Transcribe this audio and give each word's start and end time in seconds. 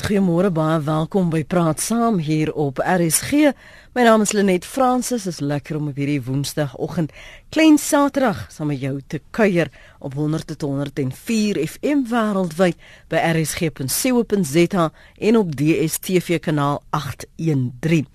Goeiemôre 0.00 0.48
baie 0.48 0.78
welkom 0.80 1.28
by 1.28 1.42
Praat 1.44 1.80
Saam 1.84 2.16
hier 2.24 2.48
op 2.56 2.78
RSG. 2.80 3.50
My 3.92 4.04
naam 4.06 4.22
is 4.24 4.32
Lenet 4.32 4.64
Fransis. 4.64 5.26
Is 5.28 5.40
lekker 5.44 5.76
om 5.76 5.90
op 5.90 5.98
hierdie 6.00 6.22
Woensdagoggend, 6.24 7.12
klein 7.52 7.76
Saterdag, 7.78 8.46
saam 8.48 8.70
met 8.72 8.80
jou 8.80 8.94
te 9.06 9.20
kuier 9.36 9.68
op 10.00 10.16
100.104 10.16 11.60
FM 11.66 12.06
wêreldwyd 12.08 12.80
by 13.12 13.20
rsg.co.za 13.34 14.86
en 15.28 15.40
op 15.42 15.52
DStv 15.60 16.40
kanaal 16.48 16.80
813. 16.96 18.08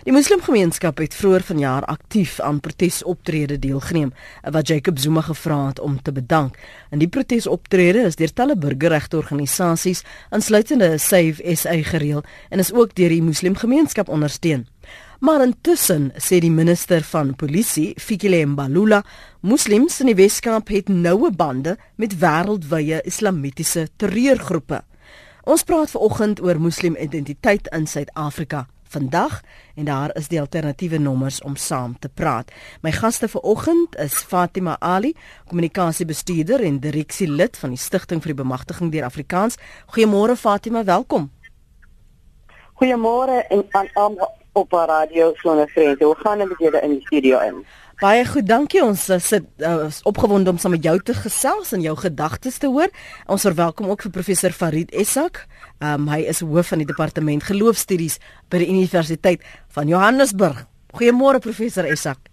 Die 0.00 0.14
moslimgemeenskap 0.16 0.96
het 1.02 1.12
vroeër 1.12 1.42
vanjaar 1.44 1.84
aktief 1.92 2.38
aan 2.40 2.60
protesoptrede 2.64 3.58
deelgeneem 3.60 4.14
wat 4.54 4.70
Jacob 4.72 4.98
Zuma 4.98 5.20
gevra 5.20 5.66
het 5.66 5.80
om 5.80 5.98
te 6.02 6.12
bedank. 6.12 6.56
En 6.88 7.02
die 7.02 7.08
protesoptrede 7.08 8.06
is 8.08 8.16
deur 8.16 8.32
talle 8.32 8.56
burgerregteorganisasies, 8.56 10.00
insluitende 10.32 10.96
Save 10.98 11.44
SA 11.56 11.76
gereël 11.90 12.24
en 12.48 12.64
is 12.64 12.72
ook 12.72 12.96
deur 12.96 13.12
die 13.12 13.20
moslimgemeenskap 13.22 14.08
ondersteun. 14.08 14.64
Maar 15.20 15.44
intussen 15.44 16.08
sê 16.16 16.40
die 16.40 16.50
minister 16.50 17.04
van 17.04 17.36
polisie, 17.36 17.92
Fikile 18.00 18.40
Mbalula, 18.46 19.02
moslems 19.44 20.00
in 20.00 20.14
die 20.14 20.16
Weskaap 20.16 20.72
het 20.72 20.88
noue 20.88 21.28
bande 21.28 21.76
met 22.00 22.16
wêreldwye 22.24 23.04
islamitiese 23.04 23.90
terreurgroepe. 24.00 24.80
Ons 25.44 25.68
praat 25.68 25.92
vanoggend 25.92 26.40
oor 26.40 26.56
moslimidentiteit 26.56 27.68
in 27.76 27.84
Suid-Afrika 27.86 28.64
vandag 28.90 29.40
en 29.74 29.84
daar 29.88 30.14
is 30.18 30.28
die 30.28 30.40
alternatiewe 30.40 30.98
nommers 30.98 31.40
om 31.42 31.56
saam 31.56 31.96
te 31.98 32.08
praat. 32.08 32.50
My 32.82 32.92
gaste 32.92 33.28
vanoggend 33.28 33.96
is 33.98 34.14
Fatima 34.14 34.76
Ali, 34.78 35.14
kommunikasiebestuurder 35.46 36.64
en 36.64 36.80
direksielid 36.80 37.56
van 37.56 37.74
die 37.76 37.78
Stichting 37.78 38.22
vir 38.22 38.34
die 38.34 38.42
Bemagtiging 38.42 38.92
deur 38.92 39.06
Afrikaans. 39.06 39.58
Goeiemôre 39.94 40.36
Fatima, 40.36 40.84
welkom. 40.84 41.30
Goeiemôre 42.80 43.46
en 43.48 43.64
aan 43.70 43.88
almal 43.94 44.38
op 44.52 44.72
radio 44.72 45.32
sonder 45.34 45.68
grense. 45.68 46.04
Hoe 46.04 46.16
gaan 46.16 46.38
dit 46.38 46.48
met 46.48 46.58
julle 46.58 46.80
in 46.80 46.90
die 46.90 47.06
studio 47.06 47.38
in? 47.38 47.64
Baie 48.00 48.22
goed, 48.24 48.46
dankie. 48.48 48.80
Ons 48.80 49.02
uh, 49.12 49.18
sit 49.20 49.44
uh, 49.60 49.90
opgewonde 50.08 50.48
om 50.48 50.58
saam 50.58 50.72
met 50.72 50.86
jou 50.86 50.94
te 51.04 51.12
gesels 51.12 51.74
en 51.76 51.82
jou 51.84 51.92
gedagtes 52.00 52.56
te 52.56 52.68
hoor. 52.72 52.88
Ons 53.28 53.44
verwelkom 53.44 53.90
ook 53.92 54.06
vir 54.06 54.14
professor 54.14 54.54
Farid 54.56 54.94
Essak. 54.96 55.42
Um, 55.84 56.06
hy 56.08 56.22
is 56.32 56.40
hoof 56.40 56.72
van 56.72 56.80
die 56.80 56.88
departement 56.88 57.44
geloofstudies 57.44 58.16
by 58.48 58.62
die 58.62 58.70
Universiteit 58.72 59.44
van 59.76 59.92
Johannesburg. 59.92 60.62
Goeiemôre 60.96 61.42
professor 61.44 61.84
Essak. 61.92 62.30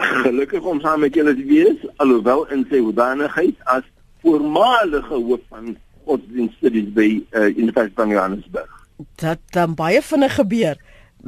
Gelukkig 0.00 0.64
om 0.64 0.80
saam 0.80 1.04
met 1.04 1.12
julle 1.14 1.36
te 1.36 1.44
wees, 1.52 1.84
alhoewel 2.00 2.46
in 2.56 2.64
sy 2.72 2.80
hoedanigheid 2.80 3.60
as 3.76 3.84
voormalige 4.24 5.20
hoof 5.20 5.44
van 5.52 5.74
godsdienststudies 6.08 6.88
by 6.96 7.10
uh, 7.12 7.50
Universiteit 7.52 7.92
van 8.00 8.16
Johannesburg. 8.16 8.72
Dat 9.20 9.44
dan 9.52 9.76
baie 9.76 10.00
vinnig 10.00 10.40
gebeur. 10.40 10.80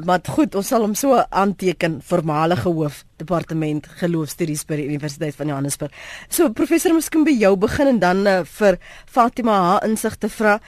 Maar 0.05 0.19
goed, 0.29 0.53
ons 0.55 0.67
sal 0.69 0.83
hom 0.85 0.93
so 0.93 1.17
aanteken 1.17 1.97
voormalige 2.05 2.69
hoof 2.69 2.99
departement 3.17 3.87
geloofstudies 3.97 4.61
by 4.69 4.77
die 4.77 4.85
Universiteit 4.91 5.33
van 5.39 5.49
Johannesburg. 5.49 5.93
So 6.29 6.51
professor, 6.53 6.93
miskien 6.93 7.25
by 7.25 7.33
jou 7.33 7.55
begin 7.57 7.89
en 7.95 8.01
dan 8.03 8.21
uh, 8.29 8.35
vir 8.59 8.77
Fatima 9.09 9.55
haar 9.63 9.87
insig 9.87 10.19
te 10.21 10.29
vra. 10.29 10.59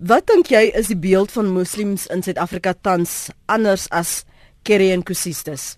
Wat 0.00 0.24
dink 0.30 0.48
jy 0.54 0.70
is 0.78 0.88
die 0.88 0.96
beeld 0.96 1.34
van 1.34 1.50
moslems 1.52 2.06
in 2.14 2.24
Suid-Afrika 2.24 2.72
tans 2.72 3.28
anders 3.52 3.88
as 3.92 4.22
Kerry 4.64 4.88
en 4.94 5.04
Kusistes? 5.04 5.74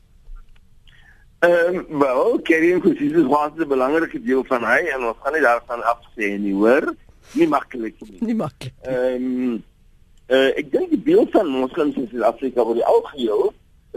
Ehm, 1.40 1.80
um, 1.80 1.98
wel, 1.98 2.38
Kerry 2.46 2.74
en 2.76 2.84
Kusistes 2.84 3.26
was 3.26 3.50
'n 3.56 3.68
belangrike 3.68 4.22
deel 4.22 4.44
van 4.44 4.62
hy 4.62 4.86
en 4.94 5.08
ons 5.10 5.16
gaan 5.22 5.32
nie 5.32 5.42
daarvan 5.42 5.82
afsê 5.82 6.38
nie, 6.38 6.54
hoor. 6.54 6.94
Nie 7.32 7.48
maklik 7.48 7.96
nie. 8.00 8.18
Nie 8.30 8.34
maklik. 8.34 8.74
Ehm 8.82 9.24
um, 9.24 9.64
Uh, 10.30 10.52
ek 10.54 10.68
dink 10.70 10.92
die 10.92 11.02
beeld 11.02 11.32
van 11.34 11.48
moslems 11.50 11.96
in 11.98 12.06
Suid-Afrika 12.06 12.62
word 12.62 12.84
al 12.86 13.00
geheel 13.08 13.48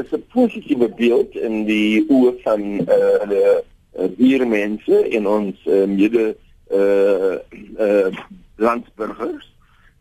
is 0.01 0.09
'n 0.17 0.23
positiewe 0.33 0.89
beeld 0.97 1.35
in 1.37 1.65
die 1.69 2.01
oë 2.09 2.31
van 2.41 2.63
uh, 2.81 2.95
hulle 3.21 3.43
uh, 3.61 4.07
buurmense 4.17 5.01
in 5.13 5.27
ons 5.29 5.59
uh, 5.69 5.85
mede 5.85 6.33
uh, 6.73 7.37
uh, 7.77 8.09
landsburgers. 8.57 9.45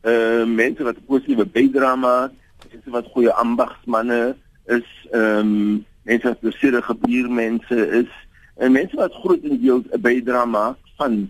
Uh, 0.03 0.49
mense 0.49 0.83
wat 0.83 1.05
positiewe 1.07 1.45
bydrae 1.45 1.97
maak, 2.01 2.33
wat 2.89 3.13
goeie 3.13 3.33
ambagsmanne 3.33 4.35
is, 4.73 4.89
um, 5.13 5.85
mense 6.09 6.27
wat 6.27 6.41
besedige 6.41 6.97
buurmense 7.05 7.89
is, 8.01 8.09
en 8.57 8.73
mense 8.73 8.97
wat 8.97 9.21
groot 9.21 9.45
in 9.45 9.61
deel 9.61 9.85
van 10.97 11.29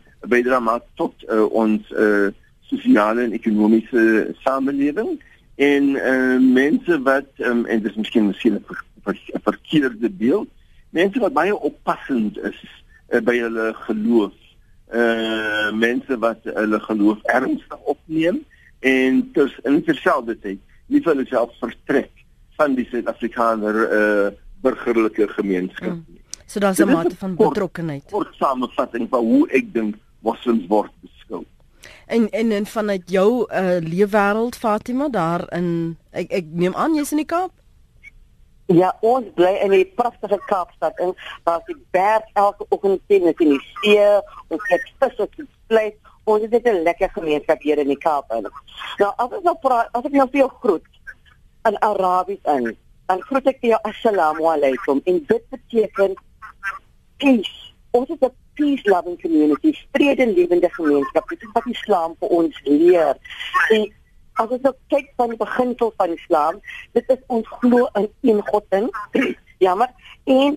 maak 0.63 0.87
tot 0.95 1.15
uh, 1.27 1.43
ons 1.51 1.91
uh, 1.91 2.31
sosiale 2.73 3.27
en 3.27 3.37
ekonomiese 3.37 4.33
samelewing 4.43 5.17
en 5.61 5.89
uh, 5.97 6.39
mense 6.41 6.99
wat 7.07 7.29
um, 7.45 7.65
en 7.67 7.83
dis 7.85 7.99
miskien 8.01 8.27
miskien 8.31 8.59
'n 8.59 8.65
ver, 8.69 8.83
ver, 9.05 9.19
verkeerde 9.49 10.11
beeld 10.11 10.49
mense 10.91 11.21
wat 11.21 11.37
baie 11.37 11.57
oppassend 11.57 12.39
is 12.39 12.61
uh, 13.13 13.21
by 13.21 13.37
hulle 13.45 13.73
geloof 13.87 14.39
uh 14.93 15.71
mense 15.73 16.19
wat 16.21 16.45
hulle 16.45 16.81
geloof 16.89 17.21
ernstig 17.33 17.93
opneem 17.95 18.43
en 18.81 19.23
dus 19.33 19.53
in 19.65 19.81
terselfdertyd 19.85 20.61
nie 20.87 21.01
vir 21.01 21.15
hulle 21.15 21.29
self 21.31 21.55
vertrek 21.61 22.13
van 22.61 22.75
die 22.77 22.85
Suid-Afrikaner 22.91 23.79
uh 23.89 24.31
burgerlike 24.63 25.27
gemeenskap 25.35 25.97
nie. 25.97 26.19
Mm. 26.19 26.23
So 26.53 26.61
daar's 26.61 26.79
'n 26.79 26.87
mate 26.87 27.17
van 27.17 27.35
betrokkenheid. 27.35 28.05
Kort 28.11 28.35
samevatting 28.35 29.09
van 29.09 29.25
hoe 29.25 29.49
ek 29.49 29.73
dink 29.73 29.95
moslems 30.19 30.67
word 30.67 30.93
beskou. 31.01 31.22
En 32.07 32.31
en 32.31 32.53
en 32.53 32.67
vanuit 32.67 33.11
jou 33.11 33.47
uh, 33.49 33.79
leefwêreld 33.81 34.57
Fatima 34.57 35.09
daar 35.09 35.47
in 35.53 35.99
ek 36.11 36.33
ek 36.33 36.45
neem 36.51 36.75
aan 36.75 36.95
jy's 36.95 37.11
in 37.11 37.23
die 37.23 37.27
Kaap? 37.27 37.53
Ja, 38.67 38.93
ons 39.01 39.27
bly 39.35 39.59
in 39.65 39.73
'n 39.73 39.95
pragtige 39.95 40.39
Kaapstad 40.47 40.99
en 40.99 41.15
daar's 41.45 41.65
die 41.65 41.87
berg 41.91 42.25
elke 42.33 42.67
oggend 42.69 43.01
sien 43.09 43.27
ek 43.27 43.41
in 43.41 43.49
die 43.49 43.67
see, 43.81 44.21
ons 44.49 44.69
het 44.69 44.93
visse 45.01 45.29
te 45.37 45.47
vleis. 45.67 45.93
Ons 46.25 46.43
het 46.51 46.67
'n 46.67 46.83
lekker 46.83 47.11
gemeenskap 47.11 47.61
hier 47.63 47.79
in 47.79 47.89
die 47.89 47.99
Kaap. 47.99 48.31
En. 48.31 48.43
Nou, 48.99 49.13
as 49.17 49.31
ek 49.31 49.43
nou 49.43 49.57
praat, 49.61 49.89
as 49.93 50.05
ek 50.05 50.13
nou 50.13 50.29
vir 50.31 50.41
jou 50.41 50.51
groet 50.61 50.87
in 51.65 51.79
Arabies 51.79 52.45
in, 52.45 52.77
dan 53.07 53.21
groet 53.21 53.47
ek 53.47 53.59
jou 53.61 53.79
assalamu 53.83 54.45
alaykum 54.45 55.01
en 55.05 55.25
dit 55.27 55.43
beteken 55.51 56.15
peace. 57.17 57.75
Ons 57.91 58.09
is 58.09 58.21
'n 58.21 58.35
peace 58.63 58.85
loving 58.87 59.19
community, 59.19 59.75
vrede 59.93 60.27
lewende 60.27 60.69
gemeenskap. 60.71 61.29
Dit 61.29 61.43
is 61.43 61.53
wat 61.53 61.67
Islam 61.67 62.15
vir 62.21 62.29
ons 62.29 62.61
leer. 62.65 63.17
En 63.75 63.89
as 64.43 64.55
ons 64.57 64.69
kyk 64.95 65.09
van 65.19 65.35
die 65.35 65.41
beginsel 65.41 65.91
van 65.97 66.15
Islam, 66.15 66.61
dit 66.99 67.11
is 67.15 67.25
ons 67.27 67.49
glo 67.59 67.89
in 67.99 68.09
een 68.21 68.43
God 68.51 68.79
in. 68.79 68.87
Jammer. 69.67 69.91
En 70.25 70.57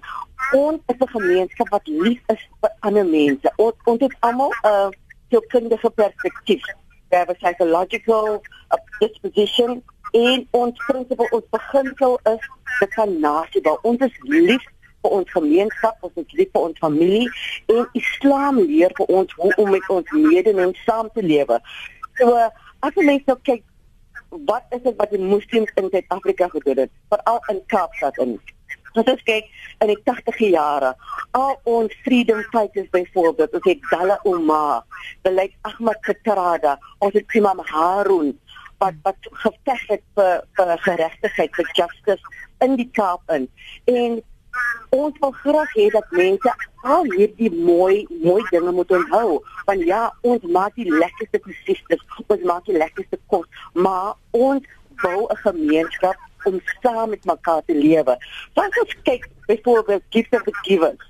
ons 0.53 0.79
is 0.93 1.01
'n 1.01 1.13
gemeenskap 1.17 1.69
wat 1.69 1.87
lief 1.87 2.21
is 2.33 2.45
vir 2.61 2.71
ander 2.79 3.05
mense. 3.05 3.51
Ons 3.55 3.75
ons 3.83 4.01
het 4.01 4.15
almal 4.19 4.53
'n 4.53 4.67
uh, 4.67 4.89
sielkundige 5.29 5.89
perspektief. 5.89 6.65
We 7.09 7.17
have 7.17 7.29
a 7.29 7.33
psychological 7.33 8.41
a 8.73 8.77
disposition 8.99 9.83
en 10.11 10.47
ons 10.51 10.85
principle 10.87 11.29
ons 11.29 11.49
beginsel 11.49 12.19
is 12.23 12.43
dit 12.79 12.93
kan 12.93 13.19
nasie 13.19 13.61
bou. 13.61 13.77
Ons 13.81 13.99
is 13.99 14.15
lief 14.21 14.65
vir 15.05 15.15
ons 15.19 15.35
gemeenskap, 15.37 16.01
ons 16.01 16.23
is 16.23 16.37
lief 16.39 16.51
vir 16.55 16.67
ons 16.69 16.81
familie 16.81 17.29
en 17.73 17.85
Islam 18.01 18.59
leer 18.63 18.93
vir 18.97 19.13
ons 19.19 19.37
hoe 19.39 19.53
om 19.61 19.71
met 19.75 19.93
ons 19.93 20.17
medemens 20.17 20.81
saam 20.87 21.11
te 21.13 21.23
lewe. 21.25 21.61
So 22.19 22.33
as 22.85 22.97
jy 22.97 23.07
net 23.07 23.29
nou 23.29 23.37
kyk 23.45 23.63
wat 24.49 24.75
is 24.75 24.83
dit 24.83 24.97
wat 24.99 25.13
die 25.13 25.21
moslems 25.21 25.71
in 25.79 25.87
Suid-Afrika 25.93 26.49
gedoen 26.51 26.85
het, 26.85 26.91
veral 27.13 27.39
in 27.53 27.61
Kaapstad 27.71 28.17
in. 28.23 28.35
As 28.95 29.09
ons 29.11 29.23
kyk 29.27 29.47
in 29.83 29.91
die 29.91 29.97
80e 30.07 30.49
jare, 30.53 30.93
al 31.35 31.57
ons 31.69 31.93
freedom 32.03 32.41
fighters 32.53 32.87
byvoorbeeld, 32.95 33.55
ons 33.59 33.67
het 33.67 33.87
Dalla 33.91 34.17
Omar, 34.27 34.83
Beleid 35.27 35.55
Ahmad 35.67 35.99
Katrada, 36.07 36.77
ons 37.03 37.15
het 37.15 37.37
Imam 37.37 37.61
Harun 37.71 38.33
wat 38.83 38.97
wat 39.05 39.27
geveg 39.43 39.83
het 39.87 40.03
vir 40.19 40.41
vir 40.57 40.71
geregtigheid, 40.87 41.51
vir 41.55 41.69
justice 41.79 42.39
in 42.63 42.75
die 42.79 42.89
Kaap 42.95 43.23
in. 43.35 43.47
En 43.91 44.17
ons 44.89 45.17
wil 45.19 45.31
graag 45.31 45.71
hê 45.73 45.89
dat 45.93 46.11
mense 46.11 46.53
al 46.81 47.03
hierdie 47.11 47.51
mooi 47.51 48.05
mooi 48.23 48.43
dinge 48.49 48.71
moet 48.71 48.91
onthou. 48.91 49.41
Want 49.65 49.81
ja 49.89 50.03
ons 50.21 50.43
maak 50.57 50.75
die 50.75 50.89
lekkerste 50.91 51.39
kosies 51.39 51.81
ons 52.27 52.43
maak 52.43 52.65
die 52.69 52.77
lekkerste 52.77 53.19
kos 53.27 53.47
maar 53.73 54.13
ons 54.31 54.63
bou 55.01 55.27
'n 55.27 55.41
gemeenskap 55.47 56.15
om 56.45 56.61
saam 56.81 57.09
met 57.09 57.25
mekaar 57.25 57.61
te 57.65 57.73
lewe. 57.73 58.17
Want 58.53 58.79
as 58.81 58.95
kyk 59.03 59.29
byvoorbeeld 59.47 60.03
gift 60.09 60.33
of 60.33 60.43
the 60.43 60.53
givers 60.61 61.05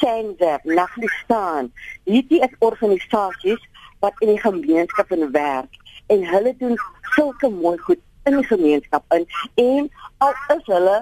Sender, 0.00 0.60
Nachlistan, 0.64 1.72
hierdie 2.04 2.40
is 2.40 2.54
organisasies 2.58 3.60
wat 4.00 4.16
in 4.24 4.32
die 4.32 4.40
gemeenskap 4.40 5.10
in 5.12 5.30
werk 5.32 5.76
en 6.06 6.24
hulle 6.26 6.54
doen 6.58 6.78
sulke 7.14 7.50
mooi 7.52 7.76
goed 7.78 8.00
in 8.28 8.38
die 8.40 8.46
gemeenskap 8.46 9.04
in 9.16 9.26
en 9.54 9.90
al 10.24 10.36
is 10.56 10.64
hulle 10.72 10.96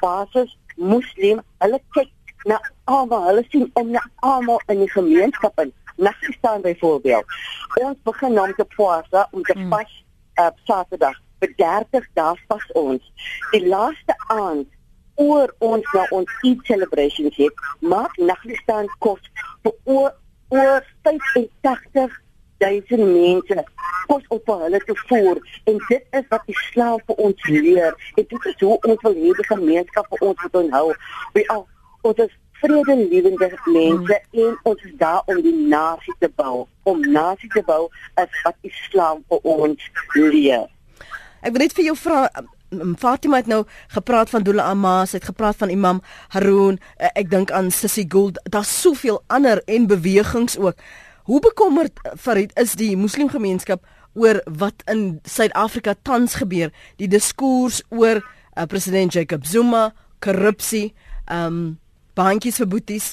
basis 0.00 0.54
moslim, 0.74 1.40
hulle 1.62 1.80
kyk 1.96 2.10
na 2.50 2.58
almal, 2.90 3.28
hulle 3.30 3.44
sien 3.50 3.70
om 3.80 3.90
na 3.90 4.02
almal 4.22 4.60
in 4.68 4.84
die 4.84 4.90
gemeenskap 4.90 5.60
in. 5.62 5.72
Nagstaan 5.96 6.64
byvoorbeeld. 6.64 7.24
Ons 7.80 7.98
begin 8.02 8.40
om 8.40 8.54
te 8.54 8.66
poasa 8.76 9.28
om 9.30 9.42
te 9.42 9.54
pas 9.70 9.90
uh, 10.40 10.50
Saterdag 10.66 11.20
vir 11.40 11.54
30 11.60 12.08
dae 12.18 12.34
vas 12.48 12.66
ons. 12.78 13.12
Die 13.52 13.62
laaste 13.66 14.16
aand 14.34 14.66
oor 15.22 15.52
ons 15.62 15.86
na 15.94 16.06
ons 16.10 16.30
Eid 16.42 16.66
celebrations 16.66 17.36
het, 17.38 17.64
maak 17.80 18.16
Naglistan 18.18 18.90
kos 19.04 19.22
vir 19.62 19.74
oor, 19.84 20.10
oor 20.50 20.82
85 21.06 22.18
duisend 22.64 23.04
mense 23.12 23.66
kos 24.08 24.24
op 24.36 24.52
hulle 24.52 24.80
te 24.84 24.96
voer 25.06 25.40
en 25.70 25.78
dit 25.88 26.16
is 26.20 26.26
wat 26.32 26.48
die 26.48 26.56
slaaf 26.70 27.04
vir 27.08 27.20
ons 27.28 27.50
leer. 27.50 27.92
En 28.14 28.26
dit 28.30 28.48
is 28.52 28.58
hoe 28.60 28.78
ons 28.78 29.04
wil 29.06 29.20
hê 29.20 29.36
die 29.40 29.50
gemeenskap 29.50 30.08
vir 30.12 30.26
ons 30.30 30.42
moet 30.42 30.58
onthou. 30.62 30.88
We 31.36 31.46
al 31.54 31.66
ons 32.04 32.24
is 32.26 32.34
vredelewende 32.64 33.50
mense 33.64 34.18
mm. 34.32 34.42
en 34.44 34.58
ons 34.70 34.84
is 34.88 34.96
daar 35.00 35.22
om 35.26 35.40
die 35.44 35.56
nasie 35.68 36.14
te 36.20 36.30
bou. 36.36 36.66
Om 36.88 37.00
nasie 37.12 37.50
te 37.54 37.62
bou 37.66 37.88
is 38.20 38.42
wat 38.44 38.56
Islam 38.68 39.24
vir 39.28 39.48
ons 39.56 39.88
leer. 40.16 40.68
Ek 41.44 41.52
wil 41.52 41.64
net 41.66 41.76
vir 41.76 41.90
jou 41.90 41.96
vra 42.00 42.26
Fatima 42.98 43.38
het 43.38 43.46
nou 43.46 43.60
gepraat 43.94 44.30
van 44.32 44.42
Dula 44.42 44.64
Amas, 44.72 45.12
het 45.14 45.28
gepraat 45.28 45.54
van 45.56 45.70
Imam 45.70 46.00
Haroon, 46.34 46.80
eh, 46.96 47.06
ek 47.22 47.30
dink 47.30 47.52
aan 47.54 47.70
Sissy 47.70 48.02
Gould, 48.08 48.40
daar's 48.50 48.72
soveel 48.80 49.22
ander 49.26 49.62
en 49.64 49.86
bewegings 49.86 50.58
ook. 50.58 50.74
Hoe 51.24 51.40
bekommerd 51.40 52.00
Farid 52.20 52.50
is 52.60 52.74
die 52.76 52.96
moslimgemeenskap 53.00 53.86
oor 54.12 54.42
wat 54.60 54.82
in 54.92 55.22
Suid-Afrika 55.24 55.94
tans 56.04 56.34
gebeur, 56.36 56.68
die 57.00 57.08
diskurs 57.08 57.80
oor 57.88 58.20
uh, 58.20 58.66
president 58.68 59.16
Jacob 59.16 59.46
Zuma, 59.48 59.94
korrupsie, 60.20 60.92
ehm 61.24 61.46
um, 61.46 61.62
baantjies 62.14 62.60
vir 62.60 62.68
boeties? 62.68 63.06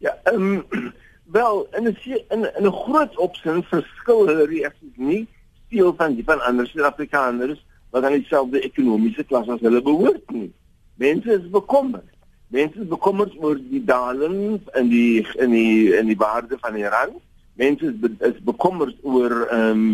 Ja, 0.00 0.16
ehm 0.32 0.64
um, 0.72 0.88
wel 1.36 1.66
in 1.76 1.84
'n 1.88 1.96
in 2.32 2.48
in 2.56 2.66
'n 2.66 2.72
groot 2.72 3.16
opsin 3.16 3.62
verskil 3.68 4.26
hulle 4.26 4.46
reaksies 4.46 4.96
nie 4.96 5.26
veel 5.68 5.94
van 6.00 6.14
die 6.16 6.24
van 6.24 6.40
ander 6.40 6.66
Suid-Afrikaners 6.66 7.60
wat 7.90 8.04
aan 8.04 8.16
dieselfde 8.16 8.60
ekonomiese 8.60 9.24
klas 9.24 9.48
as 9.48 9.60
hulle 9.60 9.82
behoort 9.82 10.30
nie. 10.30 10.52
Mense 10.96 11.32
is 11.32 11.50
bekommerd. 11.50 12.13
Mense 12.54 12.84
is 12.84 12.86
bekommerd 12.86 13.34
oor 13.42 13.58
die 13.58 13.82
daling 13.82 14.60
in 14.78 14.90
die 14.92 15.26
in 15.42 15.50
die 15.50 15.94
in 15.98 16.06
die 16.06 16.18
waarde 16.20 16.58
van 16.62 16.76
die 16.78 16.86
rand. 16.86 17.16
Mense 17.58 17.88
is, 17.90 17.96
be, 17.98 18.12
is 18.28 18.36
bekommerd 18.46 18.94
oor 19.02 19.32
ehm 19.48 19.70
um, 19.70 19.86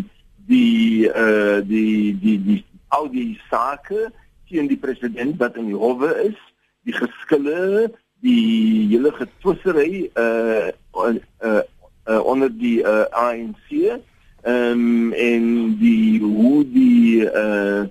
die 0.51 1.09
eh 1.09 1.23
uh, 1.23 1.59
die 1.65 2.19
die 2.21 2.37
die 2.45 2.59
al 2.93 3.09
die 3.13 3.39
sake 3.49 4.11
teen 4.51 4.69
die 4.69 4.81
president 4.83 5.39
wat 5.41 5.57
in 5.57 5.71
die 5.71 5.79
howe 5.79 6.11
is 6.27 6.37
die 6.85 6.97
geskille, 6.97 7.89
die 8.21 8.89
hele 8.93 9.13
getwissery 9.17 10.11
uh 10.21 10.69
uh, 11.01 11.17
uh 11.49 12.21
onder 12.27 12.53
die 12.53 12.81
uh, 12.85 13.07
ANC 13.25 13.73
ehm 13.73 14.05
um, 14.53 15.13
en 15.13 15.49
die 15.81 16.21
hoe 16.21 16.61
die 16.77 17.25
uh 17.25 17.89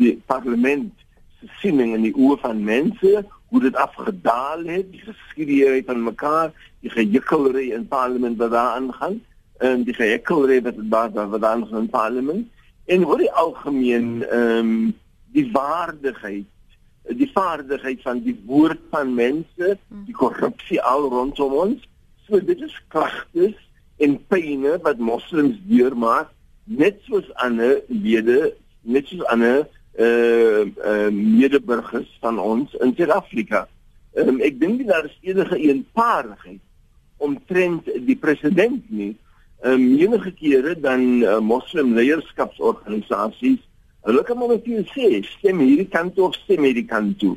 die 0.00 0.16
parlement 0.26 0.92
siening 1.60 1.92
in 1.98 2.08
die 2.08 2.16
oë 2.16 2.40
van 2.40 2.64
mense 2.64 3.24
hoe 3.52 3.60
dit 3.60 3.76
afgedaal 3.76 4.64
het 4.64 4.88
die 4.92 5.02
geskiedenis 5.04 5.84
van 5.86 6.02
mekaar 6.06 6.52
die 6.80 6.90
gejikkelry 6.90 7.68
in 7.76 7.84
parlement 7.88 8.40
wat 8.40 8.54
daar 8.56 8.78
aangaan 8.80 9.20
en 9.60 9.84
die 9.88 9.94
gejikkelry 9.94 10.62
wat 10.64 10.80
daar 10.80 11.12
wat 11.12 11.40
daar 11.40 11.58
aangaan 11.58 11.84
in 11.84 11.92
parlement 11.92 12.64
en 12.96 13.06
hoe 13.08 13.18
die 13.26 13.32
algemeen 13.44 14.24
ehm 14.24 14.58
um, 14.58 14.74
die 15.32 15.48
waardigheid 15.52 16.48
die 17.10 17.30
vaardigheid 17.34 18.02
van 18.02 18.22
die 18.22 18.36
woord 18.46 18.80
van 18.90 19.14
mense, 19.14 19.76
die 20.06 20.14
korrupsie 20.14 20.80
al 20.82 21.08
rondom 21.10 21.54
ons. 21.64 21.86
So 22.26 22.38
dit 22.40 22.60
is 22.62 22.74
kragtes 22.92 23.58
en 24.02 24.18
pyne 24.30 24.78
wat 24.84 25.02
moslems 25.02 25.58
deurmaak, 25.68 26.30
net 26.64 27.00
soos 27.08 27.28
ander 27.42 27.80
lede, 27.88 28.52
net 28.82 29.10
soos 29.10 29.24
ander 29.34 29.66
uh, 29.98 30.62
uh, 30.66 31.10
medeburgers 31.10 32.10
van 32.20 32.38
ons 32.38 32.74
in 32.80 32.94
Suid-Afrika. 32.96 33.66
Um, 34.14 34.40
ek 34.44 34.60
dink 34.60 34.80
nie 34.80 34.88
daar 34.88 35.08
is 35.08 35.18
enige 35.24 35.58
eenpaardigheid 35.58 36.60
omtrent 37.22 37.86
die 38.06 38.16
president 38.16 38.88
nie. 38.90 39.12
Um, 39.62 39.92
enige 40.00 40.32
kere 40.38 40.74
dan 40.74 41.22
uh, 41.22 41.38
moslim 41.38 41.94
leierskapsorganisasies 41.96 43.62
Hulle 44.02 44.22
kan 44.26 44.38
maar 44.38 44.48
net 44.50 44.66
sê 44.90 45.20
stem 45.22 45.60
hierdie 45.62 45.86
kant 45.86 46.16
of 46.18 46.34
stem 46.34 46.64
hierdie 46.66 46.88
kant 46.90 47.20
toe. 47.20 47.36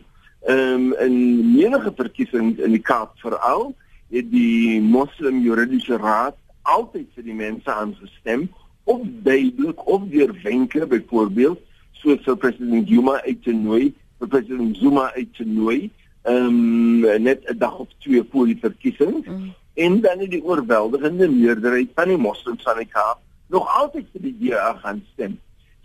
Ehm 0.50 0.88
um, 0.90 0.94
in 1.04 1.18
menige 1.54 1.92
verkiesings 1.94 2.58
in 2.58 2.74
die 2.74 2.82
Kaap 2.82 3.14
veral 3.22 3.68
het 4.14 4.32
die 4.32 4.82
Moslem 4.82 5.44
Juridiese 5.46 6.00
Raad 6.02 6.38
altyd 6.64 7.06
vir 7.14 7.28
die 7.28 7.38
mense 7.38 7.70
aangestem 7.70 8.48
of 8.90 9.04
duidelik 9.28 9.86
of 9.86 10.10
deur 10.10 10.34
wenke 10.42 10.86
byvoorbeeld 10.90 11.62
soos 12.06 12.24
vir 12.30 12.38
president 12.38 12.90
Zuma 12.90 13.20
uit 13.26 13.44
te 13.44 13.54
nooi, 13.58 13.90
vir 14.22 14.34
president 14.38 14.78
Zuma 14.78 15.10
uit 15.18 15.34
te 15.36 15.46
nooi, 15.50 15.90
ehm 16.26 17.06
um, 17.06 17.22
net 17.22 17.44
'n 17.50 17.58
dag 17.58 17.78
of 17.78 17.88
twee 17.98 18.24
voor 18.32 18.46
die 18.46 18.58
verkiesings 18.62 19.28
mm. 19.28 19.54
en 19.74 20.02
dan 20.02 20.20
het 20.20 20.32
die 20.32 20.44
oorweldigende 20.44 21.30
meerderheid 21.30 21.90
van 21.96 22.08
die 22.08 22.18
moslems 22.18 22.64
van 22.64 22.78
die 22.78 22.90
Kaap 22.90 23.20
nog 23.48 23.68
altyd 23.78 24.06
vir 24.12 24.22
die 24.22 24.38
DA 24.40 24.74
gaan 24.82 25.04
stem 25.14 25.38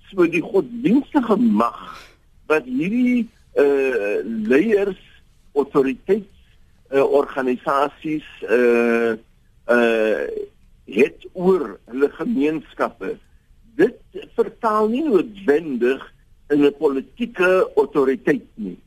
so 0.08 0.25
die 0.26 0.40
godsdienstige 0.40 1.37
mag 1.37 1.81
wat 2.46 2.64
hierdie 2.64 3.28
uh 3.61 4.25
leiers 4.25 5.02
autoriteits 5.52 6.40
uh, 6.88 7.05
organisasies 7.05 8.28
uh 8.49 9.12
uh 9.69 10.25
het 10.84 11.26
oor 11.32 11.78
hulle 11.84 12.08
gemeenskappe 12.17 13.19
dit 13.81 14.25
vertaal 14.37 14.88
nie 14.93 15.05
noodwendig 15.06 16.05
in 16.50 16.65
'n 16.67 16.77
politieke 16.79 17.50
autoriteit 17.77 18.47
nie 18.55 18.79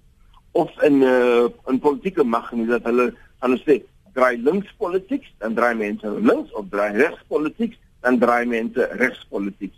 of 0.52 0.70
in 0.84 1.00
'n 1.00 1.04
uh, 1.04 1.74
'n 1.74 1.80
politieke 1.80 2.24
mag 2.24 2.52
nie 2.52 2.68
dat 2.68 2.84
hulle 2.84 3.14
aan 3.40 3.58
sê 3.66 3.82
draai 4.14 4.38
links 4.38 4.72
politiek 4.78 5.26
dan 5.38 5.54
draai 5.54 5.76
mense 5.76 6.08
links 6.30 6.52
of 6.54 6.66
draai 6.70 6.92
regs 6.98 7.22
politiek 7.28 7.78
dan 8.02 8.20
draai 8.20 8.46
mense 8.46 8.90
regs 9.02 9.26
politiek 9.30 9.74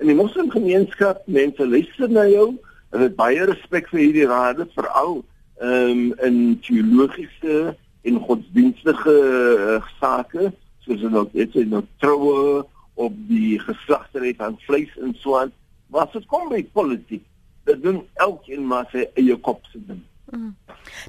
in 0.00 0.06
die 0.06 0.16
moslimgemeenskap 0.16 1.26
mense 1.26 1.66
luister 1.66 2.08
na 2.08 2.24
jou 2.28 2.48
en 2.90 3.04
het 3.04 3.16
baie 3.16 3.44
respek 3.50 3.88
vir 3.92 4.00
hierdie 4.00 4.28
rade 4.30 4.66
veral 4.76 5.20
um, 5.60 6.02
in 6.26 6.58
teologiese 6.64 7.76
en 8.08 8.20
godsdienstige 8.26 9.16
uh, 9.20 9.80
sake 10.00 10.52
soos 10.86 11.04
ook 11.04 11.32
dit 11.32 11.56
is 11.56 11.68
nou 11.68 11.82
troue 12.02 12.62
op 13.06 13.16
die 13.30 13.58
geslagtery 13.62 14.34
van 14.38 14.58
vleis 14.66 14.92
en 15.02 15.16
so 15.22 15.38
aan 15.40 15.52
wat 15.94 16.12
dit 16.12 16.26
kom 16.30 16.48
by 16.52 16.62
politiek 16.76 17.24
dit 17.68 17.82
doen 17.82 18.04
elkeen 18.26 18.66
maar 18.66 18.88
sy 18.92 19.08
eie 19.14 19.36
kop 19.48 19.64
se 19.72 19.82
ding 19.88 20.04
Mm. 20.30 20.54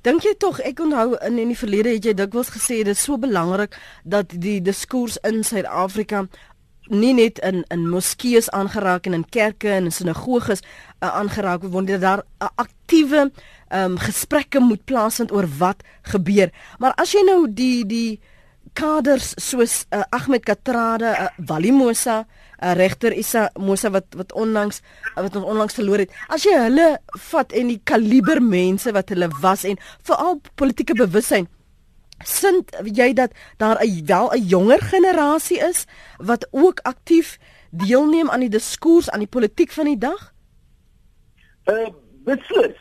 Dink 0.01 0.23
jy 0.25 0.31
tog 0.41 0.57
ek 0.65 0.79
onthou 0.81 1.13
in 1.27 1.35
in 1.37 1.51
die 1.53 1.57
verlede 1.57 1.91
het 1.93 2.05
jy 2.07 2.13
dikwels 2.17 2.49
gesê 2.55 2.79
dit 2.81 2.95
is 2.95 3.03
so 3.05 3.21
belangrik 3.21 3.75
dat 4.01 4.33
die 4.33 4.57
diskurs 4.65 5.19
in 5.27 5.43
Suid-Afrika 5.45 6.23
nie 6.89 7.13
net 7.13 7.39
in 7.45 7.61
in 7.69 7.85
moskeeë 7.89 8.49
aangeraak 8.57 9.05
en 9.05 9.19
in 9.19 9.27
kerke 9.29 9.69
en 9.69 9.91
in 9.91 9.95
sinagoges 9.95 10.63
uh, 10.63 11.11
aangeraak 11.21 11.67
word 11.69 11.87
dat 11.93 12.01
daar 12.01 12.23
'n 12.25 12.43
uh, 12.43 12.49
aktiewe 12.65 13.31
um, 13.69 13.97
gesprekke 13.97 14.59
moet 14.59 14.85
plaasvind 14.85 15.31
oor 15.31 15.47
wat 15.57 15.83
gebeur. 16.01 16.49
Maar 16.79 16.93
as 16.97 17.13
jy 17.13 17.23
nou 17.25 17.45
die 17.53 17.85
die 17.85 18.19
kaders 18.73 19.33
soos 19.37 19.85
uh, 19.91 20.03
Ahmed 20.11 20.45
Katrade, 20.45 21.11
uh, 21.11 21.29
Walimosa, 21.37 22.25
uh, 22.61 22.73
regter 22.75 23.13
Isa 23.13 23.49
Mosa 23.59 23.91
wat 23.91 24.05
wat 24.15 24.33
onlangs 24.33 24.81
uh, 25.15 25.21
wat 25.23 25.35
ons 25.35 25.45
onlangs 25.45 25.73
verloor 25.73 26.05
het. 26.05 26.11
As 26.27 26.43
jy 26.43 26.55
hulle 26.67 26.97
vat 27.31 27.51
en 27.51 27.67
die 27.67 27.81
kaliber 27.83 28.41
mense 28.41 28.91
wat 28.91 29.09
hulle 29.09 29.31
was 29.41 29.63
en 29.63 29.79
veral 30.03 30.39
politieke 30.55 30.95
bewussyn 30.95 31.49
sien 32.25 32.65
jy 32.85 33.13
dat 33.13 33.31
daar 33.57 33.77
'n 33.83 34.05
wel 34.05 34.31
'n 34.31 34.45
jonger 34.45 34.81
generasie 34.81 35.59
is 35.59 35.85
wat 36.17 36.47
ook 36.51 36.79
aktief 36.83 37.37
deelneem 37.69 38.29
aan 38.29 38.39
die 38.39 38.49
diskurs 38.49 39.09
aan 39.09 39.19
die 39.19 39.27
politiek 39.27 39.71
van 39.71 39.85
die 39.85 39.97
dag? 39.97 40.33
Uh 41.65 41.89
beslis. 42.23 42.79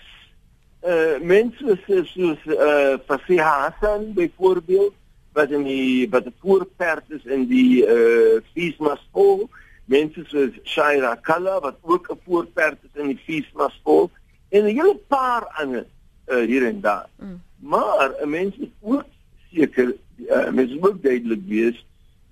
Uh 0.83 1.21
mense 1.21 1.79
soos 1.85 2.45
uh 2.47 2.99
Fasiha 3.07 3.61
Hassan 3.61 4.13
byvoorbeeld 4.13 4.95
wat 5.33 5.51
in 5.51 5.63
die 5.63 6.09
wat 6.11 6.25
die 6.25 6.35
voorperd 6.41 7.11
is 7.11 7.25
in 7.25 7.47
die 7.51 7.85
uh 7.87 8.41
Feesma 8.55 8.97
skool, 9.09 9.49
mense 9.85 10.25
soos 10.31 10.57
Shaira 10.65 11.15
Kalla 11.23 11.61
wat 11.61 11.79
ook 11.83 12.11
'n 12.11 12.21
voorperd 12.25 12.79
is 12.83 13.01
in 13.01 13.13
die 13.15 13.23
Feesma 13.27 13.69
skool 13.69 14.11
en 14.49 14.65
'n 14.65 14.75
hele 14.75 14.99
paar 15.09 15.47
ander 15.63 15.87
uh 16.29 16.45
hier 16.47 16.67
en 16.67 16.81
daar. 16.81 17.09
Mm. 17.19 17.41
Maar 17.59 18.15
'n 18.23 18.31
mens 18.31 18.57
moet 18.57 18.73
ook 18.81 19.05
seker 19.53 19.95
uh, 20.29 20.51
mens 20.51 20.75
moet 20.75 21.03
duidelik 21.03 21.43
wees 21.47 21.87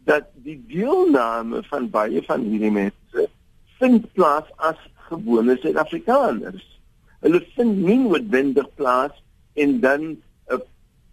dat 0.05 0.25
die 0.45 0.65
deelname 0.69 1.63
van 1.63 1.91
baie 1.91 2.23
van 2.23 2.45
hierdie 2.49 2.73
mense 2.73 3.29
vind 3.79 4.13
plaas 4.13 4.49
as 4.57 4.79
gewone 5.09 5.57
Suid-Afrikaners. 5.61 6.65
Hulle 7.21 7.41
vind 7.57 7.83
nie 7.83 7.99
noodwendig 7.99 8.69
plaas 8.75 9.15
en 9.55 9.81
dan 9.81 10.17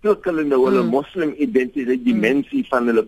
'n 0.05 0.07
uh, 0.07 0.13
pluk 0.13 0.25
hulle 0.29 0.43
nou 0.45 0.61
hulle 0.67 0.83
mm. 0.83 0.91
moslim 0.93 1.33
identiteit 1.41 2.03
dimensie 2.05 2.61
mm. 2.61 2.69
van 2.69 2.87
hulle 2.89 3.03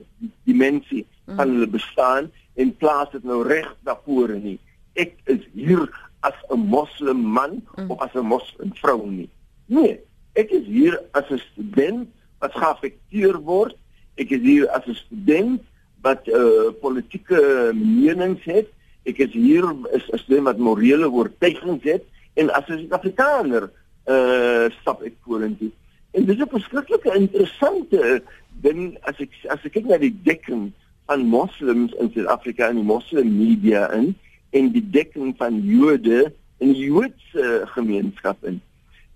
dimensie 0.49 1.05
mm. 1.05 1.35
van 1.37 1.53
hulle 1.53 1.67
bestaan 1.69 2.31
en 2.55 2.73
plaas 2.81 3.11
dit 3.11 3.23
nou 3.23 3.43
reg 3.45 3.67
daarvoor 3.85 4.33
nie. 4.41 4.57
Ek 4.97 5.13
is 5.29 5.43
hier 5.53 5.85
as 6.25 6.33
'n 6.49 6.59
moslim 6.73 7.21
man 7.21 7.61
mm. 7.77 7.91
of 7.91 8.01
as 8.01 8.13
'n 8.15 8.25
moslim 8.25 8.73
vrou 8.81 9.05
nie. 9.05 9.29
Nee, 9.67 9.99
ek 10.33 10.49
is 10.49 10.65
hier 10.65 10.97
as 11.13 11.29
'n 11.29 11.41
student 11.53 12.09
wat 12.39 12.57
geaffekteer 12.57 13.37
word. 13.45 13.77
Ek 14.17 14.31
is 14.31 14.41
hier 14.41 14.65
as 14.73 14.85
'n 14.87 14.97
student 14.97 15.61
wat 16.01 16.25
uh, 16.27 16.73
politieke 16.81 17.71
menings 17.73 18.43
het. 18.45 18.73
Ek 19.05 19.17
is 19.19 19.33
hier 19.33 19.63
as 19.93 20.09
'n 20.09 20.17
student 20.17 20.49
wat 20.49 20.57
morele 20.57 21.09
oortuigings 21.09 21.83
het 21.83 22.03
en 22.33 22.49
as 22.49 22.65
'n 22.65 22.81
Suid-Afrikaner 22.81 23.69
uh 24.07 24.71
stap 24.81 25.03
ek 25.03 25.13
vorentoe. 25.21 25.69
En 26.17 26.25
dis 26.25 26.39
'n 26.41 26.49
verskriklike 26.49 27.13
interessante 27.13 28.21
ding 28.65 28.97
as 29.09 29.17
ek 29.21 29.33
as 29.53 29.61
ek 29.65 29.73
kyk 29.75 29.85
na 29.85 29.97
die 30.01 30.15
dekking 30.25 30.71
van 31.05 31.25
moslems 31.29 31.93
in 32.01 32.09
Suid-Afrika 32.13 32.69
en 32.69 32.79
die 32.81 32.89
moslim 32.93 33.29
media 33.37 33.83
in 33.93 34.15
en 34.57 34.71
die 34.73 34.81
dekking 34.81 35.35
van 35.37 35.59
Jode 35.61 36.33
in 36.57 36.73
die 36.73 36.87
Joodse 36.89 37.67
gemeenskap 37.75 38.41
in. 38.49 38.57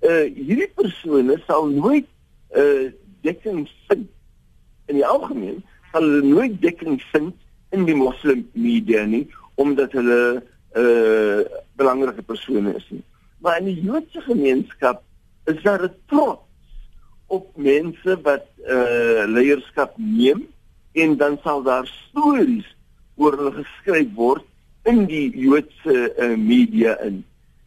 Uh 0.06 0.30
hierdie 0.30 0.70
persone 0.78 1.40
sal 1.48 1.72
nooit 1.74 2.06
uh 2.54 2.94
dekking 3.26 3.66
vind 3.90 4.06
in 4.86 5.02
die 5.02 5.08
algemeen 5.16 5.64
sal 5.92 6.06
hulle 6.06 6.22
nooit 6.22 6.62
dekking 6.62 7.02
vind 7.16 7.34
in 7.74 7.90
die 7.90 7.98
moslim 7.98 8.46
media 8.54 9.08
nie 9.10 9.26
omdat 9.56 9.98
hulle 9.98 10.22
uh 10.78 11.42
belangrike 11.82 12.22
persone 12.22 12.78
is 12.78 12.86
nie. 12.94 13.04
Maar 13.42 13.58
in 13.58 13.74
die 13.74 13.82
Joodse 13.90 14.22
gemeenskap 14.30 15.02
is 15.50 15.66
daar 15.66 15.90
'n 15.90 15.98
trots 16.06 16.51
op 17.32 17.48
mense 17.56 18.18
wat 18.26 18.48
uh 18.68 19.24
leierskap 19.32 19.96
neem 19.98 20.44
en 20.92 21.18
dan 21.18 21.38
sal 21.44 21.64
daar 21.64 21.88
stories 21.88 22.68
oor 23.16 23.38
hulle 23.40 23.54
geskryf 23.62 24.10
word 24.18 24.46
in 24.90 25.06
die 25.10 25.30
Joodse 25.38 25.98
uh, 26.18 26.36
media 26.38 26.98
in. 27.06 27.22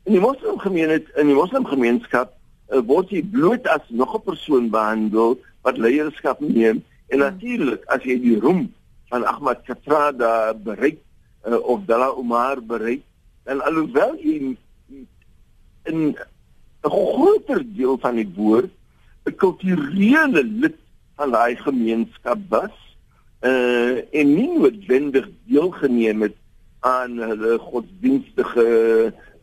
In 0.05 0.17
die 0.17 0.23
moslimgemeenskap 0.23 1.21
in 1.21 1.31
die 1.31 1.39
moslimgemeenskap 1.39 2.35
uh, 2.35 2.83
word 2.85 3.13
jy 3.15 3.23
bloot 3.35 3.69
as 3.71 3.85
nog 3.89 4.17
'n 4.19 4.27
persoon 4.27 4.69
behandel 4.71 5.39
wat 5.63 5.81
leierskap 5.81 6.41
neem 6.41 6.83
en 7.09 7.25
natuurlik 7.25 7.85
as 7.95 8.03
jy 8.05 8.19
die 8.21 8.39
roem 8.41 8.67
van 9.13 9.25
Ahmad 9.25 9.63
Katrada 9.65 10.53
bereik 10.53 10.99
uh, 11.47 11.61
of 11.63 11.87
Dalla 11.87 12.11
Omar 12.13 12.61
bereik 12.61 13.05
dan 13.45 13.63
alhoewel 13.65 14.17
jy 14.21 14.57
in 15.85 15.99
'n 16.13 16.17
groter 16.83 17.63
deel 17.77 17.97
van 18.01 18.17
die 18.21 18.29
woord 18.37 18.73
'n 19.25 19.37
kulturele 19.37 20.43
lid 20.45 20.77
van 21.17 21.31
daai 21.31 21.57
gemeenskap 21.57 22.39
was 22.49 22.77
uh, 23.41 23.97
en 24.21 24.35
nie 24.35 24.51
noodwendig 24.59 25.29
deelgeneem 25.49 26.23
het 26.29 26.37
aan 26.81 27.17
hulle 27.19 27.59
godsdienstige 27.59 28.67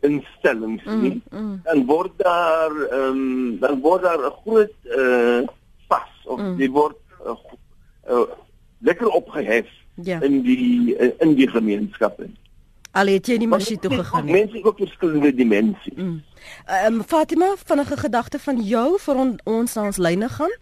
instellings 0.00 0.84
mm, 0.84 1.00
nie 1.02 1.20
mm, 1.30 1.38
mm. 1.38 1.60
dan 1.64 1.84
word 1.86 2.14
daar 2.16 2.74
um, 2.98 3.58
dan 3.62 3.80
word 3.80 4.02
daar 4.02 4.22
'n 4.26 4.36
groot 4.42 4.76
uh 4.98 5.42
vas 5.88 6.12
of 6.24 6.38
mm. 6.38 6.56
die 6.56 6.70
word 6.70 6.98
uh, 7.26 7.36
uh, 8.10 8.26
lekker 8.78 9.08
opgehef 9.08 9.68
ja. 9.94 10.20
in 10.20 10.42
die 10.42 10.96
uh, 10.98 11.10
in 11.18 11.34
die 11.34 11.48
gemeenskappe 11.48 12.30
al 12.92 13.06
het 13.06 13.26
jy 13.26 13.38
nie 13.40 13.48
masjien 13.48 13.80
toe 13.80 13.92
gegaan 13.94 14.26
nie 14.26 14.36
mense 14.40 14.64
ook 14.64 14.82
verskillende 14.84 15.34
dimensies 15.34 15.96
mm. 15.96 16.20
ehm 16.66 17.00
um, 17.00 17.04
Fatima 17.14 17.54
vinnige 17.64 17.96
gedagte 17.96 18.38
van 18.38 18.60
jou 18.74 18.98
vir 19.06 19.24
on, 19.24 19.32
ons 19.44 19.74
na 19.74 19.88
ons 19.92 20.02
lyne 20.08 20.28
gaan 20.28 20.54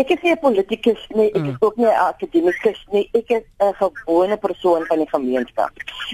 Ek 0.00 0.10
is 0.14 0.22
nie 0.24 0.32
'n 0.32 0.40
politikus 0.40 1.00
nie, 1.12 1.28
ek 1.28 1.44
is 1.44 1.56
mm. 1.56 1.64
ook 1.66 1.76
nie 1.76 1.86
'n 1.86 2.00
akademikus 2.08 2.80
nie. 2.92 3.08
Ek 3.12 3.28
is 3.36 3.44
'n 3.60 3.74
gewone 3.80 4.36
persoon 4.36 4.86
van 4.88 4.98
die 4.98 5.08
gemeenskap. 5.08 5.72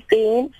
En 0.09 0.51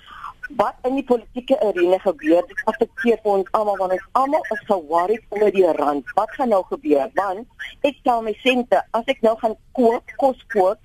wat 0.55 0.75
in 0.87 0.95
die 0.95 1.03
politieke 1.03 1.59
arena 1.59 1.97
gebeur, 1.97 2.43
dit 2.47 2.61
affekteer 2.65 3.19
ons 3.23 3.51
almal 3.51 3.77
want 3.77 3.91
ons 3.91 4.07
almal 4.11 4.45
is 4.55 4.63
geworried 4.71 5.23
oor 5.29 5.51
die 5.51 5.71
rand. 5.71 6.05
Wat 6.15 6.31
gaan 6.31 6.49
nou 6.49 6.63
gebeur? 6.69 7.09
Want 7.13 7.47
ek 7.81 7.99
tel 8.03 8.21
my 8.21 8.33
sente, 8.43 8.83
as 8.91 9.05
ek 9.05 9.21
nou 9.21 9.35
gaan 9.37 9.55
koop, 9.71 10.03
kos 10.15 10.45
koop, 10.55 10.79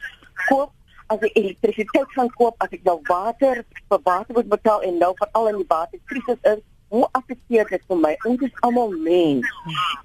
koop 0.48 0.70
as 1.12 1.24
ek 1.26 1.36
elektrisiteit 1.36 2.12
gaan 2.16 2.30
koop, 2.38 2.56
as 2.64 2.72
ek 2.72 2.84
nou 2.88 2.98
water 3.08 3.60
vir 3.92 4.00
water 4.08 4.36
moet 4.36 4.48
betaal 4.52 4.84
en 4.88 4.98
nou 5.02 5.12
veral 5.20 5.50
in 5.50 5.58
die 5.60 5.68
waterkrisis 5.68 6.40
is, 6.54 6.62
hoe 6.92 7.06
affekteer 7.18 7.68
dit 7.72 7.84
vir 7.88 8.00
my? 8.04 8.12
Ons 8.28 8.44
is 8.48 8.62
almal 8.68 8.94
mens. 9.04 9.48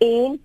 En 0.03 0.37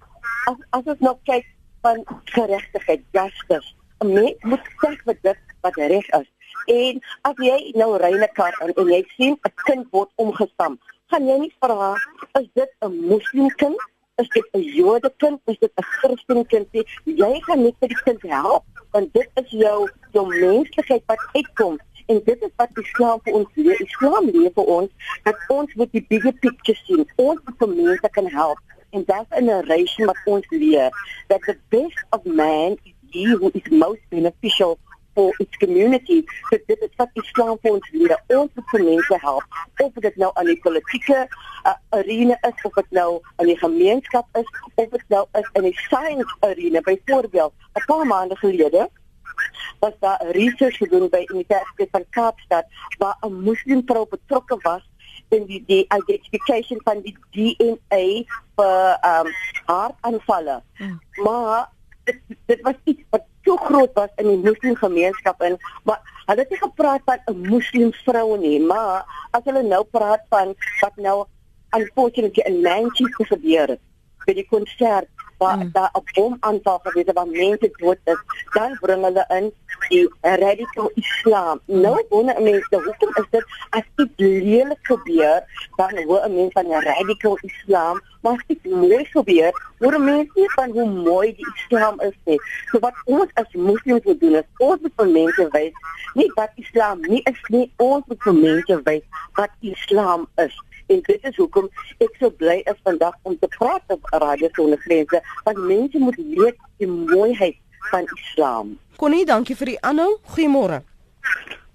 as 0.51 0.59
as 0.79 0.91
ons 0.95 1.05
nou 1.07 1.15
kyk 1.31 1.47
van 1.87 2.03
geregtigheid, 2.35 3.03
justice. 3.17 3.75
Mens 4.07 4.47
moet 4.47 4.71
sê 4.83 4.93
wat 5.11 5.23
dit 5.27 5.53
wat 5.67 5.79
reg 5.95 6.09
is. 6.21 6.29
En 6.71 6.99
as 7.31 7.45
jy 7.47 7.59
nou 7.79 7.91
'n 7.99 8.29
kar 8.39 8.55
en, 8.63 8.75
en 8.75 8.89
jy 8.95 9.03
sien 9.17 9.35
'n 9.35 9.55
kind 9.67 9.87
word 9.91 10.11
omgestam, 10.17 10.79
gaan 11.11 11.27
jy 11.27 11.39
nie 11.39 11.55
vra 11.61 11.95
is 12.41 12.49
dit 12.55 12.71
'n 12.83 13.07
moslimkind? 13.11 13.79
Is 14.19 14.29
dit 14.29 14.47
'n 14.55 14.63
Jode 14.63 15.11
kind? 15.19 15.41
Is 15.47 15.59
dit 15.59 15.73
'n 15.75 15.83
Christen 15.83 16.47
kind? 16.47 16.69
Jy 17.05 17.41
gaan 17.47 17.63
net 17.63 17.75
vir 17.81 17.89
die 17.89 18.03
kind 18.05 18.23
help 18.23 18.65
want 18.93 19.13
dit 19.15 19.43
is 19.43 19.55
jou 19.63 19.79
jou 20.13 20.27
menslikheid 20.29 21.03
wat 21.07 21.25
uitkom 21.33 21.79
en 22.11 22.21
dit 22.25 22.43
is 22.43 22.53
wat 22.61 22.79
Islam 22.83 23.21
vir 23.25 23.37
ons 23.39 23.49
leer. 23.55 23.79
Islam 23.81 24.29
leer 24.35 24.51
vir 24.55 24.71
ons 24.77 25.13
dat 25.25 25.49
ons 25.49 25.75
moet 25.81 25.93
die 25.95 26.05
bigger 26.09 26.35
picture 26.45 26.77
sien. 26.85 27.07
Ons 27.17 27.41
moet 27.47 27.59
vir 27.63 27.75
mense 27.77 28.13
kan 28.19 28.29
help 28.35 28.59
and 28.93 29.07
that's 29.07 29.31
a 29.33 29.41
narration 29.41 30.07
wat 30.07 30.17
ons 30.27 30.47
leer 30.51 30.91
that 31.29 31.41
the 31.47 31.57
best 31.71 31.99
of 32.13 32.25
man 32.27 32.77
is 32.85 32.93
he 33.13 33.25
who 33.25 33.51
is 33.55 33.71
most 33.71 34.01
beneficial 34.11 34.79
for 35.15 35.33
its 35.39 35.57
community. 35.57 36.25
So 36.51 36.59
dit 36.67 36.81
is 36.81 36.95
wat 36.97 37.11
Islam 37.23 37.59
vir 37.63 37.73
ons 37.73 37.91
leer. 37.93 38.17
Ons 38.29 38.51
moet 38.55 38.87
mense 38.87 39.19
help. 39.25 39.61
Of 39.85 40.01
dit 40.07 40.17
nou 40.17 40.31
aan 40.35 40.51
die 40.51 40.59
politieke 40.65 41.27
uh, 41.27 41.75
arena 41.99 42.39
is 42.49 42.65
of 42.69 42.75
dit 42.81 42.91
nou 42.91 43.21
aan 43.37 43.51
die 43.51 43.59
gemeenskap 43.59 44.41
is 44.41 44.49
of 44.75 44.89
dit 44.97 45.05
nou 45.09 45.25
is 45.39 45.49
in 45.61 45.69
die 45.69 45.77
science 45.87 46.37
arena. 46.41 46.81
Byvoorbeeld, 46.81 47.53
'n 47.75 47.87
paar 47.87 48.07
maande 48.07 48.37
gelede 48.37 48.89
was 49.81 49.93
daar 50.01 50.21
'n 50.25 50.31
research 50.31 50.77
gedoen 50.77 51.09
by 51.09 51.25
Universiteit 51.27 51.91
van 51.91 52.05
Kaapstad 52.11 52.65
waar 52.99 53.17
'n 53.21 53.43
moslimvrou 53.43 54.07
betrokke 54.09 54.57
was 54.63 54.83
in 55.29 55.47
die 55.47 55.63
die 55.67 55.87
identification 55.99 56.81
van 56.85 57.01
die 57.03 57.17
DNA 57.31 58.05
vir 58.57 58.99
ehm 59.01 59.27
um, 59.27 59.33
hartaanvalle. 59.65 60.63
Hmm. 60.77 61.01
Maar 61.23 61.69
dit, 62.05 62.21
dit 62.47 62.61
was 62.61 62.75
iets 62.85 63.03
wat 63.11 63.25
so 63.45 63.57
groot 63.57 63.93
was 63.95 64.11
in 64.17 64.29
die 64.29 64.41
moslimgemeenskap 64.45 65.41
en 65.41 65.59
maar 65.89 66.01
hulle 66.27 66.45
het 66.45 66.51
nie 66.51 66.63
gepraat 66.63 67.03
van 67.05 67.19
'n 67.27 67.49
moslimvrou 67.49 68.39
nie, 68.39 68.61
maar 68.61 69.05
as 69.31 69.45
hulle 69.45 69.63
nou 69.63 69.85
praat 69.85 70.23
van 70.31 70.55
wat 70.81 70.97
nou 70.97 71.25
unfortunately 71.77 72.45
in 72.47 72.61
Manchester 72.63 73.27
gebeur 73.27 73.69
het 73.69 73.81
by 74.27 74.35
die 74.35 74.47
konsert 74.49 75.09
waar 75.43 75.59
mm. 75.59 75.71
daar 75.73 75.91
'n 75.93 76.05
bomaanval 76.15 76.79
gewees 76.83 77.07
het 77.07 77.17
waar 77.19 77.27
mense 77.27 77.69
dood 77.81 78.01
is, 78.05 78.21
dan 78.55 78.77
bring 78.81 79.03
hulle 79.05 79.25
in 79.39 79.47
die 79.89 80.09
radical 80.21 80.91
islam. 80.95 81.61
Mm. 81.67 81.81
Nou 81.81 82.05
wonder 82.09 82.43
mense, 82.43 82.77
hoekom 82.87 83.11
is 83.21 83.29
dit 83.31 83.45
as 83.71 83.87
dit 83.97 84.11
lelik 84.17 84.83
gebeur, 84.83 85.41
dan 85.77 85.93
hoor 86.07 86.31
mense 86.31 86.53
van 86.53 86.67
'n 86.67 86.85
radical 86.91 87.39
islam, 87.41 88.01
maar 88.23 88.33
as 88.33 88.45
dit 88.47 88.65
mooi 88.65 89.05
gebeur, 89.05 89.53
hoor 89.79 90.01
mense 90.01 90.31
nie 90.35 90.51
van 90.55 90.71
hoe 90.71 90.89
mooi 90.91 91.35
die 91.35 91.49
islam 91.55 92.01
is 92.01 92.19
nie. 92.25 92.41
So 92.71 92.79
wat 92.79 92.97
ons 93.05 93.31
as 93.35 93.53
moslims 93.53 94.05
moet 94.05 94.21
doen 94.21 94.35
is 94.35 94.49
ons 94.57 94.81
moet 94.81 94.93
vir 94.97 95.09
mense 95.09 95.49
wys 95.51 95.73
nie 96.15 96.31
wat 96.35 96.51
islam 96.55 97.01
nie 97.01 97.23
is 97.23 97.41
nie, 97.49 97.73
ons 97.77 98.05
moet 98.07 98.23
vir 98.23 98.35
mense 98.35 98.81
wys 98.85 99.05
wat 99.33 99.51
islam 99.61 100.29
is 100.37 100.61
en 100.93 101.03
dit 101.07 101.29
is 101.29 101.37
hoekom 101.41 101.69
ek 102.05 102.17
so 102.21 102.31
bly 102.43 102.61
is 102.71 102.79
vandag 102.87 103.17
om 103.29 103.37
te 103.41 103.49
praat 103.57 103.95
op 103.95 104.09
Radio 104.25 104.49
Sonder 104.57 104.81
Grense 104.85 105.21
want 105.45 105.61
mense 105.67 105.99
moet 105.99 106.19
weet 106.21 106.59
die 106.83 106.89
mooiheid 106.89 107.59
van 107.91 108.09
Islam. 108.17 108.77
Connie, 108.97 109.25
dankie 109.27 109.57
vir 109.59 109.73
die 109.73 109.81
aanhou. 109.83 110.17
Goeiemôre. 110.35 110.83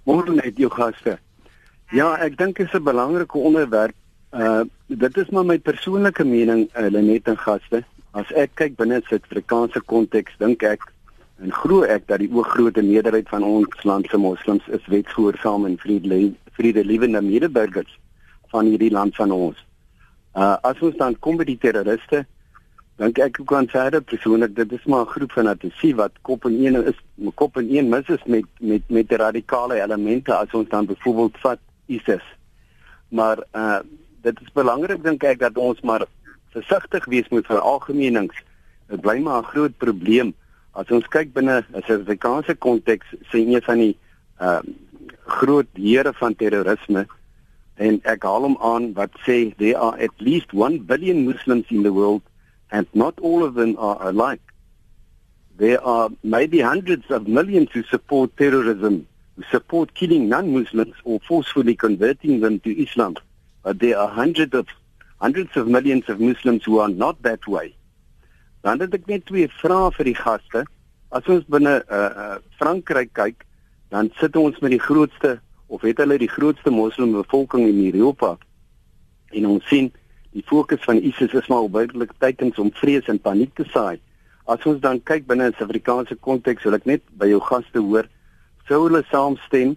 Môre 0.08 0.36
net 0.38 0.60
jou 0.62 0.70
gaste. 0.72 1.18
Ja, 1.96 2.14
ek 2.24 2.38
dink 2.40 2.58
dit 2.58 2.68
is 2.68 2.74
'n 2.74 2.84
belangrike 2.84 3.38
onderwerp. 3.38 3.96
Uh 4.32 4.64
dit 4.88 5.18
is 5.18 5.30
maar 5.30 5.46
my 5.46 5.58
persoonlike 5.60 6.24
mening, 6.24 6.70
uh, 6.80 6.88
net 6.88 7.28
en 7.28 7.38
gaste. 7.38 7.84
As 8.12 8.32
ek 8.32 8.56
kyk 8.56 8.76
binne 8.76 9.02
Suid-Afrikaanse 9.04 9.82
konteks, 9.86 10.38
dink 10.40 10.64
ek 10.64 10.82
en 11.44 11.52
glo 11.52 11.84
ek 11.84 12.08
dat 12.08 12.20
die 12.20 12.32
oorgrootste 12.32 12.82
meerderheid 12.82 13.30
van 13.30 13.44
ons 13.44 13.84
land 13.84 14.08
se 14.10 14.18
moslems 14.18 14.68
is 14.68 14.86
wetsgehoorsaam 14.88 15.66
en 15.66 15.78
vredelik 15.78 16.34
vredelewende 16.58 17.22
medeburgers 17.22 18.00
van 18.54 18.66
hierdie 18.66 18.92
land 18.92 19.16
van 19.16 19.32
ons. 19.32 19.60
Uh 20.36 20.56
as 20.62 20.82
ons 20.82 20.98
dan 20.98 21.20
kom 21.20 21.38
by 21.38 21.46
die 21.48 21.58
terroriste, 21.58 22.26
dink 22.98 23.20
ek 23.22 23.40
ook 23.42 23.54
aan 23.54 23.70
verder 23.70 24.02
persoonlik 24.02 24.56
dit 24.56 24.72
is 24.72 24.86
maar 24.86 25.06
'n 25.06 25.14
groep 25.16 25.32
van 25.32 25.48
atisie 25.48 25.96
wat 25.96 26.12
kop 26.22 26.46
en 26.46 26.58
een 26.66 26.82
is 26.86 27.00
kop 27.36 27.58
en 27.58 27.70
een 27.70 27.90
mis 27.90 28.08
is 28.08 28.24
met 28.26 28.46
met 28.60 28.90
met 28.90 29.12
radikale 29.12 29.82
elemente 29.82 30.34
as 30.34 30.54
ons 30.54 30.70
dan 30.70 30.86
byvoorbeeld 30.86 31.38
vat 31.38 31.60
ISIS. 31.86 32.26
Maar 33.10 33.38
uh 33.54 33.80
dit 34.22 34.42
is 34.42 34.52
belangrik 34.54 35.04
dink 35.04 35.24
ek 35.24 35.40
dat 35.40 35.58
ons 35.58 35.82
maar 35.82 36.06
versigtig 36.50 37.06
wees 37.06 37.30
met 37.30 37.46
veralgemenings. 37.46 38.36
Dit 38.88 39.02
bly 39.02 39.20
maar 39.20 39.42
'n 39.42 39.52
groot 39.54 39.78
probleem 39.78 40.34
As 40.78 40.92
ons 40.94 41.08
kyk 41.10 41.32
binne 41.34 41.64
'n 41.74 41.82
Suid-Afrikaanse 41.88 42.54
konteks, 42.62 43.14
sien 43.32 43.50
jy 43.50 43.62
van 43.66 43.80
die 43.82 43.94
uh, 44.40 44.62
groot 45.26 45.70
here 45.74 46.14
van 46.20 46.36
terrorisme 46.38 47.08
en 47.78 48.00
ek 48.04 48.26
haal 48.26 48.46
hom 48.48 48.58
aan 48.72 48.92
wat 48.98 49.14
sê 49.26 49.38
there 49.58 49.78
are 49.78 49.98
at 50.08 50.14
least 50.20 50.54
1 50.54 50.86
billion 50.90 51.26
Muslims 51.26 51.66
in 51.70 51.84
the 51.84 51.94
world 51.94 52.22
and 52.72 52.88
not 52.94 53.20
all 53.20 53.44
of 53.44 53.54
them 53.54 53.76
are 53.78 53.98
alike. 54.10 54.42
There 55.58 55.82
are 55.84 56.10
maybe 56.24 56.60
hundreds 56.62 57.10
of 57.10 57.28
millions 57.28 57.70
who 57.74 57.84
support 57.84 58.36
terrorism, 58.38 59.08
who 59.36 59.44
support 59.52 59.94
killing 59.94 60.30
non-Muslims 60.30 60.96
or 61.04 61.20
forcefully 61.28 61.76
converting 61.76 62.42
them 62.42 62.60
to 62.62 62.84
Islam. 62.84 63.16
But 63.64 63.80
there 63.80 63.98
are 63.98 64.08
hundreds 64.08 64.54
of 64.54 64.68
hundreds 65.20 65.58
of 65.58 65.68
millions 65.68 66.10
of 66.10 66.20
Muslims 66.20 66.64
who 66.64 66.80
are 66.80 66.90
not 66.90 67.22
that 67.24 67.48
way. 67.48 67.74
Dan 68.62 68.80
het 68.80 68.94
ek 68.94 69.08
net 69.10 69.26
twee 69.26 69.48
vrae 69.62 69.90
vir 69.96 70.10
die 70.12 70.18
gaste. 70.18 70.64
As 71.16 71.28
ons 71.32 71.46
binne 71.50 71.80
uh, 71.88 71.98
uh, 72.24 72.38
Frankryk 72.60 73.14
kyk, 73.18 73.46
dan 73.94 74.12
sit 74.20 74.36
ons 74.36 74.58
met 74.62 74.74
die 74.76 74.82
grootste 74.84 75.38
of 75.68 75.82
het 75.82 75.98
hulle 75.98 76.18
die 76.18 76.32
grootste 76.32 76.72
moslimbevolking 76.72 77.68
in 77.68 77.80
Europa. 77.94 78.38
En 79.36 79.48
ons 79.48 79.68
sien 79.68 79.92
die 80.36 80.44
fokus 80.46 80.84
van 80.88 81.02
ISIS 81.02 81.34
is 81.34 81.48
maar 81.48 81.70
buitelik 81.70 82.14
teikens 82.18 82.60
om 82.60 82.72
vrees 82.74 83.08
en 83.12 83.20
paniek 83.20 83.54
te 83.56 83.66
saai. 83.74 84.00
As 84.48 84.64
ons 84.70 84.80
dan 84.80 85.02
kyk 85.04 85.28
binne 85.28 85.50
'n 85.50 85.56
Suid-Afrikaanse 85.58 86.16
konteks, 86.16 86.64
wil 86.64 86.76
ek 86.76 86.86
net 86.86 87.04
by 87.20 87.28
jou 87.28 87.40
gaste 87.40 87.80
hoor, 87.80 88.08
sou 88.68 88.88
hulle 88.88 89.04
saamstem 89.12 89.76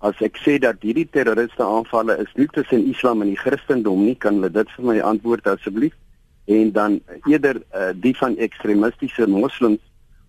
as 0.00 0.16
ek 0.20 0.38
sê 0.40 0.58
dat 0.58 0.82
hierdie 0.82 1.06
terroriste 1.06 1.62
aanvalle 1.62 2.16
is 2.18 2.32
nie 2.34 2.48
tussen 2.54 2.88
Islam 2.90 3.22
en 3.22 3.28
die 3.28 3.36
Christendom 3.36 4.04
nie, 4.04 4.14
kan 4.14 4.34
hulle 4.34 4.50
dit 4.50 4.70
vir 4.76 4.84
my 4.84 4.98
antwoord 5.00 5.46
asseblief? 5.46 5.94
En 6.46 6.72
dan 6.72 7.00
eerder 7.28 7.62
uh, 7.74 7.90
die 7.94 8.16
van 8.16 8.36
ekstremistiese 8.36 9.26
moslems 9.26 9.80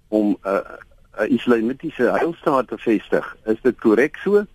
om 0.10 0.36
'n 0.36 0.38
uh, 0.46 0.78
'n 1.20 1.24
uh, 1.24 1.30
islamitiese 1.30 2.12
heilstaat 2.12 2.68
te 2.68 2.78
vestig. 2.78 3.38
Is 3.46 3.62
dit 3.62 3.80
korrek 3.80 4.18
so? 4.24 4.46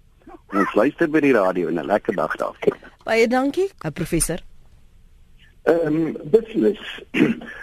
Ons 0.54 0.74
luister 0.74 1.08
by 1.10 1.20
die 1.20 1.32
radio 1.34 1.68
en 1.68 1.80
'n 1.80 1.86
lekker 1.86 2.14
dag 2.14 2.36
daar. 2.36 2.56
Baie 3.04 3.26
dankie, 3.28 3.70
professor. 3.94 4.38
Ehm 5.62 5.96
um, 5.96 6.16
beslis. 6.30 7.02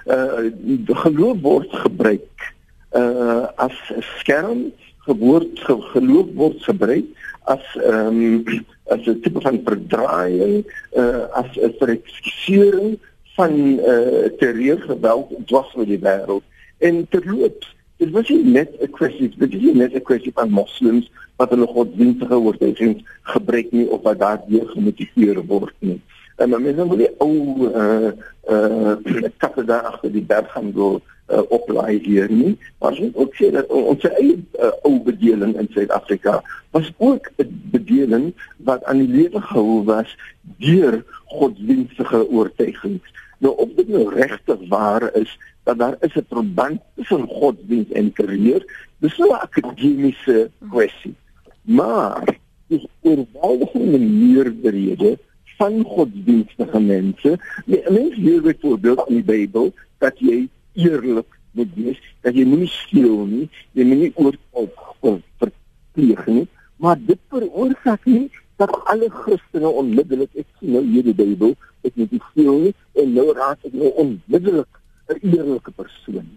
Uh 0.06 0.52
die 0.88 0.96
geloof 0.96 1.40
word 1.42 1.72
gebruik 1.72 2.54
uh 2.92 3.48
as 3.56 3.78
'n 3.96 4.04
skerm, 4.20 4.72
gewoord 5.08 5.60
geloof 5.64 6.28
word 6.36 6.64
gebruik 6.64 7.06
as 7.48 7.64
ehm 7.76 8.44
um, 8.44 8.66
as 8.94 9.08
'n 9.08 9.22
tipe 9.22 9.42
van 9.42 9.62
verdraaiing, 9.64 10.66
uh 10.92 11.24
as 11.32 11.56
'n 11.56 11.76
verekskusiering 11.80 13.00
van 13.36 13.80
uh 13.80 14.28
terreurgeweld 14.40 15.32
dwars 15.48 15.72
oor 15.76 15.88
die 15.88 16.04
wêreld. 16.04 16.44
En 16.78 17.08
terloops, 17.10 17.76
dit 18.04 18.12
was 18.12 18.30
nie 18.30 18.44
net 18.60 18.70
'n 18.82 18.92
kwessie, 18.92 19.30
dit 19.38 19.54
is 19.54 19.62
nie 19.62 19.76
net 19.76 19.94
'n 19.96 20.08
kwessie 20.10 20.34
van 20.36 20.50
moslems 20.50 21.12
wat 21.38 21.50
hulle 21.50 21.68
godsdienstige 21.68 22.38
oortuigings 22.40 23.04
gebruik 23.22 23.72
nie 23.72 23.88
of 23.90 24.02
wat 24.02 24.20
daardeur 24.20 24.68
gemotiveer 24.76 25.46
word 25.46 25.76
nie. 25.80 26.02
En 26.36 26.50
maar 26.50 26.62
mense 26.62 26.86
moet 26.86 26.98
nie 26.98 27.14
ou 27.18 27.36
uh 27.84 28.12
uh 28.54 28.96
kappe 29.42 29.64
daar 29.66 29.88
agter 29.92 30.12
die 30.12 30.26
berg 30.34 30.52
gaan 30.52 30.72
go 30.76 31.02
uh, 31.32 31.42
oplaai 31.50 32.00
hier 32.04 32.32
nie. 32.32 32.58
Maar 32.80 32.98
moet 33.00 33.16
ook 33.16 33.36
sê 33.36 33.52
dat 33.52 33.68
ons 33.68 34.04
eie 34.10 34.36
uh, 34.60 34.72
ou 34.84 35.00
bedeling 35.06 35.56
in 35.60 35.70
Suid-Afrika 35.72 36.42
was 36.76 36.92
ook 36.98 37.32
'n 37.38 37.62
bedeling 37.72 38.34
wat 38.58 38.84
aan 38.84 38.98
die 38.98 39.08
lewe 39.08 39.42
gehou 39.42 39.84
was 39.84 40.18
deur 40.58 41.04
godsdienstige 41.26 42.30
oortuigings. 42.30 43.08
Nou 43.44 43.56
op 43.60 43.76
dit 43.76 43.88
nou 43.92 44.06
regtig 44.14 44.60
waar 44.72 45.10
is 45.20 45.32
dat 45.68 45.78
daar 45.78 45.96
is 46.00 46.16
'n 46.16 46.26
verband 46.30 46.80
tussen 46.96 47.28
godsdienst 47.28 47.92
en 47.92 48.14
karriere, 48.14 48.66
dis 48.98 49.16
so 49.16 49.24
'n 49.24 49.44
akademiese 49.48 50.52
kwessie. 50.70 51.16
Maar 51.62 52.38
dis 52.68 52.88
oorweldigende 53.02 54.00
meerderhede 54.00 55.18
van 55.58 55.84
godsdienstige 55.84 56.80
mense. 56.80 57.40
Mense 57.66 58.22
leer 58.22 58.42
byvoorbeeld 58.42 59.08
in 59.08 59.16
die 59.16 59.24
Bybel 59.24 59.74
dat 59.98 60.20
jy 60.20 60.48
eerlik 60.74 61.40
moet 61.52 61.74
wees, 61.76 62.02
dat 62.22 62.36
jy 62.36 62.44
nie 62.44 62.68
steel 62.68 63.26
nie, 63.26 63.50
jy 63.72 63.84
moet 63.84 63.98
nie 63.98 64.12
oorval 64.16 64.72
of 65.00 65.20
verpleeg 65.38 66.26
nie, 66.26 66.48
maar 66.76 66.98
dit 67.06 67.20
veroorsaak 67.30 68.06
nie 68.06 68.32
dat 68.62 68.74
alle 68.86 69.10
Christene 69.10 69.68
onmiddellik 69.68 70.34
ek 70.36 70.48
sien 70.60 70.72
nou 70.76 70.84
hier 70.86 71.04
die 71.04 71.16
Bybel, 71.18 71.56
ek 71.84 71.96
moet 72.00 72.12
nie 72.12 72.24
steel 72.32 72.58
nie 72.68 72.74
en 73.02 73.14
nou 73.14 73.28
raak 73.34 73.66
ek 73.68 73.74
nou 73.74 73.92
onmiddellik 74.04 74.80
'n 75.10 75.20
eerlike 75.22 75.72
persoon. 75.72 76.28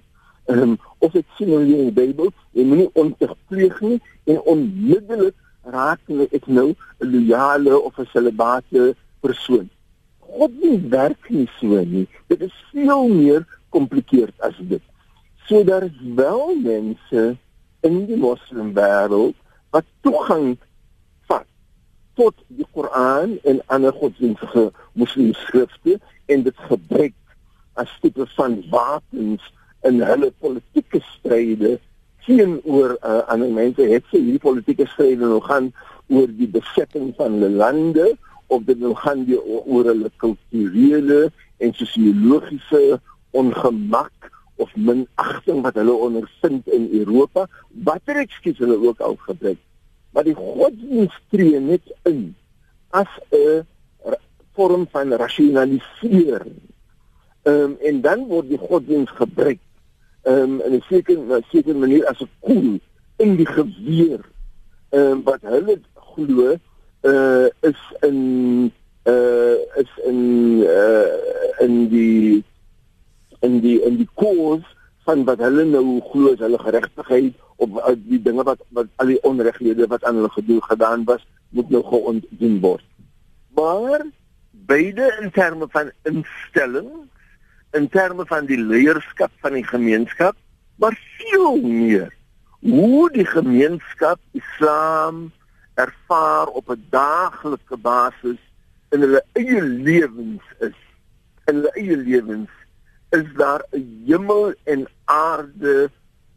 Ehm 0.46 0.62
um, 0.62 0.78
of 0.98 1.14
ek 1.14 1.26
sien 1.36 1.50
nou 1.50 1.62
hier 1.64 1.78
in 1.78 1.90
die 1.90 1.98
Bybel, 2.00 2.32
jy 2.52 2.64
moet 2.64 2.78
nie 2.78 2.90
onterpleeg 2.94 3.80
nie 3.80 4.00
en 4.24 4.40
onmiddellik 4.52 5.34
raak 5.62 6.00
ek 6.32 6.46
nou 6.46 6.74
'n 7.00 7.10
loyale 7.12 7.78
of 7.78 7.98
'n 7.98 8.06
celibate 8.12 8.94
persoon. 9.20 9.68
God 10.20 10.52
nie 10.62 10.78
werk 10.90 11.30
nie 11.30 11.48
so 11.60 11.66
nie. 11.84 12.06
Dit 12.28 12.40
is 12.40 12.54
veel 12.72 13.08
meer 13.08 13.46
komplikeerd 13.70 14.34
as 14.40 14.54
dit. 14.58 14.82
So 15.46 15.64
daar 15.64 15.82
is 15.82 15.98
wel 16.14 16.54
mense 16.54 17.36
in 17.80 18.06
die 18.06 18.16
moslimwêreld 18.16 19.34
wat 19.70 19.84
toegang 20.00 20.56
tot 22.16 22.36
die 22.46 22.66
Koran 22.72 23.36
en 23.44 23.60
ander 23.72 23.92
godsdienstige 23.92 24.70
moslimskrifte 24.92 25.98
en 26.32 26.44
dit 26.46 26.64
gebruik 26.68 27.16
as 27.76 27.92
tipe 28.00 28.26
van 28.36 28.56
wapens 28.72 29.44
in 29.86 30.00
hulle 30.02 30.32
politieke 30.40 31.02
stryde 31.12 31.76
teenoor 32.26 32.96
uh, 32.96 33.22
ander 33.30 33.52
mense. 33.54 33.84
Het 33.86 34.06
sy 34.10 34.22
hierdie 34.22 34.42
politieke 34.42 34.88
stryde 34.90 35.28
nou 35.28 35.42
gaan 35.44 35.70
oor 36.08 36.30
die 36.38 36.48
besetting 36.50 37.12
van 37.18 37.36
hulle 37.36 37.52
lande 37.60 38.08
of 38.54 38.64
dit 38.66 38.80
nou 38.80 38.94
gaan 39.02 39.26
oor 39.44 39.90
hulle 39.90 40.10
kulturele 40.22 41.26
en 41.62 41.74
sosiologiese 41.76 42.98
ongemak 43.36 44.30
of 44.56 44.72
minagting 44.76 45.60
wat 45.66 45.76
hulle 45.76 45.92
ondervind 45.92 46.68
in 46.72 46.88
Europa, 46.96 47.44
watter 47.84 48.16
ekskuus 48.22 48.58
hulle 48.62 48.78
ook 48.80 49.02
al 49.04 49.18
gebruik. 49.28 49.60
Maar 50.16 50.24
die 50.24 50.34
godsdienst 50.34 51.18
tree 51.28 51.58
net 51.60 51.84
in 52.08 52.32
as 52.96 53.10
'n 53.36 53.66
vorm 54.56 54.86
van 54.90 55.12
rasionalisering. 55.12 56.56
Ehm 57.42 57.60
um, 57.62 57.76
en 57.80 58.00
dan 58.00 58.24
word 58.26 58.48
die 58.48 58.58
godsdienst 58.58 59.12
gebruik 59.20 59.60
ehm 60.22 60.40
um, 60.40 60.60
in 60.60 60.72
'n 60.72 60.84
sekere 60.88 61.42
sekere 61.52 61.78
manier 61.78 62.06
as 62.08 62.20
'n 62.24 62.30
koel 62.40 62.80
in 63.16 63.36
die 63.36 63.46
geweer. 63.46 64.24
Ehm 64.88 65.12
um, 65.12 65.22
wat 65.22 65.42
hulle 65.42 65.80
glo 65.94 66.56
uh 67.02 67.46
is 67.60 67.80
in 68.00 68.72
uh 69.04 69.56
is 69.82 69.92
in 70.04 70.20
uh 70.64 71.60
in 71.60 71.88
die 71.88 72.44
in 73.40 73.60
die 73.60 73.82
in 73.82 73.96
die 73.96 74.08
koers 74.14 74.64
van 75.04 75.24
wat 75.24 75.38
hulle 75.38 75.64
nou 75.64 76.00
glo 76.10 76.32
is 76.32 76.40
hulle 76.40 76.58
geregtigheid 76.58 77.36
op 77.56 77.76
uh, 77.76 77.94
die 77.96 78.22
dinge 78.22 78.42
wat 78.42 78.60
wat 78.68 78.86
al 78.96 79.06
die 79.06 79.22
onreglede 79.22 79.86
wat 79.86 80.04
aan 80.04 80.14
hulle 80.20 80.30
gedoen 80.30 80.62
gedaan 80.62 81.04
was 81.04 81.26
moet 81.48 81.70
nou 81.70 81.84
geontdien 81.84 82.60
word. 82.60 82.84
Maar 83.54 84.06
beide 84.50 85.16
in 85.20 85.30
terme 85.30 85.66
van 85.70 85.90
instelling 86.02 86.90
in 87.72 87.88
terme 87.88 88.26
van 88.26 88.46
die 88.46 88.58
leierskap 88.58 89.30
van 89.40 89.52
die 89.52 89.66
gemeenskap 89.66 90.36
maar 90.76 90.98
veel 91.18 91.60
meer 91.60 92.12
hoe 92.60 93.10
die 93.12 93.26
gemeenskap 93.26 94.20
Islam 94.32 95.32
ervaar 95.74 96.46
op 96.46 96.70
'n 96.70 96.86
daaglikse 96.90 97.76
basis 97.76 98.40
in 98.90 99.00
hulle 99.00 99.24
eie 99.32 99.62
lewens 99.62 100.42
is. 100.58 100.78
In 101.44 101.54
hulle 101.54 101.72
eie 101.72 101.96
lewens 101.96 102.50
is 103.10 103.28
daar 103.36 103.62
'n 103.70 104.02
hemel 104.06 104.54
en 104.64 104.86
aarde 105.04 105.90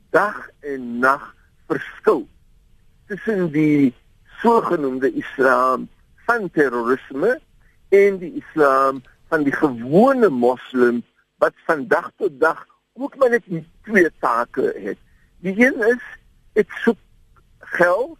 dag 0.09 0.49
en 0.59 0.99
nag 0.99 1.35
verskil 1.67 2.27
tussen 3.07 3.51
die 3.51 3.93
sogenaamde 4.41 5.11
Islam 5.13 5.87
van 6.25 6.49
terrorisme 6.51 7.39
en 7.89 8.17
die 8.17 8.33
Islam 8.41 9.01
van 9.29 9.43
die 9.43 9.53
gewone 9.53 10.29
moslim 10.29 11.03
wat 11.37 11.53
van 11.65 11.87
dag 11.87 12.11
tot 12.17 12.39
dag 12.39 12.65
ook 12.93 13.15
maar 13.17 13.29
net 13.29 13.45
twee 13.81 14.09
take 14.19 14.73
het. 14.75 14.97
Die 15.39 15.55
een 15.65 15.77
is 15.87 16.05
ek 16.53 16.71
soek 16.83 16.97
geld 17.77 18.17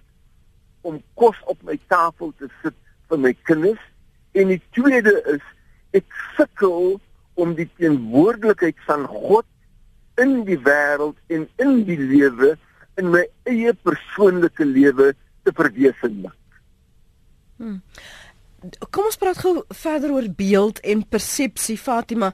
om 0.81 1.01
kos 1.13 1.37
op 1.51 1.61
my 1.67 1.75
tafel 1.91 2.33
te 2.37 2.47
sit 2.61 2.75
vir 3.09 3.19
my 3.19 3.33
kinders 3.49 3.81
en 4.37 4.53
die 4.53 4.61
tweede 4.77 5.15
is 5.33 5.45
ek 5.97 6.05
sukkel 6.37 6.99
om 7.39 7.55
die 7.57 7.67
teenwoordigheid 7.79 8.77
van 8.85 9.05
God 9.09 9.47
in 10.21 10.43
die 10.47 10.59
wêreld 10.65 11.17
en 11.27 11.47
in 11.63 11.83
die 11.87 11.99
lewe 11.99 12.55
in 12.99 13.11
my 13.13 13.23
eie 13.47 13.73
persoonlike 13.73 14.65
lewe 14.65 15.13
te 15.43 15.53
verwesenlik. 15.55 16.35
Hmm. 17.59 17.81
Kom 18.91 19.07
ons 19.07 19.19
praat 19.19 19.39
gou 19.39 19.61
verder 19.81 20.11
oor 20.15 20.27
beeld 20.35 20.81
en 20.83 21.05
persepsie 21.07 21.77
Fatima. 21.79 22.33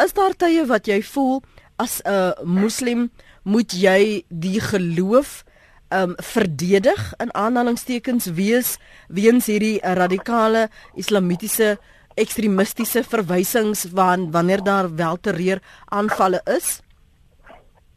Is 0.00 0.16
daar 0.16 0.36
tye 0.40 0.64
wat 0.68 0.88
jy 0.88 1.02
voel 1.04 1.42
as 1.76 2.00
'n 2.04 2.32
moslim 2.44 3.10
moet 3.42 3.72
jy 3.72 4.24
die 4.28 4.60
geloof 4.60 5.44
um 5.90 6.14
verdedig 6.16 7.12
in 7.20 7.34
aanhalingstekens 7.34 8.26
wees 8.26 8.78
weens 9.08 9.46
hierdie 9.46 9.80
radikale 9.82 10.68
islamitiese 10.94 11.78
ekstremistiese 12.14 13.02
verwysings 13.04 13.86
van 13.92 14.30
wanneer 14.30 14.64
daar 14.64 14.88
welterreer 14.94 15.60
aanvalle 15.84 16.40
is 16.56 16.80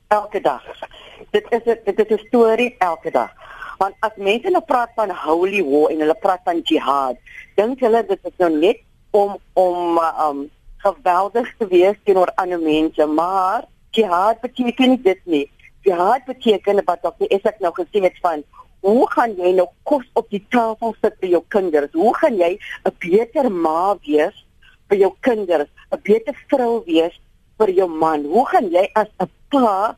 elke 0.08 0.41
dag. 0.41 0.63
Dit 1.32 1.46
is 1.50 1.63
dit 1.63 2.00
is 2.00 2.10
'n 2.10 2.28
storie 2.28 2.76
elke 2.78 3.12
dag. 3.12 3.32
Want 3.78 3.96
as 4.00 4.15
mense 4.15 4.50
nou 4.50 4.63
praat 4.65 4.91
van 4.96 5.10
holy 5.10 5.63
war 5.63 5.89
en 5.89 6.00
hulle 6.00 6.15
praat 6.15 6.41
van 6.43 6.62
jihad 6.63 7.17
dink 7.56 7.80
hulle 7.80 8.06
dit 8.06 8.20
is 8.24 8.38
nou 8.38 8.52
net 8.60 8.80
om 9.12 9.38
om 9.54 10.00
um 10.28 10.50
geweldig 10.78 11.54
te 11.58 11.67
wees 11.67 11.98
teenoor 12.04 12.32
ander 12.36 12.60
mense 12.60 13.06
maar 13.06 13.65
jihad 13.91 14.41
beteken 14.41 15.02
dit 15.02 15.22
nie. 15.26 15.52
Jihad 15.82 16.26
beteken 16.26 16.82
wat 16.86 17.06
ook 17.06 17.17
die 17.17 17.28
ek 17.43 17.60
nou 17.60 17.74
gesien 17.74 18.04
het 18.04 18.17
van 18.22 18.43
hoe 18.80 19.10
gaan 19.12 19.34
jy 19.36 19.54
nou 19.58 19.67
kos 19.84 20.06
op 20.13 20.30
die 20.30 20.46
tafel 20.50 20.96
sit 21.02 21.15
vir 21.20 21.30
jou 21.30 21.43
kinders? 21.48 21.93
Hoe 21.93 22.15
gaan 22.17 22.38
jy 22.38 22.60
'n 22.86 22.96
beter 23.00 23.52
ma 23.52 23.96
wees 24.06 24.46
vir 24.89 24.98
jou 24.98 25.13
kinders, 25.20 25.70
'n 25.91 26.00
beter 26.04 26.36
vrou 26.48 26.84
wees 26.86 27.20
vir 27.58 27.72
jou 27.80 27.88
man? 27.89 28.26
Hoe 28.26 28.46
gaan 28.52 28.70
jy 28.72 28.86
as 28.93 29.08
'n 29.20 29.30
pa 29.52 29.96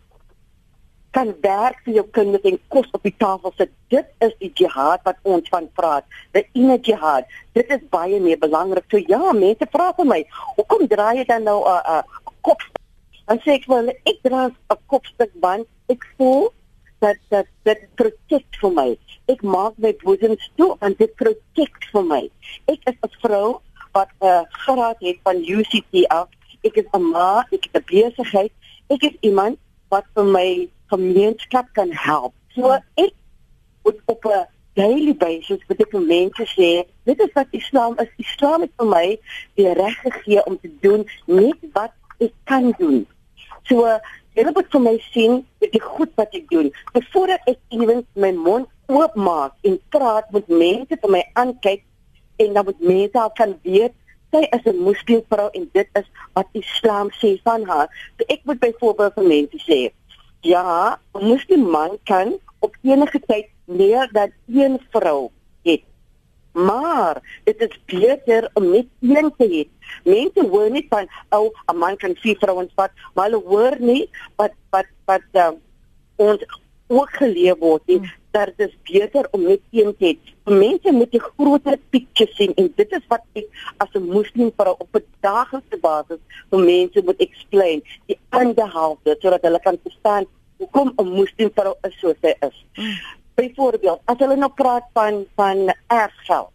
kan 1.11 1.33
werk 1.41 1.77
vir 1.85 1.93
jou 1.93 2.05
kinders 2.17 2.43
en 2.43 2.59
kos 2.69 2.87
op 2.93 3.03
die 3.03 3.15
tafel 3.17 3.53
sit? 3.57 3.71
Dit 3.89 4.07
is 4.19 4.33
die 4.39 4.51
jihad 4.53 5.01
wat 5.03 5.17
ons 5.23 5.49
van 5.49 5.69
praat. 5.73 6.05
Die 6.33 6.45
inner 6.53 6.79
jihad. 6.79 7.25
Dit 7.53 7.69
is 7.69 7.89
baie 7.89 8.19
meer 8.19 8.37
belangrik. 8.37 8.85
So 8.89 8.97
ja, 8.97 9.33
mense 9.33 9.65
vra 9.71 9.93
vir 9.97 10.05
my, 10.05 10.25
hoekom 10.55 10.87
draai 10.87 11.17
jy 11.17 11.25
dan 11.25 11.43
nou 11.43 11.63
'n 11.63 11.67
uh, 11.67 11.97
uh, 11.97 12.03
kop? 12.41 12.61
Dan 13.27 13.39
sê 13.39 13.51
ek 13.59 13.65
wel, 13.67 13.89
ek 14.05 14.19
dra 14.23 14.47
'n 14.47 14.77
kopstuk 14.87 15.31
want 15.41 15.67
ek 15.87 16.05
voel 16.17 16.53
dat 16.99 17.17
dat 17.29 17.45
dit 17.63 17.81
protect 17.95 18.59
vir 18.61 18.71
my. 18.71 18.89
Ek 19.31 19.41
maak 19.41 19.77
my 19.77 19.93
boesem 20.03 20.35
toe 20.57 20.75
en 20.85 20.95
dit 20.99 21.15
protect 21.15 21.87
vir 21.93 22.03
my. 22.03 22.23
Ek 22.65 22.79
is 22.91 22.97
'n 23.03 23.13
vrou 23.21 23.61
wat 23.93 24.09
'n 24.21 24.25
uh, 24.25 24.43
graad 24.63 24.99
het 24.99 25.17
van 25.23 25.37
UCT 25.37 26.07
af. 26.07 26.27
Ek 26.63 26.75
is 26.75 26.87
'n 26.93 27.03
ma, 27.11 27.45
ek 27.51 27.63
het 27.67 27.75
'n 27.75 27.85
besigheid. 27.85 28.51
Ek 28.89 29.03
is 29.03 29.15
iemand 29.21 29.57
wat 29.89 30.05
vir 30.15 30.23
my 30.23 30.69
gemeenskap 30.87 31.65
kan 31.73 31.91
help. 31.91 32.33
So 32.55 32.77
ek 32.95 33.13
moet 33.83 33.99
op 34.05 34.25
'n 34.25 34.47
daily 34.73 35.13
basis 35.13 35.59
vir 35.67 35.75
die 35.75 35.99
mense 35.99 36.45
sê, 36.55 36.85
dit 37.03 37.19
is 37.19 37.33
wat 37.33 37.47
Islam 37.51 37.95
is. 37.99 38.09
Islam 38.17 38.61
het 38.61 38.71
vir 38.77 38.87
my 38.87 39.19
die 39.55 39.73
reg 39.73 39.97
gegee 40.01 40.45
om 40.45 40.59
te 40.59 40.71
doen 40.81 41.05
net 41.25 41.59
wat 41.73 41.91
ek 42.19 42.33
kan 42.45 42.73
doen. 42.77 43.07
So 43.63 43.99
Hulle 44.39 44.51
moet 44.55 44.69
vir 44.71 44.79
my 44.79 44.93
sien 45.11 45.33
met 45.59 45.71
die 45.73 45.81
goed 45.83 46.11
wat 46.15 46.35
ek 46.37 46.45
doen. 46.47 46.69
Voordat 47.11 47.47
ek 47.51 47.57
ewens 47.75 48.05
my 48.15 48.29
mond 48.31 48.69
oopmaak 48.87 49.67
en 49.67 49.75
praat 49.91 50.29
met 50.31 50.47
mense 50.47 50.95
vir 51.01 51.11
my 51.11 51.23
aankyk 51.41 51.83
en 52.39 52.53
dan 52.55 52.67
moet 52.69 52.85
mense 52.91 53.19
al 53.19 53.33
kan 53.35 53.57
weet 53.67 53.95
sy 54.31 54.43
is 54.55 54.65
'n 54.65 54.83
moslim 54.87 55.21
vrou 55.29 55.49
en 55.53 55.69
dit 55.73 55.87
is 55.99 56.07
wat 56.33 56.47
Islam 56.53 57.09
sê 57.21 57.39
van 57.43 57.65
haar. 57.65 57.87
So 58.17 58.25
ek 58.27 58.41
moet 58.45 58.59
byvoorbeeld 58.59 59.13
vir 59.13 59.23
mense 59.23 59.59
sê, 59.67 59.79
ja, 60.41 60.99
'n 61.15 61.25
moslim 61.25 61.69
man 61.69 61.97
kan 62.03 62.37
op 62.59 62.75
enige 62.81 63.19
tyd 63.19 63.47
meer 63.65 64.09
dan 64.11 64.31
een 64.47 64.79
vrou 64.91 65.31
hê. 65.65 65.81
Maar 66.51 67.21
dit 67.43 67.61
is 67.61 67.79
beter 67.85 68.49
om 68.53 68.71
net 68.71 68.87
een 69.01 69.31
te 69.37 69.47
hê. 69.47 69.63
Mense 70.03 70.47
hoor 70.49 70.69
nie 70.69 70.85
van 70.89 71.07
ou 71.29 71.45
oh, 71.45 71.73
'n 71.73 71.77
man 71.77 71.97
kan 71.97 72.15
vier 72.15 72.37
vrouens 72.37 72.71
vat, 72.75 72.91
maar 73.13 73.29
hulle 73.29 73.43
hoor 73.45 73.75
nie 73.79 74.09
wat 74.35 74.53
wat 74.69 74.89
wat 75.05 75.25
uh, 75.33 75.51
ons 76.15 76.41
ook 76.87 77.09
geleef 77.09 77.57
word 77.59 77.81
nie. 77.85 78.01
Dat 78.31 78.51
dit 78.57 78.73
beter 78.83 79.27
om 79.31 79.43
net 79.43 79.61
een 79.71 79.95
te 79.97 80.05
hê. 80.05 80.33
Mense 80.49 80.91
moet 80.91 81.11
die 81.11 81.21
groter 81.21 81.77
picture 81.89 82.31
sien 82.33 82.53
en 82.55 82.71
dit 82.75 82.91
is 82.91 83.05
wat 83.07 83.23
ek 83.33 83.47
as 83.77 83.89
'n 83.93 84.05
moslim 84.05 84.51
vir 84.57 84.69
op 84.71 84.95
'n 84.95 85.05
daaglikse 85.21 85.77
basis 85.81 86.21
vir 86.49 86.59
mense 86.59 87.01
moet 87.05 87.21
explain. 87.27 87.81
Die 88.05 88.19
ander 88.29 88.69
helfte 88.73 89.17
sodat 89.19 89.41
hulle 89.41 89.59
kan 89.59 89.77
verstaan 89.83 90.25
hoekom 90.57 90.93
'n 90.97 91.07
moslim 91.07 91.49
vrou 91.55 91.75
is 91.87 91.99
soos 91.99 92.17
sy 92.21 92.33
is. 92.39 92.65
Hmm. 92.73 92.95
Byvoorbeeld, 93.35 94.01
as 94.05 94.17
hulle 94.17 94.35
nou 94.35 94.51
praat 94.51 94.85
van 94.93 95.25
van 95.35 95.73
erfgeld. 95.87 96.51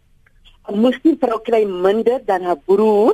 'n 0.67 0.79
Moslim 0.81 1.17
vrou 1.21 1.39
kry 1.45 1.63
minder 1.65 2.21
dan 2.25 2.41
haar 2.41 2.57
broer, 2.65 3.13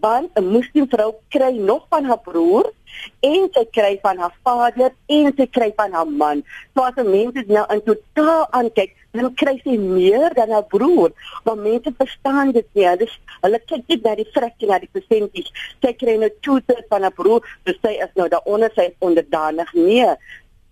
want 0.00 0.30
'n 0.36 0.44
Moslim 0.52 0.86
vrou 0.88 1.14
kry 1.28 1.56
nog 1.56 1.86
van 1.88 2.04
haar 2.04 2.20
broer 2.20 2.72
en 3.20 3.48
sy 3.54 3.64
kry 3.70 3.98
van 4.02 4.18
haar 4.18 4.34
vader 4.44 4.92
en 5.06 5.32
sy 5.36 5.46
kry 5.46 5.72
van 5.76 5.92
haar 5.92 6.08
man. 6.22 6.42
So 6.74 6.82
as 6.82 6.94
mense 6.94 7.44
nou 7.46 7.64
in 7.74 7.82
totaal 7.82 8.46
aankyk, 8.50 8.96
dan 9.12 9.34
kry 9.34 9.56
sy 9.64 9.76
meer 9.76 10.34
dan 10.34 10.50
haar 10.54 10.66
broer. 10.70 11.12
Maar 11.44 11.56
mense 11.56 11.92
verstaan 11.98 12.52
dit 12.52 12.66
nie. 12.72 12.86
Hulle 12.86 13.08
hulle 13.40 13.60
kyk 13.66 13.86
net 13.88 14.02
na 14.06 14.14
die 14.14 14.28
fraksie, 14.34 14.68
na 14.68 14.78
die 14.78 14.90
persentasie. 14.92 15.54
Sy 15.82 15.92
kry 16.02 16.16
nou 16.20 16.30
twee 16.46 16.84
van 16.92 17.06
haar 17.06 17.16
broer, 17.16 17.46
so 17.64 17.76
sy 17.82 17.96
is 18.06 18.12
nou 18.14 18.28
daaronder 18.28 18.72
sy 18.74 18.90
is 18.90 18.98
onderdanig. 18.98 19.72
Nee. 19.74 20.10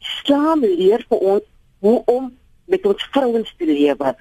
Islam 0.04 0.66
leer 0.66 1.04
vir 1.08 1.24
ons 1.34 1.48
hoe 1.84 2.02
om 2.06 2.32
met 2.68 2.86
ons 2.86 3.08
vrouens 3.12 3.54
te 3.58 3.66
lewe. 3.66 4.14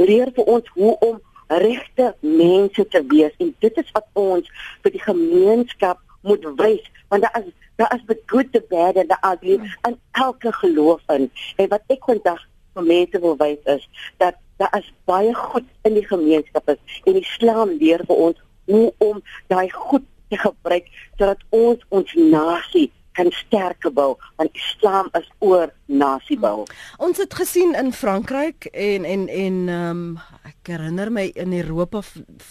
Leer 0.00 0.32
vir 0.34 0.54
ons 0.56 0.74
hoe 0.74 0.94
om 1.06 1.20
regte 1.50 2.14
mense 2.20 2.86
te 2.88 3.02
wees. 3.08 3.34
En 3.38 3.54
dit 3.58 3.76
is 3.82 3.90
wat 3.96 4.06
ons 4.12 4.52
vir 4.82 4.94
die 4.94 5.02
gemeenskap 5.02 5.98
moet 6.22 6.44
wys 6.60 6.86
want 7.10 7.24
daar 7.24 7.40
is 7.40 7.52
daar 7.80 7.94
is 7.94 8.02
the 8.06 8.18
good 8.26 8.52
the 8.52 8.60
bad 8.68 8.96
and 8.96 9.08
the 9.08 9.18
ugly 9.24 9.58
en 9.82 9.98
elke 10.12 10.52
geloof 10.52 11.00
in. 11.08 11.30
En 11.56 11.68
wat 11.68 11.82
ek 11.86 12.04
vandag 12.04 12.44
vir 12.74 12.86
mense 12.86 13.20
wil 13.20 13.36
wys 13.40 13.58
is 13.64 13.88
dat 14.22 14.38
daar 14.60 14.76
is 14.78 14.92
baie 15.04 15.34
goed 15.34 15.66
in 15.82 15.96
die 15.96 16.06
gemeenskap 16.06 16.68
is 16.68 17.00
en 17.08 17.18
Islam 17.20 17.72
leer 17.80 18.04
vir 18.06 18.22
ons 18.28 18.42
hoe 18.70 18.92
om 18.98 19.22
daai 19.48 19.70
goed 19.72 20.04
te 20.28 20.38
gebruik 20.38 20.90
sodat 21.16 21.40
ons 21.48 21.84
ons 21.88 22.14
nasie 22.14 22.90
kan 23.20 23.32
sterker 23.32 23.92
bou 23.92 24.16
want 24.36 24.56
Islam 24.56 25.08
is 25.18 25.28
oor 25.38 25.68
nasiebou. 25.90 26.64
Hmm. 26.64 27.08
Ons 27.08 27.20
het 27.20 27.34
gesien 27.34 27.74
in 27.76 27.92
Frankryk 27.92 28.70
en 28.72 29.04
en 29.04 29.28
en 29.28 29.56
ehm 29.68 29.90
um, 29.90 30.18
ek 30.50 30.72
herinner 30.72 31.10
my 31.12 31.26
in 31.34 31.52
Europa 31.56 32.00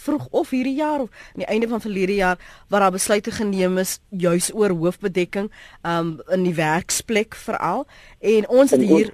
vroeg 0.02 0.26
of 0.30 0.50
hierdie 0.50 0.76
jaar 0.78 1.02
of 1.04 1.10
aan 1.32 1.42
die 1.42 1.48
einde 1.52 1.68
van 1.68 1.80
verlede 1.80 2.14
jaar 2.14 2.38
waar 2.68 2.80
daar 2.80 2.94
besluite 2.94 3.30
geneem 3.30 3.78
is 3.78 3.98
juis 4.08 4.50
oor 4.54 4.70
hoofbedekking 4.70 5.50
ehm 5.82 5.98
um, 5.98 6.12
in 6.36 6.46
die 6.48 6.54
werksplek 6.54 7.34
veral 7.34 7.86
en 8.20 8.48
ons 8.48 8.70
het 8.70 8.82
hier 8.82 9.12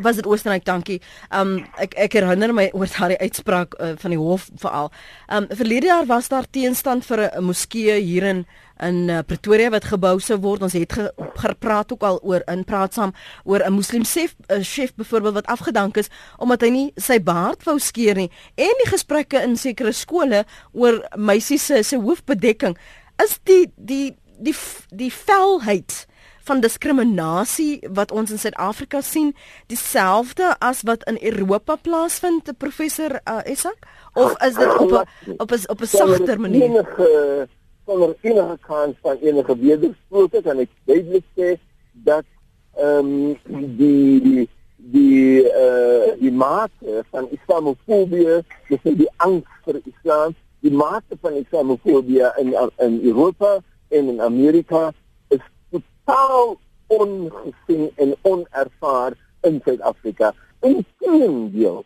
was 0.00 0.16
dit 0.16 0.26
Oostenryk 0.26 0.64
dankie. 0.64 1.00
Ehm 1.28 1.56
um, 1.58 1.66
ek 1.78 1.94
ek 1.94 2.18
herinner 2.18 2.54
my 2.54 2.70
oor 2.72 2.90
daardie 2.98 3.20
uitspraak 3.20 3.76
uh, 3.78 3.92
van 3.96 4.16
die 4.16 4.18
hof 4.20 4.48
veral. 4.56 4.90
Ehm 5.28 5.46
um, 5.46 5.56
verlede 5.56 5.92
jaar 5.92 6.06
was 6.06 6.28
daar 6.28 6.50
teenstand 6.50 7.06
vir 7.06 7.28
'n 7.28 7.44
moskee 7.44 8.00
hier 8.00 8.22
in 8.22 8.46
in 8.82 9.08
uh, 9.08 9.18
Pretoria 9.26 9.70
wat 9.70 9.84
gebou 9.84 10.18
sou 10.20 10.38
word. 10.40 10.62
Ons 10.62 10.76
het 10.78 10.92
ge, 10.92 11.08
gepraat 11.40 11.92
ook 11.92 12.02
al 12.06 12.20
oor 12.22 12.44
in 12.50 12.64
praat 12.64 12.94
saam 12.94 13.12
oor 13.44 13.64
'n 13.64 13.72
moslim 13.72 14.04
chef, 14.04 14.34
uh, 14.48 14.62
chef 14.62 14.94
byvoorbeeld 14.94 15.34
wat 15.34 15.46
afgedank 15.46 15.96
is 15.96 16.08
omdat 16.38 16.60
hy 16.60 16.70
nie 16.70 16.92
sy 16.96 17.20
baard 17.22 17.62
wou 17.64 17.78
skeer 17.78 18.14
nie. 18.14 18.30
En 18.54 18.74
die 18.82 18.90
gesprekke 18.90 19.42
in 19.42 19.56
sekere 19.56 19.92
skole 19.92 20.44
oor 20.72 21.04
meisies 21.16 21.66
se 21.66 21.82
se 21.82 21.96
hoofbedekking. 21.96 22.76
Is 23.22 23.38
die 23.44 23.72
die 23.76 24.16
die 24.38 24.54
die 24.90 25.12
velheid 25.12 26.06
van 26.50 26.60
diskriminasie 26.60 27.80
wat 27.94 28.12
ons 28.12 28.30
in 28.30 28.38
Suid-Afrika 28.38 29.00
sien 29.04 29.34
dieselfde 29.66 30.56
as 30.58 30.82
wat 30.88 31.04
in 31.10 31.18
Europa 31.20 31.76
plaasvind 31.76 32.50
professor 32.58 33.20
uh, 33.24 33.40
Isak 33.44 33.86
of 34.14 34.34
is 34.42 34.54
dit 34.54 34.76
op 34.78 34.92
'n 34.92 35.34
op 35.38 35.52
'n 35.52 35.64
op 35.68 35.80
'n 35.80 35.86
sagter 35.86 36.40
manier? 36.40 36.62
enige 36.62 37.48
sonder 37.90 38.14
enige 38.20 38.58
kans 38.66 38.96
van 39.02 39.16
enige 39.16 39.56
wedersprake 39.58 40.42
kan 40.46 40.62
ek 40.62 40.70
duidelik 40.86 41.26
sê 41.34 41.56
dat 42.06 42.26
ehm 42.78 43.08
um, 43.10 43.66
die 43.78 44.46
die 44.94 45.42
eh 45.42 45.64
uh, 45.64 46.12
die 46.20 46.32
mate 46.32 47.02
van 47.10 47.26
islamofobie, 47.34 48.38
dis 48.70 48.86
die 49.02 49.10
angs 49.26 49.50
vir 49.66 49.80
islam, 49.82 50.36
die 50.62 50.72
mate 50.72 51.18
van 51.20 51.34
islamofobie 51.42 52.22
in 52.42 52.54
in 52.78 53.00
Europa 53.10 53.58
en 53.88 54.08
in 54.14 54.20
Amerika 54.20 54.92
is 55.28 55.42
totaal 55.74 56.56
ongesien 56.86 57.90
en 57.96 58.14
onervaar 58.22 59.18
in 59.42 59.60
Suid-Afrika. 59.64 60.34
En 60.60 60.86
teendeel 60.98 61.84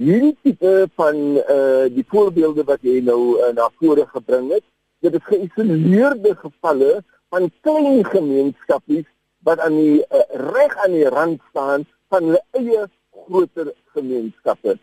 Hierdie 0.00 0.36
tipe 0.42 0.88
van 0.96 1.16
eh 1.36 1.56
uh, 1.56 1.86
die 1.92 2.04
voorbeelde 2.08 2.64
wat 2.64 2.80
jy 2.80 3.02
nou 3.04 3.36
uh, 3.36 3.50
na 3.52 3.66
vore 3.76 4.06
gebring 4.08 4.46
het, 4.54 4.64
dit 5.00 5.14
is 5.14 5.24
geïsoleerde 5.24 6.34
gevalle 6.42 6.90
van 7.32 7.50
klein 7.64 8.04
gemeenskappe 8.04 9.04
wat 9.46 9.60
aan 9.64 9.76
die 9.78 10.00
uh, 10.02 10.24
reg 10.52 10.76
aan 10.84 10.92
die 10.92 11.08
rand 11.08 11.40
staan 11.50 11.86
van 12.12 12.28
hulle 12.28 12.42
eie 12.58 12.84
groter 13.24 13.72
gemeenskappe. 13.94 14.76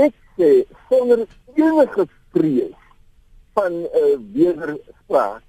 Ek 0.00 0.14
sê 0.38 0.50
sonder 0.88 1.26
enige 1.58 2.06
vrees 2.32 2.78
van 3.58 3.76
uh, 3.84 4.16
wederspraak 4.32 5.44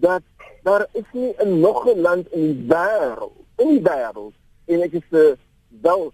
dat 0.00 0.24
daar 0.62 0.86
is 0.92 1.08
nie 1.12 1.34
'n 1.44 1.60
nog 1.60 1.84
'n 1.86 2.00
land 2.00 2.32
in 2.32 2.42
die 2.46 2.66
wêreld, 2.72 3.36
in 3.58 3.68
die 3.68 3.82
wêreld 3.82 4.34
en 4.66 4.82
ek 4.82 4.92
is 4.92 5.08
'n 5.10 5.36
wel 5.82 6.12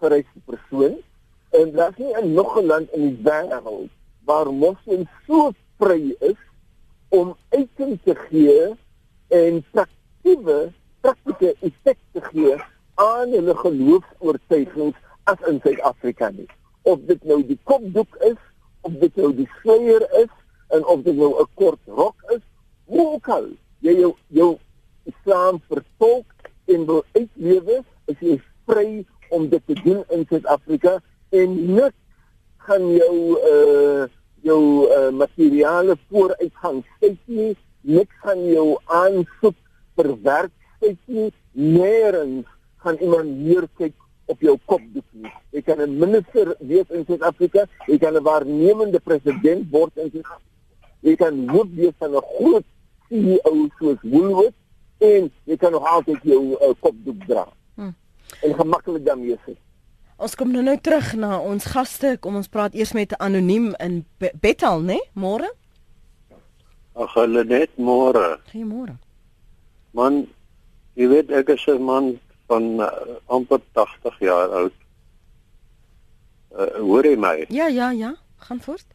gereisde 0.00 0.40
persoon 0.46 0.96
en 1.50 1.72
daar 1.72 1.90
is 1.90 1.98
nie 1.98 2.14
'n 2.16 2.32
nog 2.32 2.56
'n 2.56 2.66
land 2.66 2.92
in 2.92 3.02
die 3.08 3.18
wêreld 3.22 3.90
waar 4.24 4.52
moslems 4.52 5.10
so 5.26 5.52
vry 5.78 6.16
is 6.20 6.40
om 7.08 7.36
uiting 7.48 7.98
te 8.04 8.14
gee 8.28 8.74
en 9.28 9.64
praktiewe 9.70 10.58
praktiese 11.00 11.54
effek 11.60 11.98
te 12.12 12.22
gee 12.30 12.56
aan 12.98 13.32
hulle 13.32 13.54
geloofs-oortuigings 13.54 14.96
as 15.30 15.40
in 15.50 15.60
Suid-Afrika 15.62 16.30
nie. 16.34 16.48
Of 16.82 17.04
dit 17.06 17.24
nou 17.28 17.40
die 17.46 17.58
kopdoek 17.68 18.16
is, 18.26 18.38
of 18.86 18.96
dit 19.02 19.16
nou 19.20 19.32
die 19.36 19.48
sluier 19.60 20.04
is 20.20 20.32
en 20.74 20.84
of 20.84 21.04
dit 21.06 21.16
nou 21.16 21.32
'n 21.40 21.48
kort 21.54 21.80
rok 21.86 22.16
is, 22.34 22.42
hoe 22.84 23.06
ook 23.14 23.28
al 23.28 23.46
jy 23.80 23.94
jou 24.00 24.14
jou 24.28 24.58
Islam 25.04 25.60
vertolk 25.68 26.50
en 26.66 26.86
wil 26.86 27.04
uitlewe, 27.12 27.84
is 28.06 28.18
jy 28.20 28.40
vry 28.66 29.06
om 29.30 29.48
dit 29.48 29.62
te 29.66 29.76
doen 29.84 30.04
in 30.08 30.26
Suid-Afrika 30.28 30.98
en 31.30 31.74
net 31.74 31.94
gaan 32.56 32.92
jou 32.92 33.16
uh 33.52 34.06
jou 34.50 34.88
uh, 34.88 35.08
materiale 35.14 35.96
vooruitgang 36.08 36.82
steeds 36.96 37.20
nie 37.26 37.54
niks 37.80 38.22
gaan 38.24 38.44
jou 38.48 38.68
aansoek 39.00 39.56
vir 39.98 40.10
werk 40.24 40.54
steeds 40.76 41.02
nie 41.06 41.30
nêrens 41.52 42.46
gaan 42.84 42.98
iemand 43.04 43.38
meer 43.44 43.66
kyk 43.78 43.94
op 44.28 44.42
jou 44.44 44.54
kop 44.68 44.82
doen. 44.92 45.30
Jy 45.52 45.62
kan 45.64 45.80
'n 45.80 45.98
minister 45.98 46.54
wees 46.60 46.88
in 46.90 47.04
Suid-Afrika, 47.06 47.66
jy 47.86 47.98
kan 47.98 48.14
'n 48.14 48.22
waarnemende 48.22 49.00
president 49.00 49.70
word 49.70 49.96
in 49.96 50.10
Suid-Afrika. 50.10 50.46
Jy 51.00 51.16
kan 51.16 51.48
hoof 51.48 51.68
wees 51.74 51.94
van 51.98 52.14
'n 52.14 52.22
groot 52.34 52.66
CEO 53.08 53.68
soos 53.78 54.00
Woolworths 54.02 54.56
en 54.98 55.30
jy 55.44 55.56
kan 55.56 55.72
nog 55.72 55.86
altyd 55.86 56.18
jou 56.22 56.42
uh, 56.52 56.74
kopdoek 56.80 57.24
dra. 57.26 57.48
Hmm. 57.74 57.94
En 58.42 58.54
gemaklik 58.54 59.04
daarmee 59.04 59.38
sit. 59.46 59.56
Ons 60.18 60.34
kom 60.34 60.50
nou 60.50 60.64
nou 60.66 60.74
terug 60.82 61.12
na 61.14 61.36
ons 61.38 61.66
gaste. 61.70 62.16
Kom 62.18 62.40
ons 62.40 62.50
praat 62.50 62.74
eers 62.74 62.90
met 62.96 63.12
anoniem 63.22 63.70
in 63.84 64.00
Be 64.18 64.32
Bethal, 64.42 64.80
né? 64.82 64.96
Nee? 64.98 65.10
Môre. 65.14 65.50
Ag, 66.98 67.12
hulle 67.14 67.44
net 67.46 67.76
môre. 67.78 68.24
Goeiemôre. 68.50 68.96
Man, 69.94 70.24
jy 70.98 71.06
weet 71.12 71.30
ek 71.30 71.54
is 71.54 71.62
'n 71.70 71.84
man 71.86 72.18
van 72.50 72.66
uh, 72.82 72.90
amper 73.30 73.62
80 73.78 74.18
jaar 74.18 74.50
oud. 74.50 74.74
Uh, 76.50 76.66
hoor 76.82 77.06
jy 77.06 77.16
my? 77.16 77.46
Ja, 77.54 77.68
ja, 77.68 77.90
ja. 77.90 78.16
Gaan 78.42 78.60
voort. 78.60 78.86